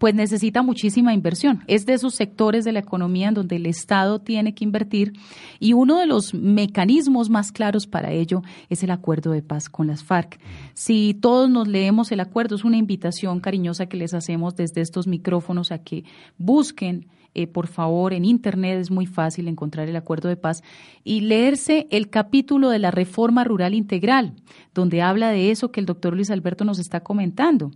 pues 0.00 0.14
necesita 0.14 0.62
muchísima 0.62 1.12
inversión. 1.12 1.62
Es 1.66 1.84
de 1.84 1.92
esos 1.92 2.14
sectores 2.14 2.64
de 2.64 2.72
la 2.72 2.78
economía 2.78 3.28
en 3.28 3.34
donde 3.34 3.56
el 3.56 3.66
Estado 3.66 4.18
tiene 4.18 4.54
que 4.54 4.64
invertir 4.64 5.12
y 5.58 5.74
uno 5.74 5.98
de 5.98 6.06
los 6.06 6.32
mecanismos 6.32 7.28
más 7.28 7.52
claros 7.52 7.86
para 7.86 8.10
ello 8.10 8.40
es 8.70 8.82
el 8.82 8.92
acuerdo 8.92 9.32
de 9.32 9.42
paz 9.42 9.68
con 9.68 9.88
las 9.88 10.02
FARC. 10.02 10.40
Si 10.72 11.12
todos 11.12 11.50
nos 11.50 11.68
leemos 11.68 12.10
el 12.12 12.20
acuerdo, 12.20 12.56
es 12.56 12.64
una 12.64 12.78
invitación 12.78 13.40
cariñosa 13.40 13.86
que 13.86 13.98
les 13.98 14.14
hacemos 14.14 14.56
desde 14.56 14.80
estos 14.80 15.06
micrófonos 15.06 15.70
a 15.70 15.82
que 15.82 16.04
busquen 16.38 17.06
eh, 17.32 17.46
por 17.46 17.68
favor, 17.68 18.12
en 18.12 18.24
Internet 18.24 18.80
es 18.80 18.90
muy 18.90 19.06
fácil 19.06 19.46
encontrar 19.46 19.88
el 19.88 19.94
acuerdo 19.94 20.28
de 20.28 20.36
paz 20.36 20.64
y 21.04 21.20
leerse 21.20 21.86
el 21.90 22.10
capítulo 22.10 22.70
de 22.70 22.80
la 22.80 22.90
reforma 22.90 23.44
rural 23.44 23.72
integral, 23.72 24.34
donde 24.74 25.00
habla 25.00 25.30
de 25.30 25.52
eso 25.52 25.70
que 25.70 25.78
el 25.78 25.86
doctor 25.86 26.14
Luis 26.14 26.30
Alberto 26.30 26.64
nos 26.64 26.80
está 26.80 27.00
comentando, 27.00 27.70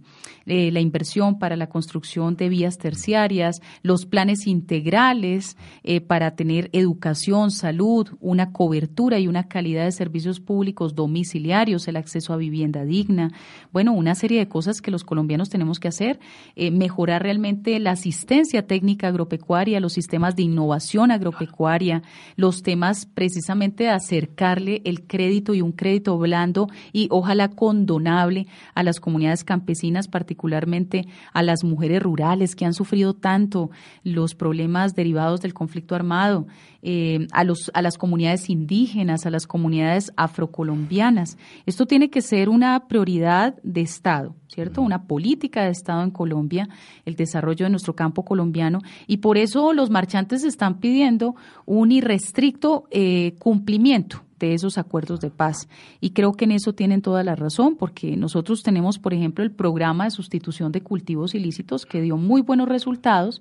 eh, 0.46 0.72
la 0.72 0.80
inversión 0.80 1.38
para 1.38 1.56
la 1.56 1.68
construcción 1.68 2.36
de 2.36 2.48
vías 2.48 2.78
terciarias, 2.78 3.62
los 3.82 4.06
planes 4.06 4.48
integrales 4.48 5.56
eh, 5.84 6.00
para 6.00 6.34
tener 6.34 6.68
educación, 6.72 7.52
salud, 7.52 8.08
una 8.20 8.50
cobertura 8.50 9.20
y 9.20 9.28
una 9.28 9.46
calidad 9.46 9.84
de 9.84 9.92
servicios 9.92 10.40
públicos 10.40 10.96
domiciliarios, 10.96 11.86
el 11.86 11.96
acceso 11.96 12.32
a 12.32 12.36
vivienda 12.36 12.84
digna, 12.84 13.30
bueno, 13.72 13.92
una 13.92 14.16
serie 14.16 14.40
de 14.40 14.48
cosas 14.48 14.82
que 14.82 14.90
los 14.90 15.04
colombianos 15.04 15.48
tenemos 15.48 15.78
que 15.78 15.88
hacer, 15.88 16.18
mejorar 16.56 17.22
realmente 17.22 17.78
la 17.78 17.92
asistencia 17.92 18.66
técnica 18.66 19.08
agropecuaria 19.08 19.43
agropecuaria, 19.44 19.80
los 19.80 19.92
sistemas 19.92 20.36
de 20.36 20.42
innovación 20.42 21.10
agropecuaria, 21.10 22.02
los 22.36 22.62
temas 22.62 23.06
precisamente 23.06 23.84
de 23.84 23.90
acercarle 23.90 24.80
el 24.84 25.06
crédito 25.06 25.54
y 25.54 25.60
un 25.60 25.72
crédito 25.72 26.16
blando 26.18 26.68
y 26.92 27.08
ojalá 27.10 27.48
condonable 27.48 28.46
a 28.74 28.82
las 28.82 29.00
comunidades 29.00 29.44
campesinas, 29.44 30.08
particularmente 30.08 31.06
a 31.32 31.42
las 31.42 31.62
mujeres 31.62 32.02
rurales 32.02 32.56
que 32.56 32.64
han 32.64 32.74
sufrido 32.74 33.14
tanto 33.14 33.70
los 34.02 34.34
problemas 34.34 34.94
derivados 34.94 35.40
del 35.40 35.52
conflicto 35.52 35.94
armado, 35.94 36.46
eh, 36.86 37.26
a, 37.32 37.44
los, 37.44 37.70
a 37.72 37.80
las 37.80 37.96
comunidades 37.96 38.50
indígenas, 38.50 39.24
a 39.24 39.30
las 39.30 39.46
comunidades 39.46 40.12
afrocolombianas. 40.16 41.38
Esto 41.64 41.86
tiene 41.86 42.10
que 42.10 42.20
ser 42.20 42.48
una 42.48 42.88
prioridad 42.88 43.54
de 43.62 43.80
Estado, 43.80 44.34
¿cierto? 44.48 44.82
Una 44.82 45.04
política 45.06 45.64
de 45.64 45.70
Estado 45.70 46.02
en 46.02 46.10
Colombia, 46.10 46.68
el 47.06 47.16
desarrollo 47.16 47.64
de 47.64 47.70
nuestro 47.70 47.94
campo 47.94 48.24
colombiano, 48.24 48.80
y 49.06 49.18
por 49.18 49.33
eso 49.36 49.72
los 49.72 49.90
marchantes 49.90 50.44
están 50.44 50.80
pidiendo 50.80 51.34
un 51.66 51.92
irrestricto 51.92 52.84
eh, 52.90 53.34
cumplimiento 53.38 54.22
de 54.38 54.54
esos 54.54 54.78
acuerdos 54.78 55.20
de 55.20 55.30
paz. 55.30 55.68
Y 56.00 56.10
creo 56.10 56.32
que 56.32 56.44
en 56.44 56.52
eso 56.52 56.72
tienen 56.72 57.02
toda 57.02 57.22
la 57.22 57.36
razón, 57.36 57.76
porque 57.76 58.16
nosotros 58.16 58.62
tenemos, 58.62 58.98
por 58.98 59.14
ejemplo, 59.14 59.44
el 59.44 59.50
programa 59.50 60.04
de 60.04 60.10
sustitución 60.10 60.72
de 60.72 60.82
cultivos 60.82 61.34
ilícitos 61.34 61.86
que 61.86 62.02
dio 62.02 62.16
muy 62.16 62.42
buenos 62.42 62.68
resultados 62.68 63.40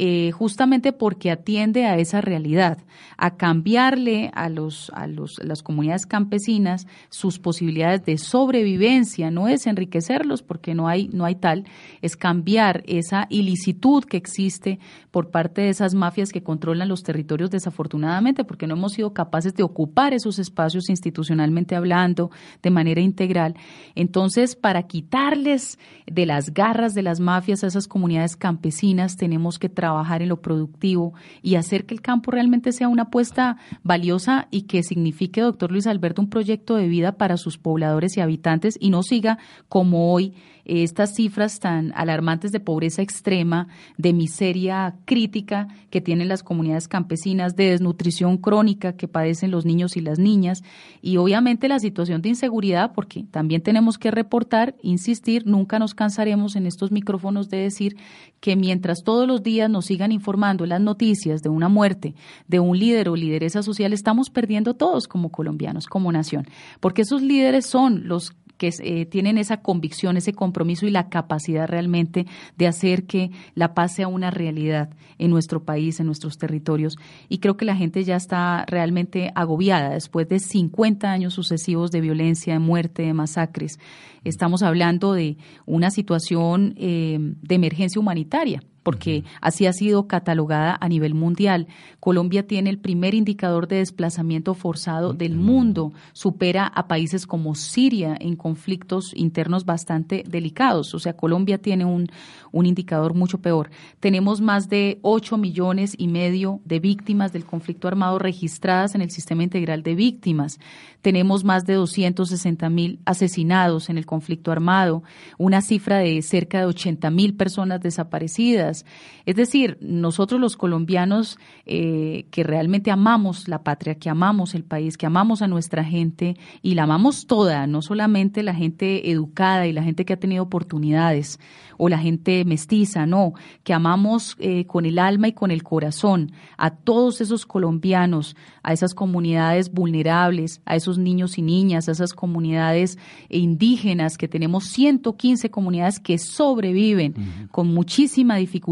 eh, 0.00 0.30
justamente 0.30 0.92
porque 0.92 1.28
atiende 1.28 1.84
a 1.86 1.96
esa 1.96 2.20
realidad, 2.20 2.78
a 3.16 3.36
cambiarle 3.36 4.30
a, 4.32 4.48
los, 4.48 4.92
a 4.94 5.08
los, 5.08 5.40
las 5.42 5.64
comunidades 5.64 6.06
campesinas 6.06 6.86
sus 7.08 7.40
posibilidades 7.40 8.04
de 8.04 8.16
sobrevivencia, 8.16 9.32
no 9.32 9.48
es 9.48 9.66
enriquecerlos 9.66 10.44
porque 10.44 10.72
no 10.72 10.86
hay, 10.86 11.08
no 11.08 11.24
hay 11.24 11.34
tal, 11.34 11.64
es 12.00 12.16
cambiar 12.16 12.84
esa 12.86 13.26
ilicitud 13.28 14.04
que 14.04 14.18
existe 14.18 14.78
por 15.10 15.32
parte 15.32 15.62
de 15.62 15.70
esas 15.70 15.94
mafias 15.94 16.30
que 16.30 16.44
controlan 16.44 16.88
los 16.88 17.02
territorios 17.02 17.50
desafortunadamente, 17.50 18.44
porque 18.44 18.68
no 18.68 18.74
hemos 18.74 18.92
sido 18.92 19.12
capaces 19.12 19.52
de 19.54 19.64
ocupar 19.64 20.14
esos 20.14 20.38
espacios 20.38 20.90
institucionalmente 20.90 21.74
hablando 21.74 22.30
de 22.62 22.70
manera 22.70 23.00
integral. 23.00 23.56
Entonces, 23.96 24.54
para 24.54 24.84
quitarles 24.84 25.76
de 26.06 26.24
las 26.24 26.54
garras 26.54 26.94
de 26.94 27.02
las 27.02 27.18
mafias 27.18 27.64
a 27.64 27.66
esas 27.66 27.88
comunidades 27.88 28.36
campesinas, 28.36 29.16
tenemos 29.16 29.58
que 29.58 29.68
trabajar 29.68 29.87
trabajar 29.88 30.20
en 30.20 30.28
lo 30.28 30.42
productivo 30.42 31.14
y 31.40 31.54
hacer 31.54 31.86
que 31.86 31.94
el 31.94 32.02
campo 32.02 32.30
realmente 32.30 32.72
sea 32.72 32.88
una 32.88 33.04
apuesta 33.04 33.56
valiosa 33.82 34.46
y 34.50 34.62
que 34.62 34.82
signifique, 34.82 35.40
doctor 35.40 35.72
Luis 35.72 35.86
Alberto, 35.86 36.20
un 36.20 36.28
proyecto 36.28 36.76
de 36.76 36.88
vida 36.88 37.12
para 37.12 37.38
sus 37.38 37.56
pobladores 37.56 38.14
y 38.16 38.20
habitantes 38.20 38.76
y 38.78 38.90
no 38.90 39.02
siga 39.02 39.38
como 39.70 40.12
hoy 40.12 40.34
estas 40.68 41.14
cifras 41.14 41.58
tan 41.58 41.92
alarmantes 41.96 42.52
de 42.52 42.60
pobreza 42.60 43.02
extrema, 43.02 43.68
de 43.96 44.12
miseria 44.12 44.94
crítica 45.06 45.68
que 45.90 46.00
tienen 46.00 46.28
las 46.28 46.42
comunidades 46.42 46.86
campesinas, 46.86 47.56
de 47.56 47.70
desnutrición 47.70 48.36
crónica 48.36 48.92
que 48.92 49.08
padecen 49.08 49.50
los 49.50 49.64
niños 49.64 49.96
y 49.96 50.00
las 50.00 50.18
niñas 50.18 50.62
y 51.00 51.16
obviamente 51.16 51.68
la 51.68 51.80
situación 51.80 52.22
de 52.22 52.28
inseguridad, 52.28 52.92
porque 52.94 53.24
también 53.30 53.62
tenemos 53.62 53.98
que 53.98 54.10
reportar, 54.10 54.76
insistir, 54.82 55.46
nunca 55.46 55.78
nos 55.78 55.94
cansaremos 55.94 56.54
en 56.54 56.66
estos 56.66 56.92
micrófonos 56.92 57.48
de 57.48 57.56
decir 57.56 57.96
que 58.40 58.54
mientras 58.54 59.02
todos 59.02 59.26
los 59.26 59.42
días 59.42 59.70
nos 59.70 59.86
sigan 59.86 60.12
informando 60.12 60.66
las 60.66 60.80
noticias 60.80 61.42
de 61.42 61.48
una 61.48 61.68
muerte 61.68 62.14
de 62.46 62.60
un 62.60 62.78
líder 62.78 63.08
o 63.08 63.16
lideresa 63.16 63.62
social, 63.62 63.92
estamos 63.92 64.30
perdiendo 64.30 64.74
todos 64.74 65.08
como 65.08 65.30
colombianos, 65.30 65.86
como 65.86 66.12
nación, 66.12 66.46
porque 66.80 67.02
esos 67.02 67.22
líderes 67.22 67.66
son 67.66 68.06
los 68.06 68.32
que 68.58 68.70
eh, 68.80 69.06
tienen 69.06 69.38
esa 69.38 69.62
convicción, 69.62 70.16
ese 70.16 70.34
compromiso 70.34 70.86
y 70.86 70.90
la 70.90 71.08
capacidad 71.08 71.66
realmente 71.66 72.26
de 72.56 72.66
hacer 72.66 73.04
que 73.04 73.30
la 73.54 73.72
paz 73.72 73.94
sea 73.94 74.08
una 74.08 74.30
realidad 74.30 74.90
en 75.16 75.30
nuestro 75.30 75.64
país, 75.64 76.00
en 76.00 76.06
nuestros 76.06 76.36
territorios. 76.36 76.98
Y 77.28 77.38
creo 77.38 77.56
que 77.56 77.64
la 77.64 77.76
gente 77.76 78.04
ya 78.04 78.16
está 78.16 78.66
realmente 78.66 79.32
agobiada 79.34 79.90
después 79.90 80.28
de 80.28 80.40
50 80.40 81.10
años 81.10 81.34
sucesivos 81.34 81.90
de 81.90 82.00
violencia, 82.00 82.52
de 82.52 82.58
muerte, 82.58 83.02
de 83.02 83.14
masacres. 83.14 83.78
Estamos 84.24 84.62
hablando 84.62 85.14
de 85.14 85.38
una 85.64 85.90
situación 85.90 86.74
eh, 86.76 87.18
de 87.20 87.54
emergencia 87.54 88.00
humanitaria 88.00 88.62
porque 88.88 89.22
así 89.42 89.66
ha 89.66 89.72
sido 89.74 90.06
catalogada 90.06 90.78
a 90.80 90.88
nivel 90.88 91.12
mundial. 91.12 91.66
Colombia 92.00 92.46
tiene 92.46 92.70
el 92.70 92.78
primer 92.78 93.14
indicador 93.14 93.68
de 93.68 93.76
desplazamiento 93.76 94.54
forzado 94.54 95.12
del 95.12 95.36
mundo, 95.36 95.92
supera 96.14 96.66
a 96.66 96.88
países 96.88 97.26
como 97.26 97.54
Siria 97.54 98.16
en 98.18 98.34
conflictos 98.34 99.12
internos 99.14 99.66
bastante 99.66 100.24
delicados. 100.26 100.94
O 100.94 101.00
sea, 101.00 101.12
Colombia 101.12 101.58
tiene 101.58 101.84
un, 101.84 102.06
un 102.50 102.64
indicador 102.64 103.12
mucho 103.12 103.42
peor. 103.42 103.68
Tenemos 104.00 104.40
más 104.40 104.70
de 104.70 105.00
8 105.02 105.36
millones 105.36 105.94
y 105.98 106.08
medio 106.08 106.62
de 106.64 106.80
víctimas 106.80 107.30
del 107.30 107.44
conflicto 107.44 107.88
armado 107.88 108.18
registradas 108.18 108.94
en 108.94 109.02
el 109.02 109.10
sistema 109.10 109.42
integral 109.42 109.82
de 109.82 109.96
víctimas. 109.96 110.58
Tenemos 111.02 111.44
más 111.44 111.64
de 111.64 111.74
260 111.74 112.70
mil 112.70 113.00
asesinados 113.04 113.88
en 113.90 113.98
el 113.98 114.06
conflicto 114.06 114.50
armado, 114.50 115.02
una 115.36 115.60
cifra 115.60 115.98
de 115.98 116.22
cerca 116.22 116.60
de 116.60 116.66
80 116.66 117.10
mil 117.10 117.34
personas 117.34 117.80
desaparecidas. 117.80 118.77
Es 119.26 119.36
decir, 119.36 119.76
nosotros 119.80 120.40
los 120.40 120.56
colombianos 120.56 121.38
eh, 121.66 122.26
que 122.30 122.44
realmente 122.44 122.90
amamos 122.90 123.46
la 123.46 123.62
patria, 123.62 123.96
que 123.96 124.08
amamos 124.08 124.54
el 124.54 124.64
país, 124.64 124.96
que 124.96 125.06
amamos 125.06 125.42
a 125.42 125.48
nuestra 125.48 125.84
gente 125.84 126.36
y 126.62 126.74
la 126.74 126.84
amamos 126.84 127.26
toda, 127.26 127.66
no 127.66 127.82
solamente 127.82 128.42
la 128.42 128.54
gente 128.54 129.10
educada 129.10 129.66
y 129.66 129.72
la 129.72 129.82
gente 129.82 130.04
que 130.04 130.14
ha 130.14 130.20
tenido 130.20 130.42
oportunidades 130.42 131.38
o 131.76 131.88
la 131.88 131.98
gente 131.98 132.44
mestiza, 132.44 133.06
no, 133.06 133.34
que 133.64 133.72
amamos 133.74 134.36
eh, 134.38 134.64
con 134.66 134.86
el 134.86 134.98
alma 134.98 135.28
y 135.28 135.32
con 135.32 135.50
el 135.50 135.62
corazón 135.62 136.32
a 136.56 136.70
todos 136.70 137.20
esos 137.20 137.46
colombianos, 137.46 138.36
a 138.62 138.72
esas 138.72 138.94
comunidades 138.94 139.72
vulnerables, 139.72 140.60
a 140.64 140.76
esos 140.76 140.98
niños 140.98 141.38
y 141.38 141.42
niñas, 141.42 141.88
a 141.88 141.92
esas 141.92 142.12
comunidades 142.12 142.98
indígenas, 143.28 144.18
que 144.18 144.28
tenemos 144.28 144.64
115 144.68 145.50
comunidades 145.50 146.00
que 146.00 146.18
sobreviven 146.18 147.48
con 147.50 147.68
muchísima 147.68 148.36
dificultad. 148.36 148.67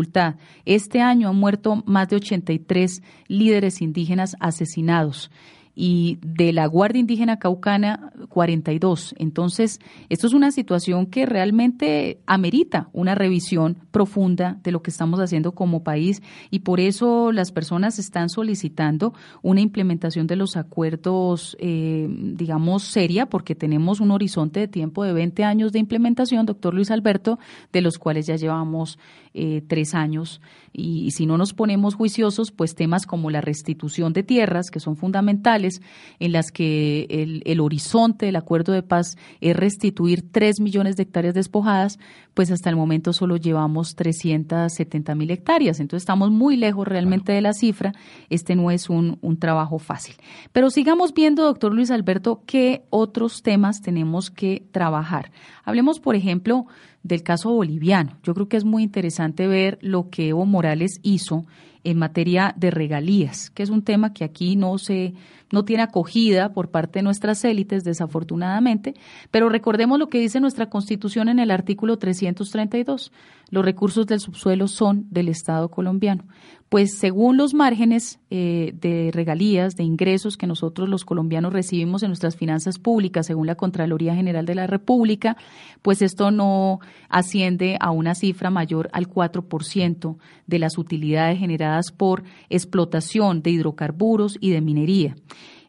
Este 0.65 1.01
año 1.01 1.29
han 1.29 1.37
muerto 1.37 1.83
más 1.87 2.09
de 2.09 2.17
83 2.17 3.03
líderes 3.29 3.81
indígenas 3.81 4.37
asesinados 4.41 5.31
y 5.79 6.19
de 6.23 6.55
la 6.55 6.67
Guardia 6.67 7.01
Indígena 7.01 7.39
Caucana 7.39 8.11
42. 8.31 9.15
Entonces, 9.19 9.79
esto 10.09 10.27
es 10.27 10.33
una 10.33 10.51
situación 10.51 11.05
que 11.05 11.27
realmente 11.27 12.19
amerita 12.27 12.89
una 12.95 13.15
revisión 13.15 13.77
profunda 13.91 14.59
de 14.65 14.73
lo 14.73 14.81
que 14.83 14.91
estamos 14.91 15.21
haciendo 15.21 15.53
como 15.53 15.85
país 15.85 16.23
y 16.51 16.61
por 16.61 16.81
eso 16.81 17.31
las 17.31 17.53
personas 17.53 17.99
están 17.99 18.31
solicitando 18.31 19.13
una 19.43 19.61
implementación 19.61 20.27
de 20.27 20.37
los 20.37 20.57
acuerdos, 20.57 21.59
eh, 21.61 22.09
digamos, 22.09 22.85
seria, 22.85 23.27
porque 23.27 23.55
tenemos 23.55 24.01
un 24.01 24.13
horizonte 24.13 24.61
de 24.61 24.69
tiempo 24.69 25.05
de 25.05 25.13
20 25.13 25.45
años 25.45 25.73
de 25.73 25.79
implementación, 25.79 26.47
doctor 26.47 26.73
Luis 26.73 26.91
Alberto, 26.91 27.39
de 27.75 27.83
los 27.83 27.99
cuales 27.99 28.27
ya 28.27 28.37
llevamos 28.37 28.99
eh, 29.39 29.63
tres 29.69 29.95
años. 29.95 30.41
Y, 30.73 31.11
si 31.11 31.27
no 31.27 31.37
nos 31.37 31.53
ponemos 31.53 31.95
juiciosos, 31.95 32.51
pues 32.53 32.75
temas 32.75 33.05
como 33.05 33.31
la 33.31 33.43
restitución 33.43 34.15
de 34.15 34.23
tierras, 34.23 34.71
que 34.71 34.81
son 34.81 34.97
fundamentales, 34.97 35.83
en 36.21 36.33
las 36.33 36.51
que 36.51 37.07
el, 37.11 37.43
el 37.45 37.61
horizonte 37.61 38.27
del 38.27 38.37
acuerdo 38.37 38.73
de 38.73 38.83
paz 38.83 39.19
es 39.43 39.55
restituir 39.55 40.31
tres 40.33 40.59
millones 40.59 40.97
de 40.97 41.03
hectáreas 41.03 41.35
despojadas, 41.35 41.99
pues 42.33 42.51
hasta 42.51 42.71
el 42.71 42.77
momento 42.77 43.13
solo 43.13 43.37
llevamos 43.37 43.95
370 43.95 45.15
mil 45.15 45.31
hectáreas. 45.31 45.81
Entonces 45.81 46.03
estamos 46.03 46.31
muy 46.31 46.57
lejos 46.57 46.89
realmente 46.89 47.33
de 47.33 47.43
la 47.43 47.53
cifra. 47.53 47.93
Este 48.31 48.57
no 48.57 48.71
es 48.71 48.89
un, 48.89 49.19
un 49.21 49.39
trabajo 49.39 49.79
fácil. 49.79 50.15
Pero 50.53 50.71
sigamos 50.71 51.13
viendo, 51.13 51.45
doctor 51.45 51.75
Luis 51.75 51.91
Alberto, 51.91 52.43
qué 52.47 52.85
otros 52.89 53.43
temas 53.43 53.83
tenemos 53.83 54.31
que 54.31 54.67
trabajar. 54.73 55.31
Hablemos, 55.65 56.01
por 56.01 56.15
ejemplo, 56.15 56.67
del 57.07 57.23
caso 57.23 57.51
boliviano. 57.51 58.19
Yo 58.23 58.35
creo 58.35 58.49
que 58.49 58.57
es 58.57 58.65
muy 58.65 58.83
interesante 58.83 59.47
ver 59.47 59.79
lo 59.81 60.11
que 60.11 60.29
Evo 60.29 60.45
Morales 60.45 61.01
hizo 61.03 61.47
en 61.85 61.99
materia 61.99 62.53
de 62.57 62.73
regalías, 62.73 63.51
que 63.51 63.63
es 63.63 63.71
un 63.71 63.83
tema 63.83 64.13
que 64.13 64.25
aquí 64.25 64.57
no 64.57 64.77
se 64.79 65.15
no 65.53 65.65
tiene 65.65 65.85
acogida 65.85 66.53
por 66.53 66.73
parte 66.73 66.99
de 66.99 67.05
nuestras 67.05 67.45
élites, 67.45 67.85
desafortunadamente, 67.85 68.95
pero 69.31 69.49
recordemos 69.49 69.97
lo 69.99 70.09
que 70.09 70.19
dice 70.19 70.41
nuestra 70.41 70.69
Constitución 70.69 71.29
en 71.29 71.39
el 71.39 71.53
artículo 71.53 71.99
332. 71.99 73.13
Los 73.49 73.65
recursos 73.65 74.07
del 74.07 74.21
subsuelo 74.21 74.67
son 74.67 75.07
del 75.11 75.29
Estado 75.29 75.71
colombiano. 75.71 76.25
Pues 76.69 76.99
según 76.99 77.37
los 77.37 77.55
márgenes 77.55 78.19
eh, 78.29 78.73
de 78.75 79.11
regalías, 79.13 79.77
de 79.77 79.85
ingresos 79.85 80.37
que 80.37 80.49
nosotros 80.49 80.89
los 80.89 81.05
colombianos 81.05 81.53
recibimos 81.53 82.03
en 82.03 82.09
nuestras 82.09 82.35
finanzas 82.35 82.81
públicas, 82.81 83.27
según 83.27 83.47
la 83.47 83.55
Contraloría 83.55 84.17
General 84.17 84.45
de 84.47 84.57
la 84.57 84.67
República, 84.67 85.37
pues 85.83 86.03
esto 86.03 86.33
no 86.33 86.81
asciende 87.09 87.77
a 87.79 87.93
una 87.93 88.17
cifra 88.17 88.51
mayor 88.51 88.91
al 88.93 89.09
4% 89.09 90.17
de 90.49 90.59
las 90.59 90.77
utilidades 90.77 91.39
generadas 91.39 91.93
por 91.93 92.25
explotación 92.51 93.43
de 93.43 93.51
hidrocarburos 93.51 94.39
y 94.41 94.51
de 94.51 94.61
minería. 94.61 95.15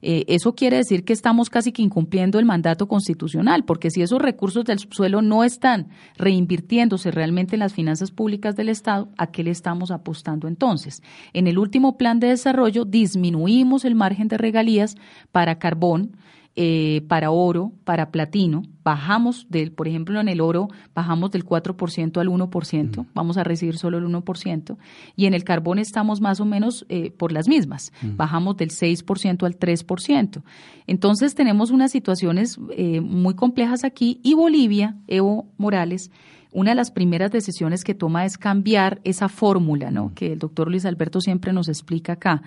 Eh, 0.02 0.26
eso 0.28 0.56
quiere 0.56 0.78
decir 0.78 1.04
que 1.04 1.14
estamos 1.14 1.50
casi 1.50 1.72
que 1.72 1.82
incumpliendo 1.82 2.40
el 2.40 2.46
mandato 2.46 2.88
constitucional, 2.88 3.66
porque 3.66 3.90
si 3.90 4.02
esos 4.02 4.22
recursos 4.22 4.66
del 4.66 4.80
subsuelo 4.80 5.22
no 5.22 5.44
están 5.44 5.90
reinvirtiéndose 6.18 7.12
realmente 7.12 7.56
en 7.56 7.60
las 7.60 7.74
finanzas 7.74 8.12
públicas 8.12 8.56
del 8.56 8.70
Estado, 8.70 9.10
¿a 9.18 9.28
qué 9.28 9.44
le 9.44 9.52
estamos 9.52 9.92
apostando 9.92 10.48
entonces? 10.48 11.02
En 11.34 11.48
el 11.48 11.58
último 11.58 11.98
plan 11.98 12.20
de 12.20 12.28
desarrollo 12.28 12.86
disminuimos 12.86 13.86
el 13.86 13.96
margen 13.96 14.28
de 14.28 14.38
regalías 14.38 14.96
para 15.32 15.60
carbón, 15.60 16.18
eh, 16.60 17.06
para 17.08 17.30
oro, 17.30 17.72
para 17.84 18.10
platino, 18.10 18.64
bajamos 18.84 19.46
del, 19.48 19.72
por 19.72 19.88
ejemplo, 19.88 20.20
en 20.20 20.28
el 20.28 20.42
oro 20.42 20.70
bajamos 20.96 21.30
del 21.30 21.46
4% 21.46 22.20
al 22.20 22.28
1%, 22.30 23.06
vamos 23.14 23.38
a 23.38 23.44
recibir 23.44 23.78
solo 23.78 24.00
el 24.00 24.06
1%, 24.06 24.76
y 25.16 25.28
en 25.28 25.36
el 25.36 25.44
carbón 25.44 25.78
estamos 25.78 26.20
más 26.20 26.40
o 26.40 26.46
menos 26.46 26.84
eh, 26.90 27.12
por 27.12 27.32
las 27.32 27.48
mismas, 27.48 27.94
bajamos 28.02 28.58
del 28.58 28.72
6% 28.72 29.46
al 29.46 29.60
3%. 29.60 30.42
Entonces 30.88 31.36
tenemos 31.36 31.70
unas 31.70 31.92
situaciones 31.92 32.58
eh, 32.76 33.02
muy 33.02 33.36
complejas 33.36 33.84
aquí 33.84 34.20
y 34.24 34.34
Bolivia, 34.34 34.96
Evo 35.06 35.46
Morales, 35.58 36.10
una 36.58 36.72
de 36.72 36.76
las 36.76 36.90
primeras 36.90 37.30
decisiones 37.30 37.84
que 37.84 37.94
toma 37.94 38.26
es 38.26 38.40
cambiar 38.40 39.00
esa 39.04 39.30
fórmula, 39.30 39.92
¿no? 39.92 40.12
Que 40.16 40.34
el 40.34 40.40
doctor 40.40 40.72
Luis 40.72 40.86
Alberto 40.86 41.22
siempre 41.22 41.54
nos 41.54 41.68
explica 41.70 42.14
acá 42.14 42.42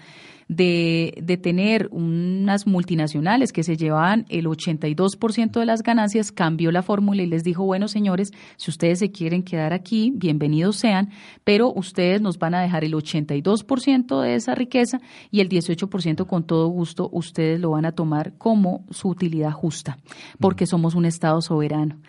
de, 0.50 1.14
de 1.22 1.36
tener 1.36 1.88
unas 1.92 2.66
multinacionales 2.66 3.52
que 3.52 3.62
se 3.62 3.76
llevaban 3.76 4.26
el 4.28 4.46
82% 4.46 5.60
de 5.60 5.64
las 5.64 5.84
ganancias, 5.84 6.32
cambió 6.32 6.72
la 6.72 6.82
fórmula 6.82 7.22
y 7.22 7.26
les 7.26 7.44
dijo, 7.44 7.64
bueno, 7.64 7.86
señores, 7.86 8.32
si 8.56 8.72
ustedes 8.72 8.98
se 8.98 9.12
quieren 9.12 9.44
quedar 9.44 9.72
aquí, 9.72 10.10
bienvenidos 10.12 10.74
sean, 10.74 11.10
pero 11.44 11.72
ustedes 11.72 12.20
nos 12.20 12.36
van 12.40 12.56
a 12.56 12.62
dejar 12.62 12.82
el 12.82 12.94
82% 12.94 14.20
de 14.22 14.34
esa 14.34 14.56
riqueza 14.56 15.00
y 15.30 15.38
el 15.38 15.48
18% 15.48 16.26
con 16.26 16.42
todo 16.42 16.66
gusto 16.66 17.08
ustedes 17.12 17.60
lo 17.60 17.70
van 17.70 17.84
a 17.84 17.92
tomar 17.92 18.32
como 18.36 18.84
su 18.90 19.08
utilidad 19.08 19.52
justa, 19.52 19.98
porque 20.40 20.66
somos 20.66 20.96
un 20.96 21.04
Estado 21.04 21.40
soberano. 21.42 22.00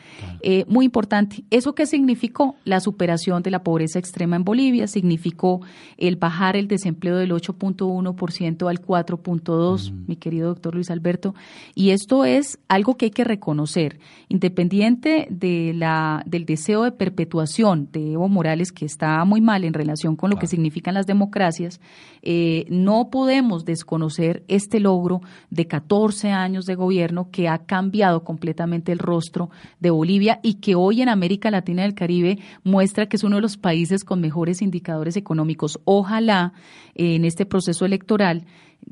Eh, 0.42 0.66
muy 0.68 0.86
importante, 0.86 1.44
¿eso 1.52 1.76
qué 1.76 1.86
significó? 1.92 2.56
La 2.66 2.80
superación 2.80 3.44
de 3.44 3.52
la 3.52 3.64
pobreza 3.64 4.00
extrema 4.00 4.36
en 4.36 4.44
Bolivia, 4.44 4.88
significó 4.88 5.62
el 5.98 6.16
bajar 6.16 6.56
el 6.56 6.68
desempleo 6.68 7.18
del 7.18 7.32
8.1% 7.32 8.70
al 8.70 8.82
4.2, 8.82 9.92
mi 10.08 10.16
querido 10.16 10.50
doctor 10.50 10.74
Luis 10.74 10.90
Alberto. 10.90 11.36
Y 11.76 11.92
esto 11.92 12.26
es 12.26 12.60
algo 12.68 12.98
que 12.98 13.06
hay 13.06 13.12
que 13.12 13.24
reconocer, 13.24 14.00
independiente 14.30 15.28
de 15.30 15.74
la, 15.76 16.24
del 16.26 16.46
deseo 16.46 16.84
de 16.84 16.92
perpetuación 16.92 17.90
de 17.92 18.14
Evo 18.14 18.28
Morales, 18.28 18.72
que 18.72 18.86
está 18.86 19.24
muy 19.26 19.42
mal 19.42 19.64
en 19.64 19.74
relación 19.74 20.16
con 20.16 20.32
lo 20.32 20.38
que 20.38 20.48
significan 20.48 20.94
las 20.94 21.06
democracias, 21.06 21.80
eh, 22.24 22.66
no 22.70 23.10
podemos 23.10 23.66
desconocer 23.66 24.44
este 24.48 24.80
logro 24.80 25.22
de 25.50 25.68
14 25.68 26.32
años 26.32 26.66
de 26.66 26.76
gobierno 26.76 27.30
que 27.32 27.48
ha 27.48 27.60
cambiado 27.60 28.24
completamente 28.24 28.92
el 28.92 29.00
rostro 29.00 29.50
de 29.80 29.90
Bolivia 29.90 30.40
y 30.42 30.56
que 30.56 30.76
hoy 30.76 31.02
en 31.02 31.10
América 31.10 31.52
Latina 31.52 31.71
y 31.80 31.84
el 31.84 31.94
Caribe 31.94 32.40
muestra 32.64 33.08
que 33.08 33.18
es 33.18 33.24
uno 33.24 33.38
de 33.38 33.42
los 33.42 33.58
países 33.58 34.04
con 34.04 34.22
mejores 34.22 34.62
indicadores 34.62 35.18
económicos. 35.18 35.80
Ojalá 35.86 36.54
en 36.96 37.26
este 37.26 37.46
proceso 37.46 37.86
electoral 37.86 38.46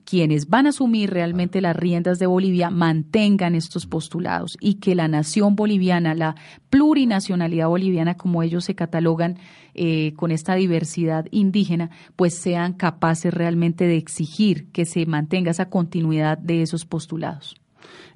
quienes 0.06 0.50
van 0.50 0.66
a 0.66 0.70
asumir 0.70 1.10
realmente 1.10 1.62
las 1.62 1.76
riendas 1.76 2.20
de 2.20 2.28
Bolivia 2.28 2.70
mantengan 2.70 3.56
estos 3.56 3.86
postulados 3.86 4.58
y 4.60 4.76
que 4.76 4.96
la 4.96 5.08
nación 5.08 5.56
boliviana, 5.56 6.14
la 6.16 6.36
plurinacionalidad 6.70 7.68
boliviana, 7.68 8.16
como 8.16 8.44
ellos 8.44 8.66
se 8.66 8.76
catalogan 8.76 9.38
eh, 9.74 10.14
con 10.16 10.32
esta 10.32 10.56
diversidad 10.56 11.26
indígena, 11.32 11.90
pues 12.16 12.36
sean 12.36 12.74
capaces 12.74 13.34
realmente 13.34 13.86
de 13.86 13.98
exigir 13.98 14.72
que 14.72 14.86
se 14.86 15.06
mantenga 15.06 15.52
esa 15.52 15.70
continuidad 15.70 16.38
de 16.38 16.62
esos 16.62 16.86
postulados. 16.86 17.56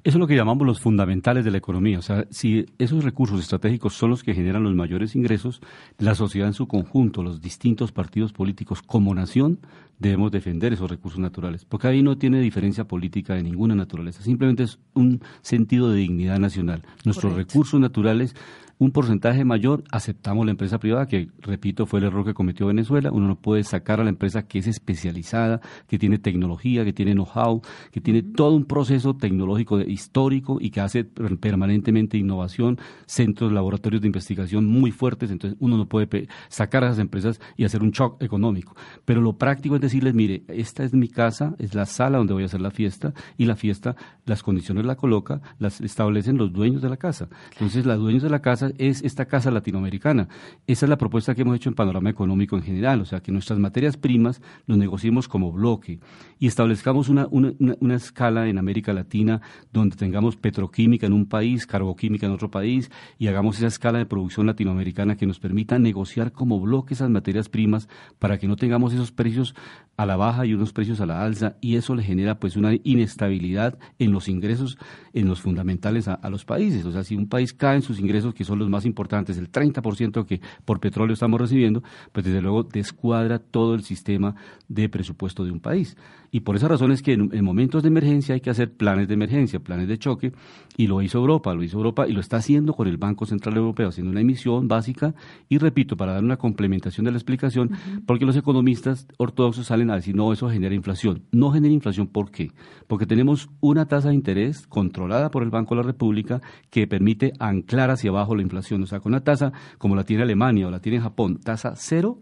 Eso 0.02 0.18
es 0.18 0.20
lo 0.20 0.26
que 0.26 0.36
llamamos 0.36 0.66
los 0.66 0.80
fundamentales 0.80 1.44
de 1.44 1.50
la 1.50 1.58
economía. 1.58 1.98
O 1.98 2.02
sea, 2.02 2.26
si 2.30 2.66
esos 2.78 3.04
recursos 3.04 3.40
estratégicos 3.40 3.94
son 3.94 4.10
los 4.10 4.22
que 4.22 4.34
generan 4.34 4.62
los 4.62 4.74
mayores 4.74 5.14
ingresos, 5.16 5.60
la 5.98 6.14
sociedad 6.14 6.48
en 6.48 6.54
su 6.54 6.68
conjunto, 6.68 7.22
los 7.22 7.40
distintos 7.40 7.92
partidos 7.92 8.32
políticos 8.32 8.82
como 8.82 9.14
nación, 9.14 9.60
debemos 9.98 10.30
defender 10.30 10.72
esos 10.72 10.90
recursos 10.90 11.20
naturales. 11.20 11.64
Porque 11.64 11.88
ahí 11.88 12.02
no 12.02 12.18
tiene 12.18 12.40
diferencia 12.40 12.86
política 12.86 13.34
de 13.34 13.42
ninguna 13.42 13.74
naturaleza. 13.74 14.22
Simplemente 14.22 14.64
es 14.64 14.78
un 14.94 15.22
sentido 15.42 15.90
de 15.90 15.98
dignidad 15.98 16.38
nacional. 16.38 16.82
Nuestros 17.04 17.34
recursos 17.34 17.80
naturales 17.80 18.34
un 18.78 18.90
porcentaje 18.90 19.44
mayor, 19.44 19.84
aceptamos 19.90 20.44
la 20.44 20.50
empresa 20.50 20.78
privada, 20.78 21.06
que 21.06 21.28
repito, 21.38 21.86
fue 21.86 22.00
el 22.00 22.06
error 22.06 22.24
que 22.24 22.34
cometió 22.34 22.66
Venezuela. 22.66 23.10
Uno 23.12 23.28
no 23.28 23.36
puede 23.36 23.62
sacar 23.64 24.00
a 24.00 24.04
la 24.04 24.10
empresa 24.10 24.46
que 24.46 24.58
es 24.58 24.66
especializada, 24.66 25.60
que 25.86 25.98
tiene 25.98 26.18
tecnología, 26.18 26.84
que 26.84 26.92
tiene 26.92 27.12
know-how, 27.12 27.62
que 27.92 28.00
tiene 28.00 28.22
todo 28.22 28.54
un 28.54 28.64
proceso 28.64 29.14
tecnológico 29.14 29.80
histórico 29.80 30.58
y 30.60 30.70
que 30.70 30.80
hace 30.80 31.04
permanentemente 31.04 32.18
innovación, 32.18 32.78
centros, 33.06 33.52
laboratorios 33.52 34.02
de 34.02 34.08
investigación 34.08 34.66
muy 34.66 34.90
fuertes. 34.90 35.30
Entonces, 35.30 35.56
uno 35.60 35.76
no 35.76 35.86
puede 35.86 36.28
sacar 36.48 36.84
a 36.84 36.88
esas 36.88 36.98
empresas 36.98 37.40
y 37.56 37.64
hacer 37.64 37.82
un 37.82 37.90
shock 37.90 38.22
económico. 38.22 38.74
Pero 39.04 39.20
lo 39.20 39.38
práctico 39.38 39.76
es 39.76 39.80
decirles, 39.80 40.14
mire, 40.14 40.44
esta 40.48 40.84
es 40.84 40.92
mi 40.94 41.08
casa, 41.08 41.54
es 41.58 41.74
la 41.74 41.86
sala 41.86 42.18
donde 42.18 42.34
voy 42.34 42.42
a 42.42 42.46
hacer 42.46 42.60
la 42.60 42.70
fiesta 42.70 43.12
y 43.36 43.46
la 43.46 43.56
fiesta, 43.56 43.96
las 44.24 44.42
condiciones 44.42 44.84
la 44.84 44.96
coloca, 44.96 45.40
las 45.58 45.80
establecen 45.80 46.36
los 46.36 46.52
dueños 46.52 46.82
de 46.82 46.88
la 46.88 46.96
casa. 46.96 47.28
Entonces, 47.52 47.86
los 47.86 47.98
dueños 47.98 48.22
de 48.22 48.30
la 48.30 48.40
casa 48.40 48.63
es 48.78 49.02
esta 49.02 49.26
casa 49.26 49.50
latinoamericana. 49.50 50.28
Esa 50.66 50.86
es 50.86 50.90
la 50.90 50.98
propuesta 50.98 51.34
que 51.34 51.42
hemos 51.42 51.56
hecho 51.56 51.68
en 51.68 51.74
Panorama 51.74 52.10
Económico 52.10 52.56
en 52.56 52.62
general, 52.62 53.00
o 53.00 53.04
sea, 53.04 53.20
que 53.20 53.32
nuestras 53.32 53.58
materias 53.58 53.96
primas 53.96 54.40
los 54.66 54.78
negociemos 54.78 55.28
como 55.28 55.52
bloque 55.52 56.00
y 56.38 56.46
establezcamos 56.46 57.08
una, 57.08 57.26
una, 57.30 57.94
escala 57.94 58.48
en 58.48 58.58
América 58.58 58.92
Latina 58.92 59.40
donde 59.72 59.96
tengamos 59.96 60.36
petroquímica 60.36 61.06
en 61.06 61.12
un 61.12 61.26
país, 61.26 61.66
carboquímica 61.66 62.26
en 62.26 62.32
otro 62.32 62.50
país 62.50 62.90
y 63.18 63.28
hagamos 63.28 63.58
esa 63.58 63.68
escala 63.68 63.98
de 63.98 64.06
producción 64.06 64.46
latinoamericana 64.46 65.16
que 65.16 65.26
nos 65.26 65.38
permita 65.38 65.78
negociar 65.78 66.32
como 66.32 66.60
bloque 66.60 66.94
esas 66.94 67.10
materias 67.10 67.48
primas 67.48 67.88
para 68.18 68.38
que 68.38 68.48
no 68.48 68.56
tengamos 68.56 68.92
esos 68.92 69.12
precios 69.12 69.54
a 69.96 70.06
la 70.06 70.16
baja 70.16 70.44
y 70.44 70.54
unos 70.54 70.72
precios 70.72 71.00
a 71.00 71.06
la 71.06 71.24
alza 71.24 71.56
y 71.60 71.76
eso 71.76 71.94
le 71.94 72.02
genera 72.02 72.38
pues 72.40 72.56
una 72.56 72.72
inestabilidad 72.82 73.78
en 73.98 74.12
los 74.12 74.28
ingresos, 74.28 74.76
en 75.12 75.28
los 75.28 75.40
fundamentales 75.40 76.08
a, 76.08 76.14
a 76.14 76.30
los 76.30 76.44
países. 76.44 76.84
O 76.84 76.92
sea, 76.92 77.04
si 77.04 77.16
un 77.16 77.28
país 77.28 77.52
cae 77.52 77.76
en 77.76 77.82
sus 77.82 78.00
ingresos, 78.00 78.34
que 78.34 78.44
son 78.44 78.53
los 78.58 78.68
más 78.68 78.84
importantes, 78.84 79.38
el 79.38 79.50
30% 79.50 80.24
que 80.26 80.40
por 80.64 80.80
petróleo 80.80 81.14
estamos 81.14 81.40
recibiendo, 81.40 81.82
pues 82.12 82.24
desde 82.24 82.42
luego 82.42 82.62
descuadra 82.62 83.38
todo 83.38 83.74
el 83.74 83.82
sistema 83.82 84.34
de 84.68 84.88
presupuesto 84.88 85.44
de 85.44 85.50
un 85.50 85.60
país. 85.60 85.96
Y 86.34 86.40
por 86.40 86.56
esa 86.56 86.66
razón 86.66 86.90
es 86.90 87.00
que 87.00 87.12
en, 87.12 87.44
momentos 87.44 87.84
de 87.84 87.90
emergencia 87.90 88.34
hay 88.34 88.40
que 88.40 88.50
hacer 88.50 88.72
planes 88.72 89.06
de 89.06 89.14
emergencia, 89.14 89.60
planes 89.60 89.86
de 89.86 89.98
choque, 89.98 90.32
y 90.76 90.88
lo 90.88 91.00
hizo 91.00 91.18
Europa, 91.18 91.54
lo 91.54 91.62
hizo 91.62 91.76
Europa 91.76 92.08
y 92.08 92.12
lo 92.12 92.18
está 92.18 92.38
haciendo 92.38 92.72
con 92.72 92.88
el 92.88 92.96
Banco 92.96 93.24
Central 93.24 93.56
Europeo, 93.56 93.90
haciendo 93.90 94.10
una 94.10 94.20
emisión 94.20 94.66
básica, 94.66 95.14
y 95.48 95.58
repito, 95.58 95.96
para 95.96 96.14
dar 96.14 96.24
una 96.24 96.36
complementación 96.36 97.04
de 97.04 97.12
la 97.12 97.18
explicación, 97.18 97.70
porque 98.04 98.24
los 98.24 98.36
economistas 98.36 99.06
ortodoxos 99.16 99.68
salen 99.68 99.92
a 99.92 99.94
decir, 99.94 100.16
no, 100.16 100.32
eso 100.32 100.50
genera 100.50 100.74
inflación. 100.74 101.22
No 101.30 101.52
genera 101.52 101.72
inflación, 101.72 102.08
¿por 102.08 102.32
qué? 102.32 102.50
Porque 102.88 103.06
tenemos 103.06 103.48
una 103.60 103.86
tasa 103.86 104.08
de 104.08 104.16
interés 104.16 104.66
controlada 104.66 105.30
por 105.30 105.44
el 105.44 105.50
Banco 105.50 105.76
de 105.76 105.82
la 105.82 105.86
República 105.86 106.40
que 106.70 106.88
permite 106.88 107.32
anclar 107.38 107.90
hacia 107.90 108.10
abajo 108.10 108.34
la 108.34 108.42
inflación. 108.44 108.82
O 108.82 108.86
sea, 108.86 109.00
con 109.00 109.12
una 109.12 109.24
tasa 109.24 109.52
como 109.78 109.96
la 109.96 110.04
tiene 110.04 110.22
Alemania 110.22 110.68
o 110.68 110.70
la 110.70 110.80
tiene 110.80 111.00
Japón, 111.00 111.40
tasa 111.40 111.74
cero, 111.76 112.18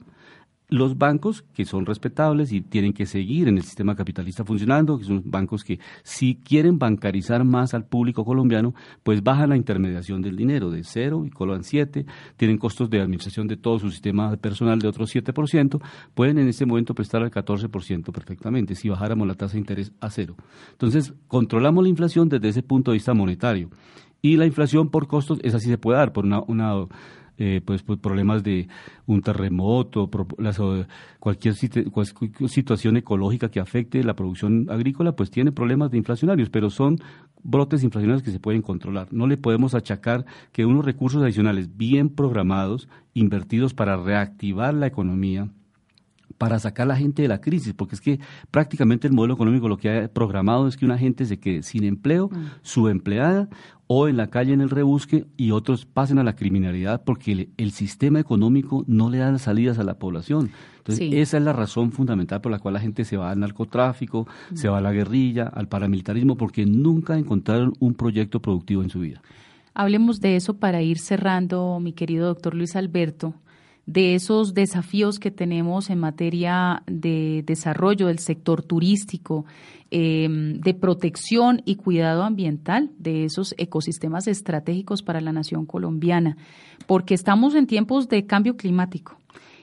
los 0.72 0.96
bancos 0.96 1.44
que 1.52 1.66
son 1.66 1.84
respetables 1.84 2.50
y 2.50 2.62
tienen 2.62 2.94
que 2.94 3.04
seguir 3.04 3.46
en 3.46 3.58
el 3.58 3.62
sistema 3.62 3.94
capitalista 3.94 4.42
funcionando, 4.42 4.98
que 4.98 5.04
son 5.04 5.22
bancos 5.26 5.64
que 5.64 5.78
si 6.02 6.36
quieren 6.36 6.78
bancarizar 6.78 7.44
más 7.44 7.74
al 7.74 7.84
público 7.84 8.24
colombiano, 8.24 8.74
pues 9.02 9.22
bajan 9.22 9.50
la 9.50 9.56
intermediación 9.56 10.22
del 10.22 10.34
dinero 10.34 10.70
de 10.70 10.82
cero 10.82 11.24
y 11.26 11.30
colocan 11.30 11.62
siete, 11.62 12.06
tienen 12.36 12.56
costos 12.56 12.88
de 12.88 13.00
administración 13.00 13.48
de 13.48 13.58
todo 13.58 13.78
su 13.78 13.90
sistema 13.90 14.34
personal 14.36 14.78
de 14.78 14.88
otro 14.88 15.04
7%, 15.04 15.80
pueden 16.14 16.38
en 16.38 16.48
este 16.48 16.64
momento 16.64 16.94
prestar 16.94 17.22
al 17.22 17.30
14% 17.30 18.10
perfectamente 18.10 18.74
si 18.74 18.88
bajáramos 18.88 19.28
la 19.28 19.34
tasa 19.34 19.52
de 19.54 19.60
interés 19.60 19.92
a 20.00 20.08
cero. 20.08 20.36
Entonces, 20.70 21.12
controlamos 21.28 21.84
la 21.84 21.90
inflación 21.90 22.30
desde 22.30 22.48
ese 22.48 22.62
punto 22.62 22.92
de 22.92 22.96
vista 22.96 23.12
monetario. 23.12 23.68
Y 24.22 24.36
la 24.36 24.46
inflación 24.46 24.88
por 24.88 25.08
costos, 25.08 25.40
esa 25.42 25.58
sí 25.58 25.68
se 25.68 25.78
puede 25.78 25.98
dar 25.98 26.12
por 26.12 26.24
una, 26.24 26.40
una 26.42 26.86
eh, 27.38 27.60
pues, 27.64 27.82
problemas 27.82 28.44
de 28.44 28.68
un 29.06 29.20
terremoto, 29.20 30.08
cualquier, 31.18 31.54
situación 31.54 32.96
ecológica 32.98 33.50
que 33.50 33.58
afecte 33.58 34.04
la 34.04 34.14
producción 34.14 34.68
agrícola, 34.70 35.16
pues 35.16 35.32
tiene 35.32 35.50
problemas 35.50 35.90
de 35.90 35.98
inflacionarios, 35.98 36.50
pero 36.50 36.70
son 36.70 36.98
brotes 37.42 37.82
inflacionarios 37.82 38.22
que 38.22 38.30
se 38.30 38.38
pueden 38.38 38.62
controlar. 38.62 39.08
No 39.12 39.26
le 39.26 39.38
podemos 39.38 39.74
achacar 39.74 40.24
que 40.52 40.66
unos 40.66 40.84
recursos 40.84 41.20
adicionales 41.20 41.76
bien 41.76 42.10
programados, 42.10 42.88
invertidos 43.14 43.74
para 43.74 43.96
reactivar 43.96 44.72
la 44.72 44.86
economía, 44.86 45.48
para 46.38 46.58
sacar 46.58 46.84
a 46.84 46.88
la 46.88 46.96
gente 46.96 47.22
de 47.22 47.28
la 47.28 47.40
crisis, 47.40 47.72
porque 47.72 47.94
es 47.94 48.00
que 48.00 48.20
prácticamente 48.50 49.06
el 49.06 49.14
modelo 49.14 49.34
económico 49.34 49.68
lo 49.68 49.78
que 49.78 49.90
ha 49.90 50.08
programado 50.08 50.66
es 50.66 50.76
que 50.76 50.84
una 50.84 50.98
gente 50.98 51.24
se 51.24 51.38
quede 51.38 51.62
sin 51.62 51.84
empleo, 51.84 52.28
mm. 52.28 52.46
subempleada 52.62 53.48
o 53.94 54.08
en 54.08 54.16
la 54.16 54.28
calle 54.28 54.54
en 54.54 54.62
el 54.62 54.70
rebusque 54.70 55.26
y 55.36 55.50
otros 55.50 55.84
pasen 55.84 56.18
a 56.18 56.24
la 56.24 56.34
criminalidad 56.34 57.02
porque 57.04 57.50
el, 57.58 57.72
sistema 57.72 58.20
económico 58.20 58.84
no 58.86 59.10
le 59.10 59.18
da 59.18 59.36
salidas 59.38 59.78
a 59.78 59.84
la 59.84 59.98
población. 59.98 60.50
Entonces, 60.78 61.10
esa 61.12 61.36
es 61.36 61.42
la 61.42 61.52
razón 61.52 61.92
fundamental 61.92 62.40
por 62.40 62.50
la 62.50 62.58
cual 62.58 62.72
la 62.72 62.80
gente 62.80 63.04
se 63.04 63.18
va 63.18 63.30
al 63.30 63.40
narcotráfico, 63.40 64.26
mm. 64.50 64.56
se 64.56 64.70
va 64.70 64.78
a 64.78 64.80
la 64.80 64.92
guerrilla, 64.92 65.46
al 65.46 65.68
paramilitarismo, 65.68 66.38
porque 66.38 66.64
nunca 66.64 67.18
encontraron 67.18 67.74
un 67.80 67.92
proyecto 67.92 68.40
productivo 68.40 68.82
en 68.82 68.88
su 68.88 69.00
vida. 69.00 69.20
Hablemos 69.74 70.22
de 70.22 70.36
eso 70.36 70.54
para 70.54 70.80
ir 70.80 70.98
cerrando, 70.98 71.78
mi 71.78 71.92
querido 71.92 72.28
doctor 72.28 72.54
Luis 72.54 72.76
Alberto 72.76 73.34
de 73.86 74.14
esos 74.14 74.54
desafíos 74.54 75.18
que 75.18 75.30
tenemos 75.30 75.90
en 75.90 75.98
materia 75.98 76.82
de 76.86 77.42
desarrollo 77.46 78.06
del 78.06 78.18
sector 78.18 78.62
turístico, 78.62 79.44
em, 79.90 80.60
de 80.60 80.74
protección 80.74 81.62
y 81.64 81.76
cuidado 81.76 82.22
ambiental 82.22 82.90
de 82.98 83.24
esos 83.24 83.54
ecosistemas 83.58 84.28
estratégicos 84.28 85.02
para 85.02 85.20
la 85.20 85.32
nación 85.32 85.66
colombiana, 85.66 86.36
porque 86.86 87.14
estamos 87.14 87.54
en 87.54 87.66
tiempos 87.66 88.08
de 88.08 88.26
cambio 88.26 88.56
climático 88.56 89.18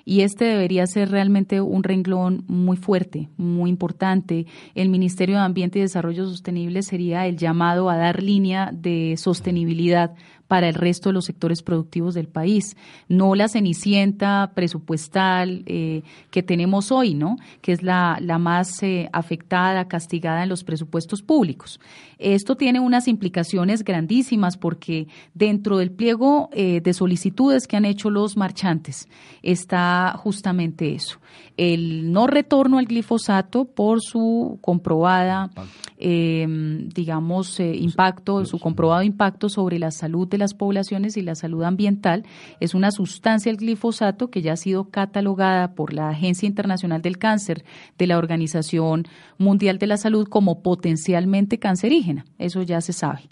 y 0.09 0.21
este 0.21 0.45
debería 0.45 0.87
ser 0.87 1.11
realmente 1.11 1.61
un 1.61 1.83
renglón 1.83 2.43
muy 2.47 2.77
fuerte, 2.77 3.29
muy 3.37 3.69
importante. 3.69 4.47
El 4.73 4.89
Ministerio 4.89 5.35
de 5.35 5.43
Ambiente 5.43 5.77
y 5.77 5.83
Desarrollo 5.83 6.25
Sostenible 6.25 6.81
sería 6.81 7.27
el 7.27 7.37
llamado 7.37 7.91
a 7.91 7.95
dar 7.95 8.23
línea 8.23 8.71
de 8.73 9.15
sostenibilidad 9.17 10.15
para 10.49 10.67
el 10.67 10.73
resto 10.73 11.09
de 11.09 11.13
los 11.13 11.25
sectores 11.25 11.61
productivos 11.61 12.15
del 12.15 12.27
país, 12.27 12.75
no 13.07 13.35
la 13.35 13.47
cenicienta 13.47 14.51
presupuestal 14.55 15.61
eh, 15.67 16.01
que 16.31 16.41
tenemos 16.41 16.91
hoy, 16.91 17.13
¿no? 17.13 17.37
que 17.61 17.71
es 17.71 17.83
la, 17.83 18.17
la 18.19 18.39
más 18.39 18.81
eh, 18.81 19.09
afectada, 19.13 19.87
castigada 19.87 20.41
en 20.41 20.49
los 20.49 20.63
presupuestos 20.63 21.21
públicos. 21.21 21.79
Esto 22.17 22.55
tiene 22.55 22.79
unas 22.79 23.07
implicaciones 23.07 23.83
grandísimas 23.83 24.57
porque 24.57 25.07
dentro 25.35 25.77
del 25.77 25.91
pliego 25.91 26.49
eh, 26.51 26.81
de 26.81 26.93
solicitudes 26.95 27.67
que 27.67 27.77
han 27.77 27.85
hecho 27.85 28.09
los 28.09 28.35
marchantes 28.35 29.07
está 29.43 30.15
justamente 30.17 30.95
eso, 30.95 31.19
el 31.57 32.11
no 32.11 32.25
retorno 32.25 32.79
al 32.79 32.87
glifosato 32.87 33.65
por 33.65 34.01
su 34.01 34.57
comprobada, 34.61 35.51
digamos, 35.99 37.59
impacto, 37.59 38.45
su 38.45 38.57
comprobado 38.57 39.03
impacto 39.03 39.49
sobre 39.49 39.77
la 39.77 39.91
salud 39.91 40.27
de 40.27 40.38
las 40.39 40.55
poblaciones 40.55 41.17
y 41.17 41.21
la 41.21 41.35
salud 41.35 41.63
ambiental. 41.63 42.25
Es 42.59 42.73
una 42.73 42.89
sustancia, 42.91 43.51
el 43.51 43.57
glifosato, 43.57 44.29
que 44.29 44.41
ya 44.41 44.53
ha 44.53 44.57
sido 44.57 44.89
catalogada 44.89 45.75
por 45.75 45.93
la 45.93 46.09
Agencia 46.09 46.47
Internacional 46.47 47.01
del 47.01 47.19
Cáncer 47.19 47.63
de 47.97 48.07
la 48.07 48.17
Organización 48.17 49.05
Mundial 49.37 49.77
de 49.77 49.87
la 49.87 49.97
Salud 49.97 50.27
como 50.27 50.63
potencialmente 50.63 51.59
cancerígena. 51.59 52.25
Eso 52.37 52.63
ya 52.63 52.81
se 52.81 52.93
sabe. 52.93 53.29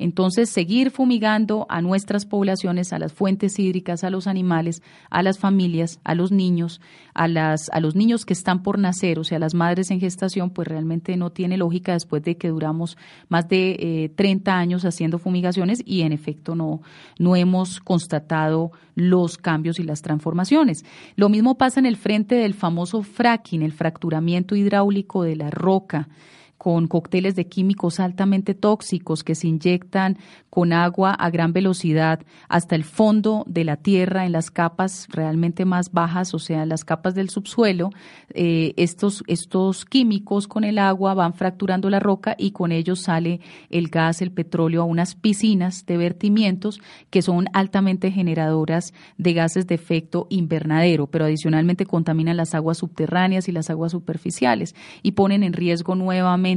Entonces, 0.00 0.48
seguir 0.48 0.90
fumigando 0.90 1.66
a 1.68 1.82
nuestras 1.82 2.24
poblaciones, 2.24 2.94
a 2.94 2.98
las 2.98 3.12
fuentes 3.12 3.58
hídricas, 3.58 4.02
a 4.02 4.08
los 4.08 4.26
animales, 4.26 4.82
a 5.10 5.22
las 5.22 5.38
familias, 5.38 6.00
a 6.04 6.14
los 6.14 6.32
niños, 6.32 6.80
a, 7.12 7.28
las, 7.28 7.68
a 7.68 7.80
los 7.80 7.94
niños 7.94 8.24
que 8.24 8.32
están 8.32 8.62
por 8.62 8.78
nacer, 8.78 9.18
o 9.18 9.24
sea, 9.24 9.36
a 9.36 9.40
las 9.40 9.52
madres 9.52 9.90
en 9.90 10.00
gestación, 10.00 10.50
pues 10.50 10.66
realmente 10.66 11.18
no 11.18 11.32
tiene 11.32 11.58
lógica 11.58 11.92
después 11.92 12.22
de 12.22 12.38
que 12.38 12.48
duramos 12.48 12.96
más 13.28 13.46
de 13.50 13.76
eh, 13.78 14.08
30 14.16 14.56
años 14.56 14.86
haciendo 14.86 15.18
fumigaciones 15.18 15.82
y 15.84 16.00
en 16.00 16.14
efecto 16.14 16.54
no, 16.54 16.80
no 17.18 17.36
hemos 17.36 17.78
constatado 17.78 18.72
los 18.94 19.36
cambios 19.36 19.78
y 19.80 19.82
las 19.82 20.00
transformaciones. 20.00 20.82
Lo 21.16 21.28
mismo 21.28 21.58
pasa 21.58 21.78
en 21.78 21.84
el 21.84 21.98
frente 21.98 22.36
del 22.36 22.54
famoso 22.54 23.02
fracking, 23.02 23.60
el 23.60 23.72
fracturamiento 23.72 24.56
hidráulico 24.56 25.24
de 25.24 25.36
la 25.36 25.50
roca 25.50 26.08
con 26.60 26.88
cócteles 26.88 27.36
de 27.36 27.46
químicos 27.46 28.00
altamente 28.00 28.52
tóxicos 28.52 29.24
que 29.24 29.34
se 29.34 29.48
inyectan 29.48 30.18
con 30.50 30.74
agua 30.74 31.14
a 31.14 31.30
gran 31.30 31.54
velocidad 31.54 32.20
hasta 32.50 32.74
el 32.74 32.84
fondo 32.84 33.44
de 33.46 33.64
la 33.64 33.76
tierra 33.76 34.26
en 34.26 34.32
las 34.32 34.50
capas 34.50 35.06
realmente 35.08 35.64
más 35.64 35.90
bajas, 35.90 36.34
o 36.34 36.38
sea, 36.38 36.66
las 36.66 36.84
capas 36.84 37.14
del 37.14 37.30
subsuelo. 37.30 37.88
Eh, 38.34 38.74
estos, 38.76 39.24
estos 39.26 39.86
químicos 39.86 40.48
con 40.48 40.64
el 40.64 40.76
agua 40.76 41.14
van 41.14 41.32
fracturando 41.32 41.88
la 41.88 41.98
roca 41.98 42.36
y 42.36 42.50
con 42.50 42.72
ellos 42.72 43.00
sale 43.00 43.40
el 43.70 43.88
gas, 43.88 44.20
el 44.20 44.30
petróleo 44.30 44.82
a 44.82 44.84
unas 44.84 45.14
piscinas 45.14 45.86
de 45.86 45.96
vertimientos 45.96 46.78
que 47.08 47.22
son 47.22 47.46
altamente 47.54 48.10
generadoras 48.10 48.92
de 49.16 49.32
gases 49.32 49.66
de 49.66 49.76
efecto 49.76 50.26
invernadero, 50.28 51.06
pero 51.06 51.24
adicionalmente 51.24 51.86
contaminan 51.86 52.36
las 52.36 52.54
aguas 52.54 52.76
subterráneas 52.76 53.48
y 53.48 53.52
las 53.52 53.70
aguas 53.70 53.92
superficiales 53.92 54.74
y 55.02 55.12
ponen 55.12 55.42
en 55.42 55.54
riesgo 55.54 55.94
nuevamente 55.94 56.49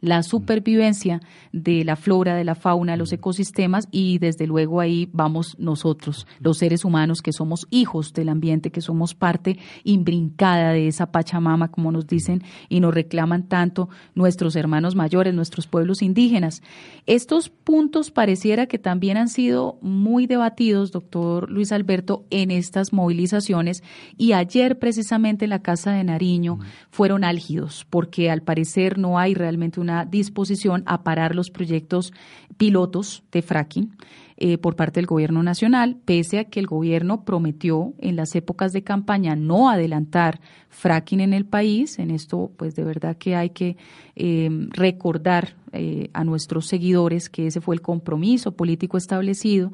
la 0.00 0.22
supervivencia 0.22 1.20
de 1.52 1.84
la 1.84 1.96
flora, 1.96 2.34
de 2.34 2.44
la 2.44 2.54
fauna, 2.54 2.96
los 2.96 3.12
ecosistemas 3.12 3.36
sistemas 3.36 3.86
y 3.92 4.18
desde 4.18 4.46
luego 4.46 4.80
ahí 4.80 5.08
vamos 5.12 5.56
nosotros, 5.58 6.26
los 6.40 6.58
seres 6.58 6.84
humanos 6.84 7.22
que 7.22 7.32
somos 7.32 7.66
hijos 7.70 8.12
del 8.12 8.28
ambiente, 8.28 8.72
que 8.72 8.80
somos 8.80 9.14
parte 9.14 9.58
imbrincada 9.84 10.72
de 10.72 10.88
esa 10.88 11.12
Pachamama, 11.12 11.70
como 11.70 11.92
nos 11.92 12.06
dicen 12.06 12.42
y 12.68 12.80
nos 12.80 12.92
reclaman 12.92 13.48
tanto 13.48 13.88
nuestros 14.14 14.56
hermanos 14.56 14.96
mayores, 14.96 15.34
nuestros 15.34 15.66
pueblos 15.68 16.02
indígenas. 16.02 16.62
Estos 17.06 17.48
puntos 17.50 18.10
pareciera 18.10 18.66
que 18.66 18.78
también 18.78 19.16
han 19.16 19.28
sido 19.28 19.78
muy 19.80 20.26
debatidos, 20.26 20.90
doctor 20.90 21.50
Luis 21.50 21.70
Alberto, 21.70 22.24
en 22.30 22.50
estas 22.50 22.92
movilizaciones 22.92 23.84
y 24.16 24.32
ayer 24.32 24.78
precisamente 24.78 25.44
en 25.44 25.50
la 25.50 25.62
Casa 25.62 25.92
de 25.92 26.02
Nariño 26.02 26.58
fueron 26.90 27.22
álgidos 27.22 27.86
porque 27.88 28.30
al 28.30 28.42
parecer 28.42 28.98
no 28.98 29.18
hay 29.18 29.34
realmente 29.36 29.80
una 29.80 30.04
disposición 30.04 30.82
a 30.86 31.02
parar 31.02 31.34
los 31.34 31.50
proyectos 31.50 32.12
pilotos 32.56 33.22
de 33.30 33.42
fracking 33.42 33.96
eh, 34.38 34.58
por 34.58 34.76
parte 34.76 35.00
del 35.00 35.06
gobierno 35.06 35.42
nacional, 35.42 35.96
pese 36.04 36.38
a 36.38 36.44
que 36.44 36.60
el 36.60 36.66
gobierno 36.66 37.24
prometió 37.24 37.94
en 37.98 38.16
las 38.16 38.34
épocas 38.34 38.72
de 38.72 38.82
campaña 38.82 39.34
no 39.34 39.70
adelantar 39.70 40.40
fracking 40.68 41.20
en 41.20 41.32
el 41.32 41.46
país. 41.46 41.98
En 41.98 42.10
esto, 42.10 42.50
pues 42.58 42.74
de 42.74 42.84
verdad 42.84 43.16
que 43.16 43.34
hay 43.34 43.50
que 43.50 43.78
eh, 44.14 44.50
recordar 44.72 45.56
eh, 45.72 46.10
a 46.12 46.22
nuestros 46.24 46.66
seguidores 46.66 47.30
que 47.30 47.46
ese 47.46 47.62
fue 47.62 47.76
el 47.76 47.80
compromiso 47.80 48.52
político 48.52 48.98
establecido. 48.98 49.72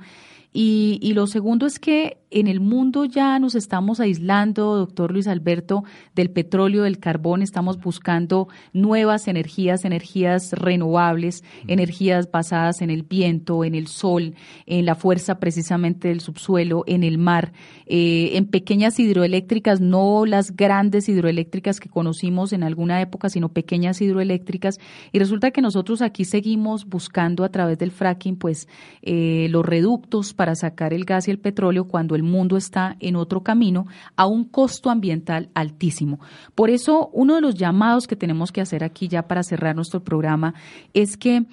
Y, 0.52 0.98
y, 1.00 1.14
lo 1.14 1.26
segundo 1.26 1.66
es 1.66 1.78
que 1.78 2.18
en 2.32 2.46
el 2.46 2.60
mundo 2.60 3.04
ya 3.04 3.38
nos 3.38 3.54
estamos 3.54 4.00
aislando, 4.00 4.76
doctor 4.76 5.12
Luis 5.12 5.28
Alberto, 5.28 5.84
del 6.14 6.30
petróleo, 6.30 6.84
del 6.84 6.98
carbón, 6.98 7.42
estamos 7.42 7.78
buscando 7.78 8.48
nuevas 8.72 9.28
energías, 9.28 9.84
energías 9.84 10.52
renovables, 10.52 11.44
energías 11.68 12.30
basadas 12.30 12.80
en 12.80 12.90
el 12.90 13.02
viento, 13.02 13.64
en 13.64 13.74
el 13.74 13.86
sol, 13.86 14.34
en 14.66 14.86
la 14.86 14.94
fuerza 14.94 15.38
precisamente 15.38 16.08
del 16.08 16.20
subsuelo, 16.20 16.84
en 16.86 17.02
el 17.02 17.18
mar, 17.18 17.52
eh, 17.86 18.30
en 18.34 18.46
pequeñas 18.46 18.98
hidroeléctricas, 18.98 19.80
no 19.80 20.24
las 20.24 20.56
grandes 20.56 21.08
hidroeléctricas 21.08 21.80
que 21.80 21.88
conocimos 21.88 22.52
en 22.52 22.62
alguna 22.62 23.00
época, 23.00 23.28
sino 23.28 23.50
pequeñas 23.50 24.00
hidroeléctricas. 24.00 24.80
Y 25.12 25.18
resulta 25.18 25.50
que 25.50 25.60
nosotros 25.60 26.00
aquí 26.00 26.24
seguimos 26.24 26.86
buscando 26.86 27.44
a 27.44 27.50
través 27.50 27.78
del 27.78 27.90
fracking, 27.90 28.36
pues, 28.36 28.68
eh, 29.02 29.48
los 29.50 29.66
reductos 29.66 30.32
para 30.42 30.56
sacar 30.56 30.92
el 30.92 31.04
gas 31.04 31.28
y 31.28 31.30
el 31.30 31.38
petróleo 31.38 31.86
cuando 31.86 32.16
el 32.16 32.24
mundo 32.24 32.56
está 32.56 32.96
en 32.98 33.14
otro 33.14 33.44
camino 33.44 33.86
a 34.16 34.26
un 34.26 34.42
costo 34.42 34.90
ambiental 34.90 35.50
altísimo. 35.54 36.18
Por 36.56 36.68
eso, 36.68 37.10
uno 37.12 37.36
de 37.36 37.40
los 37.40 37.54
llamados 37.54 38.08
que 38.08 38.16
tenemos 38.16 38.50
que 38.50 38.60
hacer 38.60 38.82
aquí 38.82 39.06
ya 39.06 39.28
para 39.28 39.44
cerrar 39.44 39.76
nuestro 39.76 40.02
programa 40.02 40.54
es 40.94 41.16
que 41.16 41.44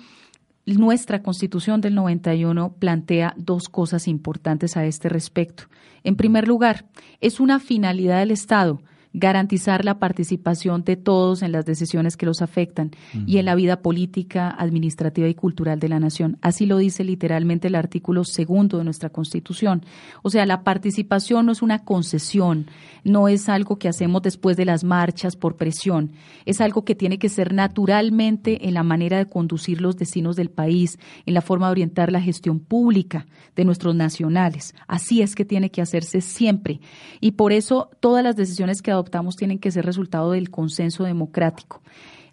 nuestra 0.65 1.21
constitución 1.21 1.81
del 1.81 1.93
91 1.93 2.77
plantea 2.79 3.35
dos 3.37 3.69
cosas 3.69 4.07
importantes 4.07 4.75
a 4.75 4.83
este 4.87 5.07
respecto. 5.07 5.65
En 6.03 6.15
primer 6.15 6.47
lugar, 6.47 6.87
es 7.21 7.39
una 7.39 7.59
finalidad 7.59 8.17
del 8.17 8.31
Estado 8.31 8.81
garantizar 9.14 9.86
la 9.86 9.97
participación 9.97 10.84
de 10.84 10.95
todos 10.95 11.41
en 11.41 11.51
las 11.51 11.66
decisiones 11.66 12.16
que 12.16 12.28
los 12.28 12.41
afectan 12.41 12.91
y 13.26 13.38
en 13.38 13.45
la 13.45 13.55
vida 13.55 13.82
política, 13.82 14.49
administrativa 14.49 15.28
y 15.28 15.34
cultural 15.34 15.80
de 15.80 15.89
la 15.89 15.99
nación. 15.99 16.38
Así 16.41 16.66
lo 16.66 16.78
dice 16.78 17.03
literalmente 17.03 17.70
el 17.70 17.76
artículo 17.76 18.24
segundo 18.24 18.78
de 18.78 18.84
nuestra 18.84 19.10
Constitución. 19.10 19.84
O 20.22 20.30
sea, 20.30 20.45
la 20.45 20.64
participación 20.64 21.47
no 21.47 21.51
es 21.51 21.62
una 21.62 21.84
concesión, 21.86 22.68
no 23.03 23.28
es 23.28 23.49
algo 23.49 23.80
que 23.80 23.88
hacemos 23.88 24.22
después 24.22 24.57
de 24.57 24.66
las 24.66 24.84
marchas 24.84 25.36
por 25.36 25.55
presión, 25.55 26.12
es 26.45 26.62
algo 26.62 26.86
que 26.86 26.95
tiene 26.95 27.18
que 27.18 27.30
ser 27.30 27.53
naturalmente 27.53 28.68
en 28.68 28.76
la 28.76 28.84
manera 28.84 29.18
de 29.18 29.26
conducir 29.26 29.82
los 29.82 29.97
destinos 29.97 30.36
del 30.36 30.51
país, 30.51 30.99
en 31.26 31.34
la 31.34 31.41
forma 31.41 31.68
de 31.68 31.72
orientar 31.72 32.12
la 32.12 32.22
gestión 32.22 32.60
pública 32.60 33.26
de 33.55 33.66
nuestros 33.66 33.95
nacionales. 33.95 34.76
Así 34.88 35.22
es 35.22 35.36
que 35.36 35.45
tiene 35.45 35.72
que 35.72 35.82
hacerse 35.82 36.22
siempre. 36.22 36.80
Y 37.20 37.32
por 37.32 37.53
eso 37.53 37.89
todas 37.99 38.24
las 38.24 38.36
decisiones 38.36 38.82
que 38.82 38.91
adoptamos 39.00 39.36
tienen 39.36 39.60
que 39.60 39.72
ser 39.72 39.86
resultado 39.86 40.32
del 40.32 40.50
consenso 40.50 41.04
democrático. 41.04 41.82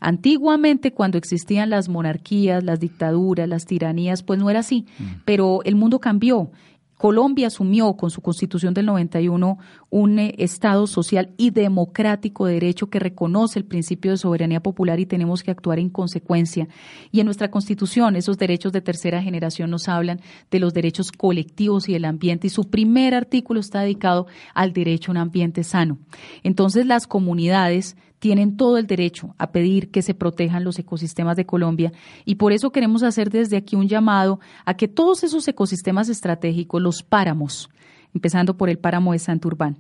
Antiguamente, 0.01 0.93
cuando 0.93 1.17
existían 1.19 1.71
las 1.71 1.89
monarquías, 1.89 2.63
las 2.63 2.81
dictaduras, 2.81 3.49
las 3.49 3.65
tiranías, 3.65 4.23
pues 4.23 4.39
no 4.39 4.51
era 4.51 4.61
así, 4.61 4.87
mm. 4.99 5.05
pero 5.25 5.61
el 5.65 5.75
mundo 5.75 6.01
cambió 6.01 6.51
Colombia 6.97 7.49
asumió 7.49 7.95
con 7.95 8.11
su 8.11 8.23
constitución 8.23 8.73
del 8.73 8.87
91 8.87 9.59
un 9.91 10.19
eh, 10.19 10.35
Estado 10.39 10.87
social 10.87 11.35
y 11.37 11.51
democrático 11.51 12.47
de 12.47 12.55
derecho 12.55 12.89
que 12.89 12.99
reconoce 12.99 13.59
el 13.59 13.65
principio 13.65 14.13
de 14.13 14.17
soberanía 14.17 14.63
popular 14.63 14.99
y 14.99 15.07
tenemos 15.07 15.43
que 15.43 15.51
actuar 15.51 15.79
en 15.79 15.91
consecuencia. 15.91 16.69
Y 17.13 17.21
en 17.21 17.27
nuestra 17.27 17.51
constitución 17.51 18.17
esos 18.17 18.39
derechos 18.39 18.73
de 18.73 18.81
tercera 18.81 19.23
generación 19.23 19.71
nos 19.71 19.89
hablan 19.89 20.21
de 20.51 20.59
los 20.59 20.73
derechos 20.73 21.13
colectivos 21.13 21.89
y 21.89 21.93
del 21.93 22.07
ambiente 22.07 22.47
y 22.47 22.51
su 22.51 22.65
primer 22.71 23.15
artículo 23.15 23.61
está 23.61 23.81
dedicado 23.81 24.27
al 24.55 24.73
derecho 24.73 25.11
a 25.11 25.13
un 25.13 25.19
ambiente 25.19 25.65
sano. 25.65 25.99
Entonces 26.43 26.87
las 26.87 27.07
comunidades 27.07 27.97
tienen 28.19 28.57
todo 28.57 28.79
el 28.79 28.87
derecho 28.87 29.35
a 29.39 29.51
pedir 29.53 29.91
que 29.91 30.03
se 30.03 30.15
protejan 30.15 30.65
los 30.65 30.79
ecosistemas 30.79 31.37
de 31.37 31.47
Colombia 31.47 31.93
y 32.25 32.37
por 32.37 32.53
eso 32.53 32.71
queremos 32.71 33.03
hacer 33.03 33.31
desde 33.31 33.57
aquí 33.57 33.77
un 33.77 33.89
llamado 33.89 34.41
a 34.65 34.75
que 34.75 34.89
todos 34.89 35.25
esos 35.25 35.47
ecosistemas 35.49 36.09
estratégicos, 36.09 36.81
los 36.81 37.03
páramos, 37.03 37.71
empezando 38.15 38.57
por 38.57 38.71
el 38.71 38.79
páramo 38.79 39.13
de 39.13 39.19
Santurbán, 39.19 39.77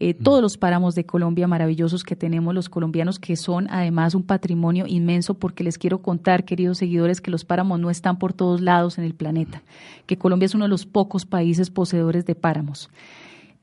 eh, 0.00 0.14
todos 0.14 0.40
los 0.40 0.56
páramos 0.56 0.94
de 0.94 1.04
Colombia 1.04 1.48
maravillosos 1.48 2.04
que 2.04 2.14
tenemos 2.14 2.54
los 2.54 2.68
colombianos, 2.68 3.18
que 3.18 3.34
son 3.34 3.66
además 3.68 4.14
un 4.14 4.22
patrimonio 4.22 4.84
inmenso, 4.86 5.34
porque 5.34 5.64
les 5.64 5.76
quiero 5.76 6.02
contar, 6.02 6.44
queridos 6.44 6.78
seguidores, 6.78 7.20
que 7.20 7.32
los 7.32 7.44
páramos 7.44 7.80
no 7.80 7.90
están 7.90 8.16
por 8.16 8.32
todos 8.32 8.60
lados 8.60 8.98
en 8.98 9.04
el 9.04 9.14
planeta, 9.14 9.62
que 10.06 10.16
Colombia 10.16 10.46
es 10.46 10.54
uno 10.54 10.66
de 10.66 10.68
los 10.68 10.86
pocos 10.86 11.26
países 11.26 11.70
poseedores 11.70 12.24
de 12.26 12.36
páramos. 12.36 12.90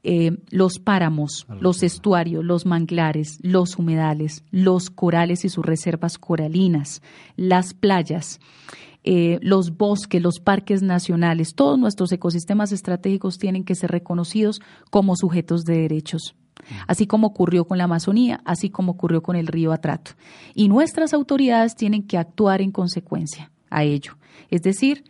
Eh, 0.08 0.38
los 0.51 0.78
páramos, 0.78 1.47
los 1.60 1.82
estuarios, 1.82 2.45
los 2.45 2.68
manglares, 2.68 3.39
los 3.41 3.80
humedales, 3.80 4.43
los 4.51 4.91
corales 4.91 5.43
y 5.45 5.49
sus 5.49 5.66
reservas 5.66 6.20
coralinas, 6.20 7.01
las 7.38 7.74
playas, 7.74 8.39
eh, 9.03 9.39
los 9.41 9.76
bosques, 9.76 10.22
los 10.22 10.39
parques 10.39 10.84
nacionales, 10.84 11.56
todos 11.56 11.80
nuestros 11.80 12.12
ecosistemas 12.12 12.72
estratégicos 12.72 13.39
tienen 13.39 13.64
que 13.64 13.74
ser 13.74 13.89
reconocidos 13.89 14.62
como 14.91 15.16
sujetos 15.16 15.64
de 15.64 15.80
derechos 15.80 16.36
así 16.88 17.06
como 17.06 17.28
ocurrió 17.28 17.66
con 17.66 17.78
la 17.78 17.84
Amazonía, 17.84 18.41
así 18.45 18.70
como 18.70 18.93
ocurrió 18.93 19.22
con 19.22 19.36
el 19.36 19.47
río 19.47 19.72
Atrato. 19.72 20.12
Y 20.53 20.68
nuestras 20.68 21.14
autoridades 21.14 21.76
tienen 21.76 22.03
que 22.08 22.18
actuar 22.18 22.62
en 22.62 22.72
consecuencia 22.72 23.51
a 23.70 23.84
ello. 23.84 24.18
Es 24.49 24.62
decir, 24.62 25.03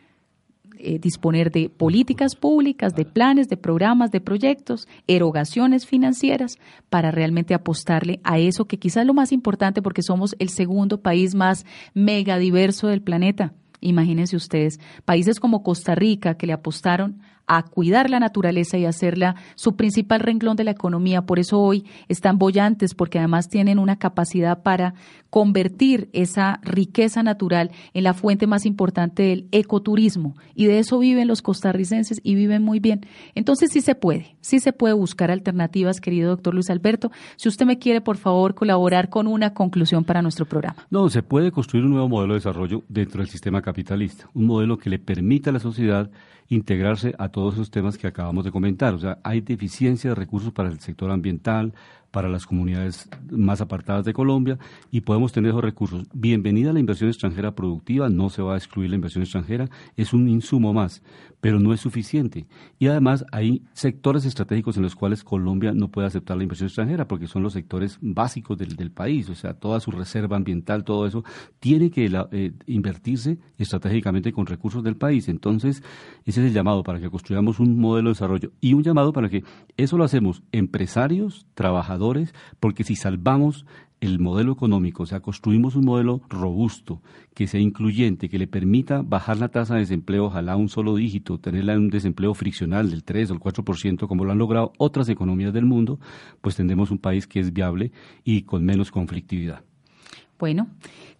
eh, 0.85 0.99
disponer 0.99 1.51
de 1.51 1.67
políticas 1.67 2.35
públicas, 2.35 2.93
de 2.93 3.05
planes, 3.05 3.49
de 3.49 3.57
programas, 3.57 4.11
de 4.11 4.21
proyectos, 4.21 4.87
erogaciones 5.07 5.87
financieras 5.87 6.59
para 6.91 7.09
realmente 7.09 7.55
apostarle 7.55 8.19
a 8.23 8.37
eso 8.37 8.65
que 8.65 8.77
quizás 8.77 9.01
es 9.01 9.07
lo 9.07 9.15
más 9.15 9.31
importante 9.31 9.81
porque 9.81 10.03
somos 10.03 10.35
el 10.37 10.49
segundo 10.49 11.01
país 11.01 11.33
más 11.33 11.65
megadiverso 11.95 12.87
del 12.87 13.01
planeta. 13.01 13.53
Imagínense 13.81 14.35
ustedes, 14.35 14.79
países 15.05 15.39
como 15.39 15.63
Costa 15.63 15.95
Rica 15.95 16.35
que 16.35 16.45
le 16.45 16.53
apostaron 16.53 17.19
a 17.47 17.63
cuidar 17.63 18.09
la 18.09 18.19
naturaleza 18.19 18.77
y 18.77 18.85
hacerla 18.85 19.35
su 19.55 19.75
principal 19.75 20.19
renglón 20.19 20.55
de 20.55 20.63
la 20.63 20.71
economía. 20.71 21.23
Por 21.23 21.39
eso 21.39 21.59
hoy 21.59 21.85
están 22.07 22.37
bollantes, 22.37 22.93
porque 22.93 23.19
además 23.19 23.49
tienen 23.49 23.79
una 23.79 23.97
capacidad 23.97 24.63
para 24.63 24.93
convertir 25.29 26.09
esa 26.13 26.59
riqueza 26.63 27.21
natural 27.21 27.71
en 27.93 28.03
la 28.03 28.13
fuente 28.13 28.47
más 28.47 28.65
importante 28.65 29.23
del 29.23 29.47
ecoturismo. 29.51 30.35
Y 30.55 30.65
de 30.65 30.79
eso 30.79 30.97
viven 30.97 31.27
los 31.27 31.41
costarricenses 31.41 32.21
y 32.23 32.35
viven 32.35 32.63
muy 32.63 32.79
bien. 32.79 33.05
Entonces 33.35 33.69
sí 33.71 33.81
se 33.81 33.95
puede, 33.95 34.37
sí 34.39 34.59
se 34.59 34.71
puede 34.71 34.93
buscar 34.93 35.31
alternativas, 35.31 35.99
querido 35.99 36.29
doctor 36.29 36.53
Luis 36.53 36.69
Alberto. 36.69 37.11
Si 37.35 37.49
usted 37.49 37.65
me 37.65 37.79
quiere, 37.79 38.01
por 38.01 38.17
favor, 38.17 38.55
colaborar 38.55 39.09
con 39.09 39.27
una 39.27 39.53
conclusión 39.53 40.05
para 40.05 40.21
nuestro 40.21 40.45
programa. 40.45 40.87
No, 40.89 41.09
se 41.09 41.21
puede 41.21 41.51
construir 41.51 41.85
un 41.85 41.91
nuevo 41.91 42.07
modelo 42.07 42.33
de 42.33 42.39
desarrollo 42.39 42.83
dentro 42.87 43.19
del 43.19 43.29
sistema 43.29 43.61
capitalista, 43.61 44.29
un 44.33 44.45
modelo 44.45 44.77
que 44.77 44.89
le 44.89 44.99
permita 44.99 45.49
a 45.49 45.53
la 45.53 45.59
sociedad 45.59 46.09
integrarse 46.49 47.13
a 47.17 47.29
todos 47.29 47.55
esos 47.55 47.71
temas 47.71 47.97
que 47.97 48.07
acabamos 48.07 48.45
de 48.45 48.51
comentar. 48.51 48.93
O 48.93 48.99
sea, 48.99 49.19
hay 49.23 49.41
deficiencia 49.41 50.11
de 50.11 50.15
recursos 50.15 50.51
para 50.51 50.69
el 50.69 50.79
sector 50.79 51.11
ambiental, 51.11 51.73
para 52.15 52.29
las 52.29 52.45
comunidades 52.45 53.09
más 53.29 53.59
apartadas 53.59 54.05
de 54.05 54.13
Colombia 54.13 54.57
y 54.89 55.01
podemos 55.01 55.33
tener 55.33 55.49
esos 55.49 55.61
recursos. 55.61 56.07
Bienvenida 56.13 56.69
a 56.69 56.73
la 56.73 56.79
inversión 56.79 57.09
extranjera 57.09 57.53
productiva, 57.55 58.07
no 58.07 58.29
se 58.29 58.41
va 58.41 58.53
a 58.53 58.57
excluir 58.57 58.89
la 58.89 58.95
inversión 58.95 59.21
extranjera, 59.21 59.69
es 59.97 60.13
un 60.13 60.29
insumo 60.29 60.71
más, 60.71 61.03
pero 61.41 61.59
no 61.59 61.73
es 61.73 61.81
suficiente. 61.81 62.47
Y 62.79 62.87
además 62.87 63.25
hay 63.33 63.63
sectores 63.73 64.23
estratégicos 64.23 64.77
en 64.77 64.83
los 64.83 64.95
cuales 64.95 65.25
Colombia 65.25 65.73
no 65.73 65.89
puede 65.89 66.07
aceptar 66.07 66.37
la 66.37 66.43
inversión 66.43 66.67
extranjera 66.67 67.05
porque 67.05 67.27
son 67.27 67.43
los 67.43 67.51
sectores 67.51 67.97
básicos 67.99 68.57
del, 68.57 68.91
país, 68.91 69.29
o 69.29 69.35
sea, 69.35 69.53
toda 69.53 69.81
su 69.81 69.91
reserva 69.91 70.37
ambiental, 70.37 70.85
todo 70.85 71.05
eso, 71.05 71.25
tiene 71.59 71.91
que 71.91 72.09
eh, 72.31 72.53
invertirse 72.65 73.39
estratégicamente 73.57 74.31
con 74.31 74.45
recursos 74.45 74.85
del 74.85 74.95
país. 74.95 75.27
Entonces, 75.27 75.83
ese 76.23 76.41
es 76.41 76.47
el 76.47 76.53
llamado 76.53 76.81
para 76.81 77.01
que 77.01 77.09
construyamos 77.09 77.59
un 77.59 77.77
modelo 77.77 78.07
de 78.07 78.13
desarrollo 78.13 78.51
y 78.61 78.73
un 78.73 78.83
llamado 78.83 79.11
para 79.11 79.27
que 79.27 79.43
eso 79.75 79.97
lo 79.97 80.05
hacemos 80.05 80.43
empresarios, 80.53 81.45
trabajadores, 81.55 82.04
porque 82.59 82.83
si 82.83 82.95
salvamos 82.95 83.65
el 84.01 84.19
modelo 84.19 84.53
económico, 84.53 85.03
o 85.03 85.05
sea, 85.05 85.21
construimos 85.21 85.75
un 85.75 85.85
modelo 85.85 86.21
robusto, 86.29 87.01
que 87.33 87.47
sea 87.47 87.59
incluyente, 87.59 88.29
que 88.29 88.39
le 88.39 88.47
permita 88.47 89.01
bajar 89.01 89.37
la 89.37 89.49
tasa 89.49 89.75
de 89.75 89.81
desempleo, 89.81 90.25
ojalá 90.25 90.55
un 90.55 90.69
solo 90.69 90.95
dígito, 90.95 91.39
tenerla 91.39 91.73
en 91.73 91.79
un 91.79 91.89
desempleo 91.89 92.33
friccional 92.33 92.89
del 92.89 93.03
3 93.03 93.31
o 93.31 93.33
el 93.33 93.39
4%, 93.39 94.07
como 94.07 94.25
lo 94.25 94.31
han 94.31 94.37
logrado 94.37 94.73
otras 94.77 95.09
economías 95.09 95.53
del 95.53 95.65
mundo, 95.65 95.99
pues 96.41 96.55
tendremos 96.55 96.91
un 96.91 96.99
país 96.99 97.27
que 97.27 97.39
es 97.39 97.53
viable 97.53 97.91
y 98.23 98.43
con 98.43 98.63
menos 98.65 98.91
conflictividad. 98.91 99.63
Bueno, 100.37 100.67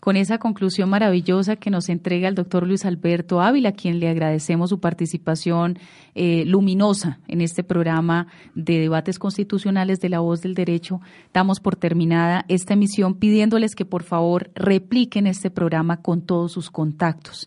con 0.02 0.18
esa 0.18 0.40
conclusión 0.40 0.90
maravillosa 0.90 1.56
que 1.56 1.70
nos 1.70 1.88
entrega 1.88 2.28
el 2.28 2.36
doctor 2.36 2.68
Luis 2.68 2.84
Alberto 2.84 3.42
Ávila, 3.42 3.70
a 3.70 3.72
quien 3.72 4.00
le 4.00 4.10
agradecemos 4.10 4.70
su 4.70 4.82
participación 4.82 5.80
eh, 6.16 6.44
luminosa 6.46 7.20
en 7.30 7.40
este 7.40 7.64
programa 7.64 8.28
de 8.56 8.80
debates 8.80 9.18
constitucionales 9.18 10.02
de 10.02 10.10
la 10.10 10.20
voz 10.20 10.42
del 10.42 10.54
derecho, 10.54 11.00
damos 11.34 11.62
por 11.62 11.78
terminada 11.78 12.44
esta 12.50 12.74
emisión 12.74 13.16
pidiéndoles 13.16 13.74
que 13.74 13.86
por 13.86 14.04
favor 14.04 14.52
repliquen 14.54 15.28
este 15.28 15.50
programa 15.50 16.02
con 16.02 16.22
todos 16.22 16.52
sus 16.52 16.70
contactos 16.70 17.46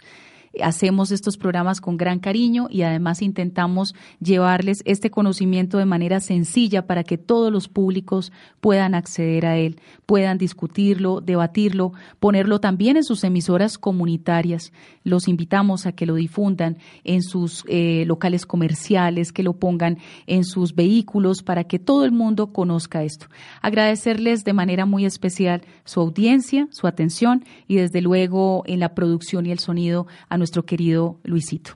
hacemos 0.62 1.10
estos 1.10 1.36
programas 1.36 1.80
con 1.80 1.96
gran 1.96 2.18
cariño 2.18 2.68
y 2.70 2.82
además 2.82 3.22
intentamos 3.22 3.94
llevarles 4.20 4.82
este 4.84 5.10
conocimiento 5.10 5.78
de 5.78 5.84
manera 5.84 6.20
sencilla 6.20 6.86
para 6.86 7.04
que 7.04 7.18
todos 7.18 7.52
los 7.52 7.68
públicos 7.68 8.32
puedan 8.60 8.94
acceder 8.94 9.46
a 9.46 9.56
él, 9.56 9.80
puedan 10.06 10.38
discutirlo, 10.38 11.20
debatirlo, 11.20 11.92
ponerlo 12.20 12.60
también 12.60 12.96
en 12.96 13.04
sus 13.04 13.24
emisoras 13.24 13.78
comunitarias. 13.78 14.72
Los 15.04 15.28
invitamos 15.28 15.86
a 15.86 15.92
que 15.92 16.06
lo 16.06 16.14
difundan 16.14 16.78
en 17.04 17.22
sus 17.22 17.64
eh, 17.68 18.04
locales 18.06 18.46
comerciales, 18.46 19.32
que 19.32 19.42
lo 19.42 19.54
pongan 19.54 19.98
en 20.26 20.44
sus 20.44 20.74
vehículos 20.74 21.42
para 21.42 21.64
que 21.64 21.78
todo 21.78 22.04
el 22.04 22.12
mundo 22.12 22.52
conozca 22.52 23.02
esto. 23.04 23.26
Agradecerles 23.62 24.44
de 24.44 24.52
manera 24.52 24.86
muy 24.86 25.04
especial 25.04 25.62
su 25.84 26.00
audiencia, 26.00 26.68
su 26.70 26.86
atención 26.86 27.44
y 27.66 27.76
desde 27.76 28.00
luego 28.00 28.62
en 28.66 28.80
la 28.80 28.94
producción 28.94 29.46
y 29.46 29.50
el 29.50 29.58
sonido 29.58 30.06
a 30.28 30.38
nuestro 30.48 30.64
querido 30.64 31.20
Luisito. 31.24 31.72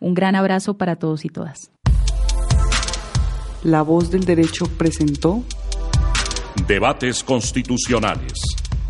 Un 0.00 0.12
gran 0.12 0.34
abrazo 0.34 0.76
para 0.76 0.96
todos 0.96 1.24
y 1.24 1.28
todas. 1.28 1.70
La 3.62 3.82
voz 3.82 4.10
del 4.10 4.24
derecho 4.24 4.66
presentó 4.66 5.44
Debates 6.66 7.22
constitucionales. 7.22 8.32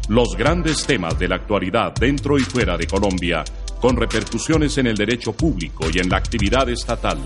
Los 0.09 0.37
grandes 0.39 0.87
temas 0.87 1.19
de 1.19 1.29
la 1.29 1.37
actualidad 1.37 1.93
dentro 1.95 2.39
y 2.39 2.43
fuera 2.45 2.79
de 2.79 2.87
Colombia, 2.87 3.45
con 3.79 3.97
repercusiones 3.97 4.79
en 4.79 4.87
el 4.87 4.97
derecho 4.97 5.35
público 5.35 5.85
y 5.93 5.99
en 5.99 6.09
la 6.09 6.17
actividad 6.17 6.71
estatal, 6.71 7.19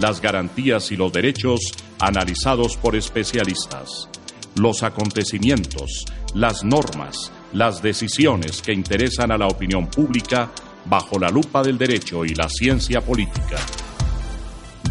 las 0.00 0.22
garantías 0.22 0.90
y 0.90 0.96
los 0.96 1.12
derechos 1.12 1.60
analizados 1.98 2.78
por 2.78 2.96
especialistas. 2.96 4.08
Los 4.54 4.82
acontecimientos, 4.82 6.06
las 6.34 6.64
normas, 6.64 7.30
las 7.52 7.82
decisiones 7.82 8.62
que 8.62 8.72
interesan 8.72 9.32
a 9.32 9.38
la 9.38 9.48
opinión 9.48 9.86
pública 9.86 10.50
bajo 10.88 11.18
la 11.18 11.28
lupa 11.28 11.62
del 11.62 11.76
derecho 11.76 12.24
y 12.24 12.34
la 12.34 12.48
ciencia 12.48 13.00
política. 13.00 13.58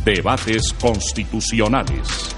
Debates 0.06 0.74
constitucionales. 0.80 2.37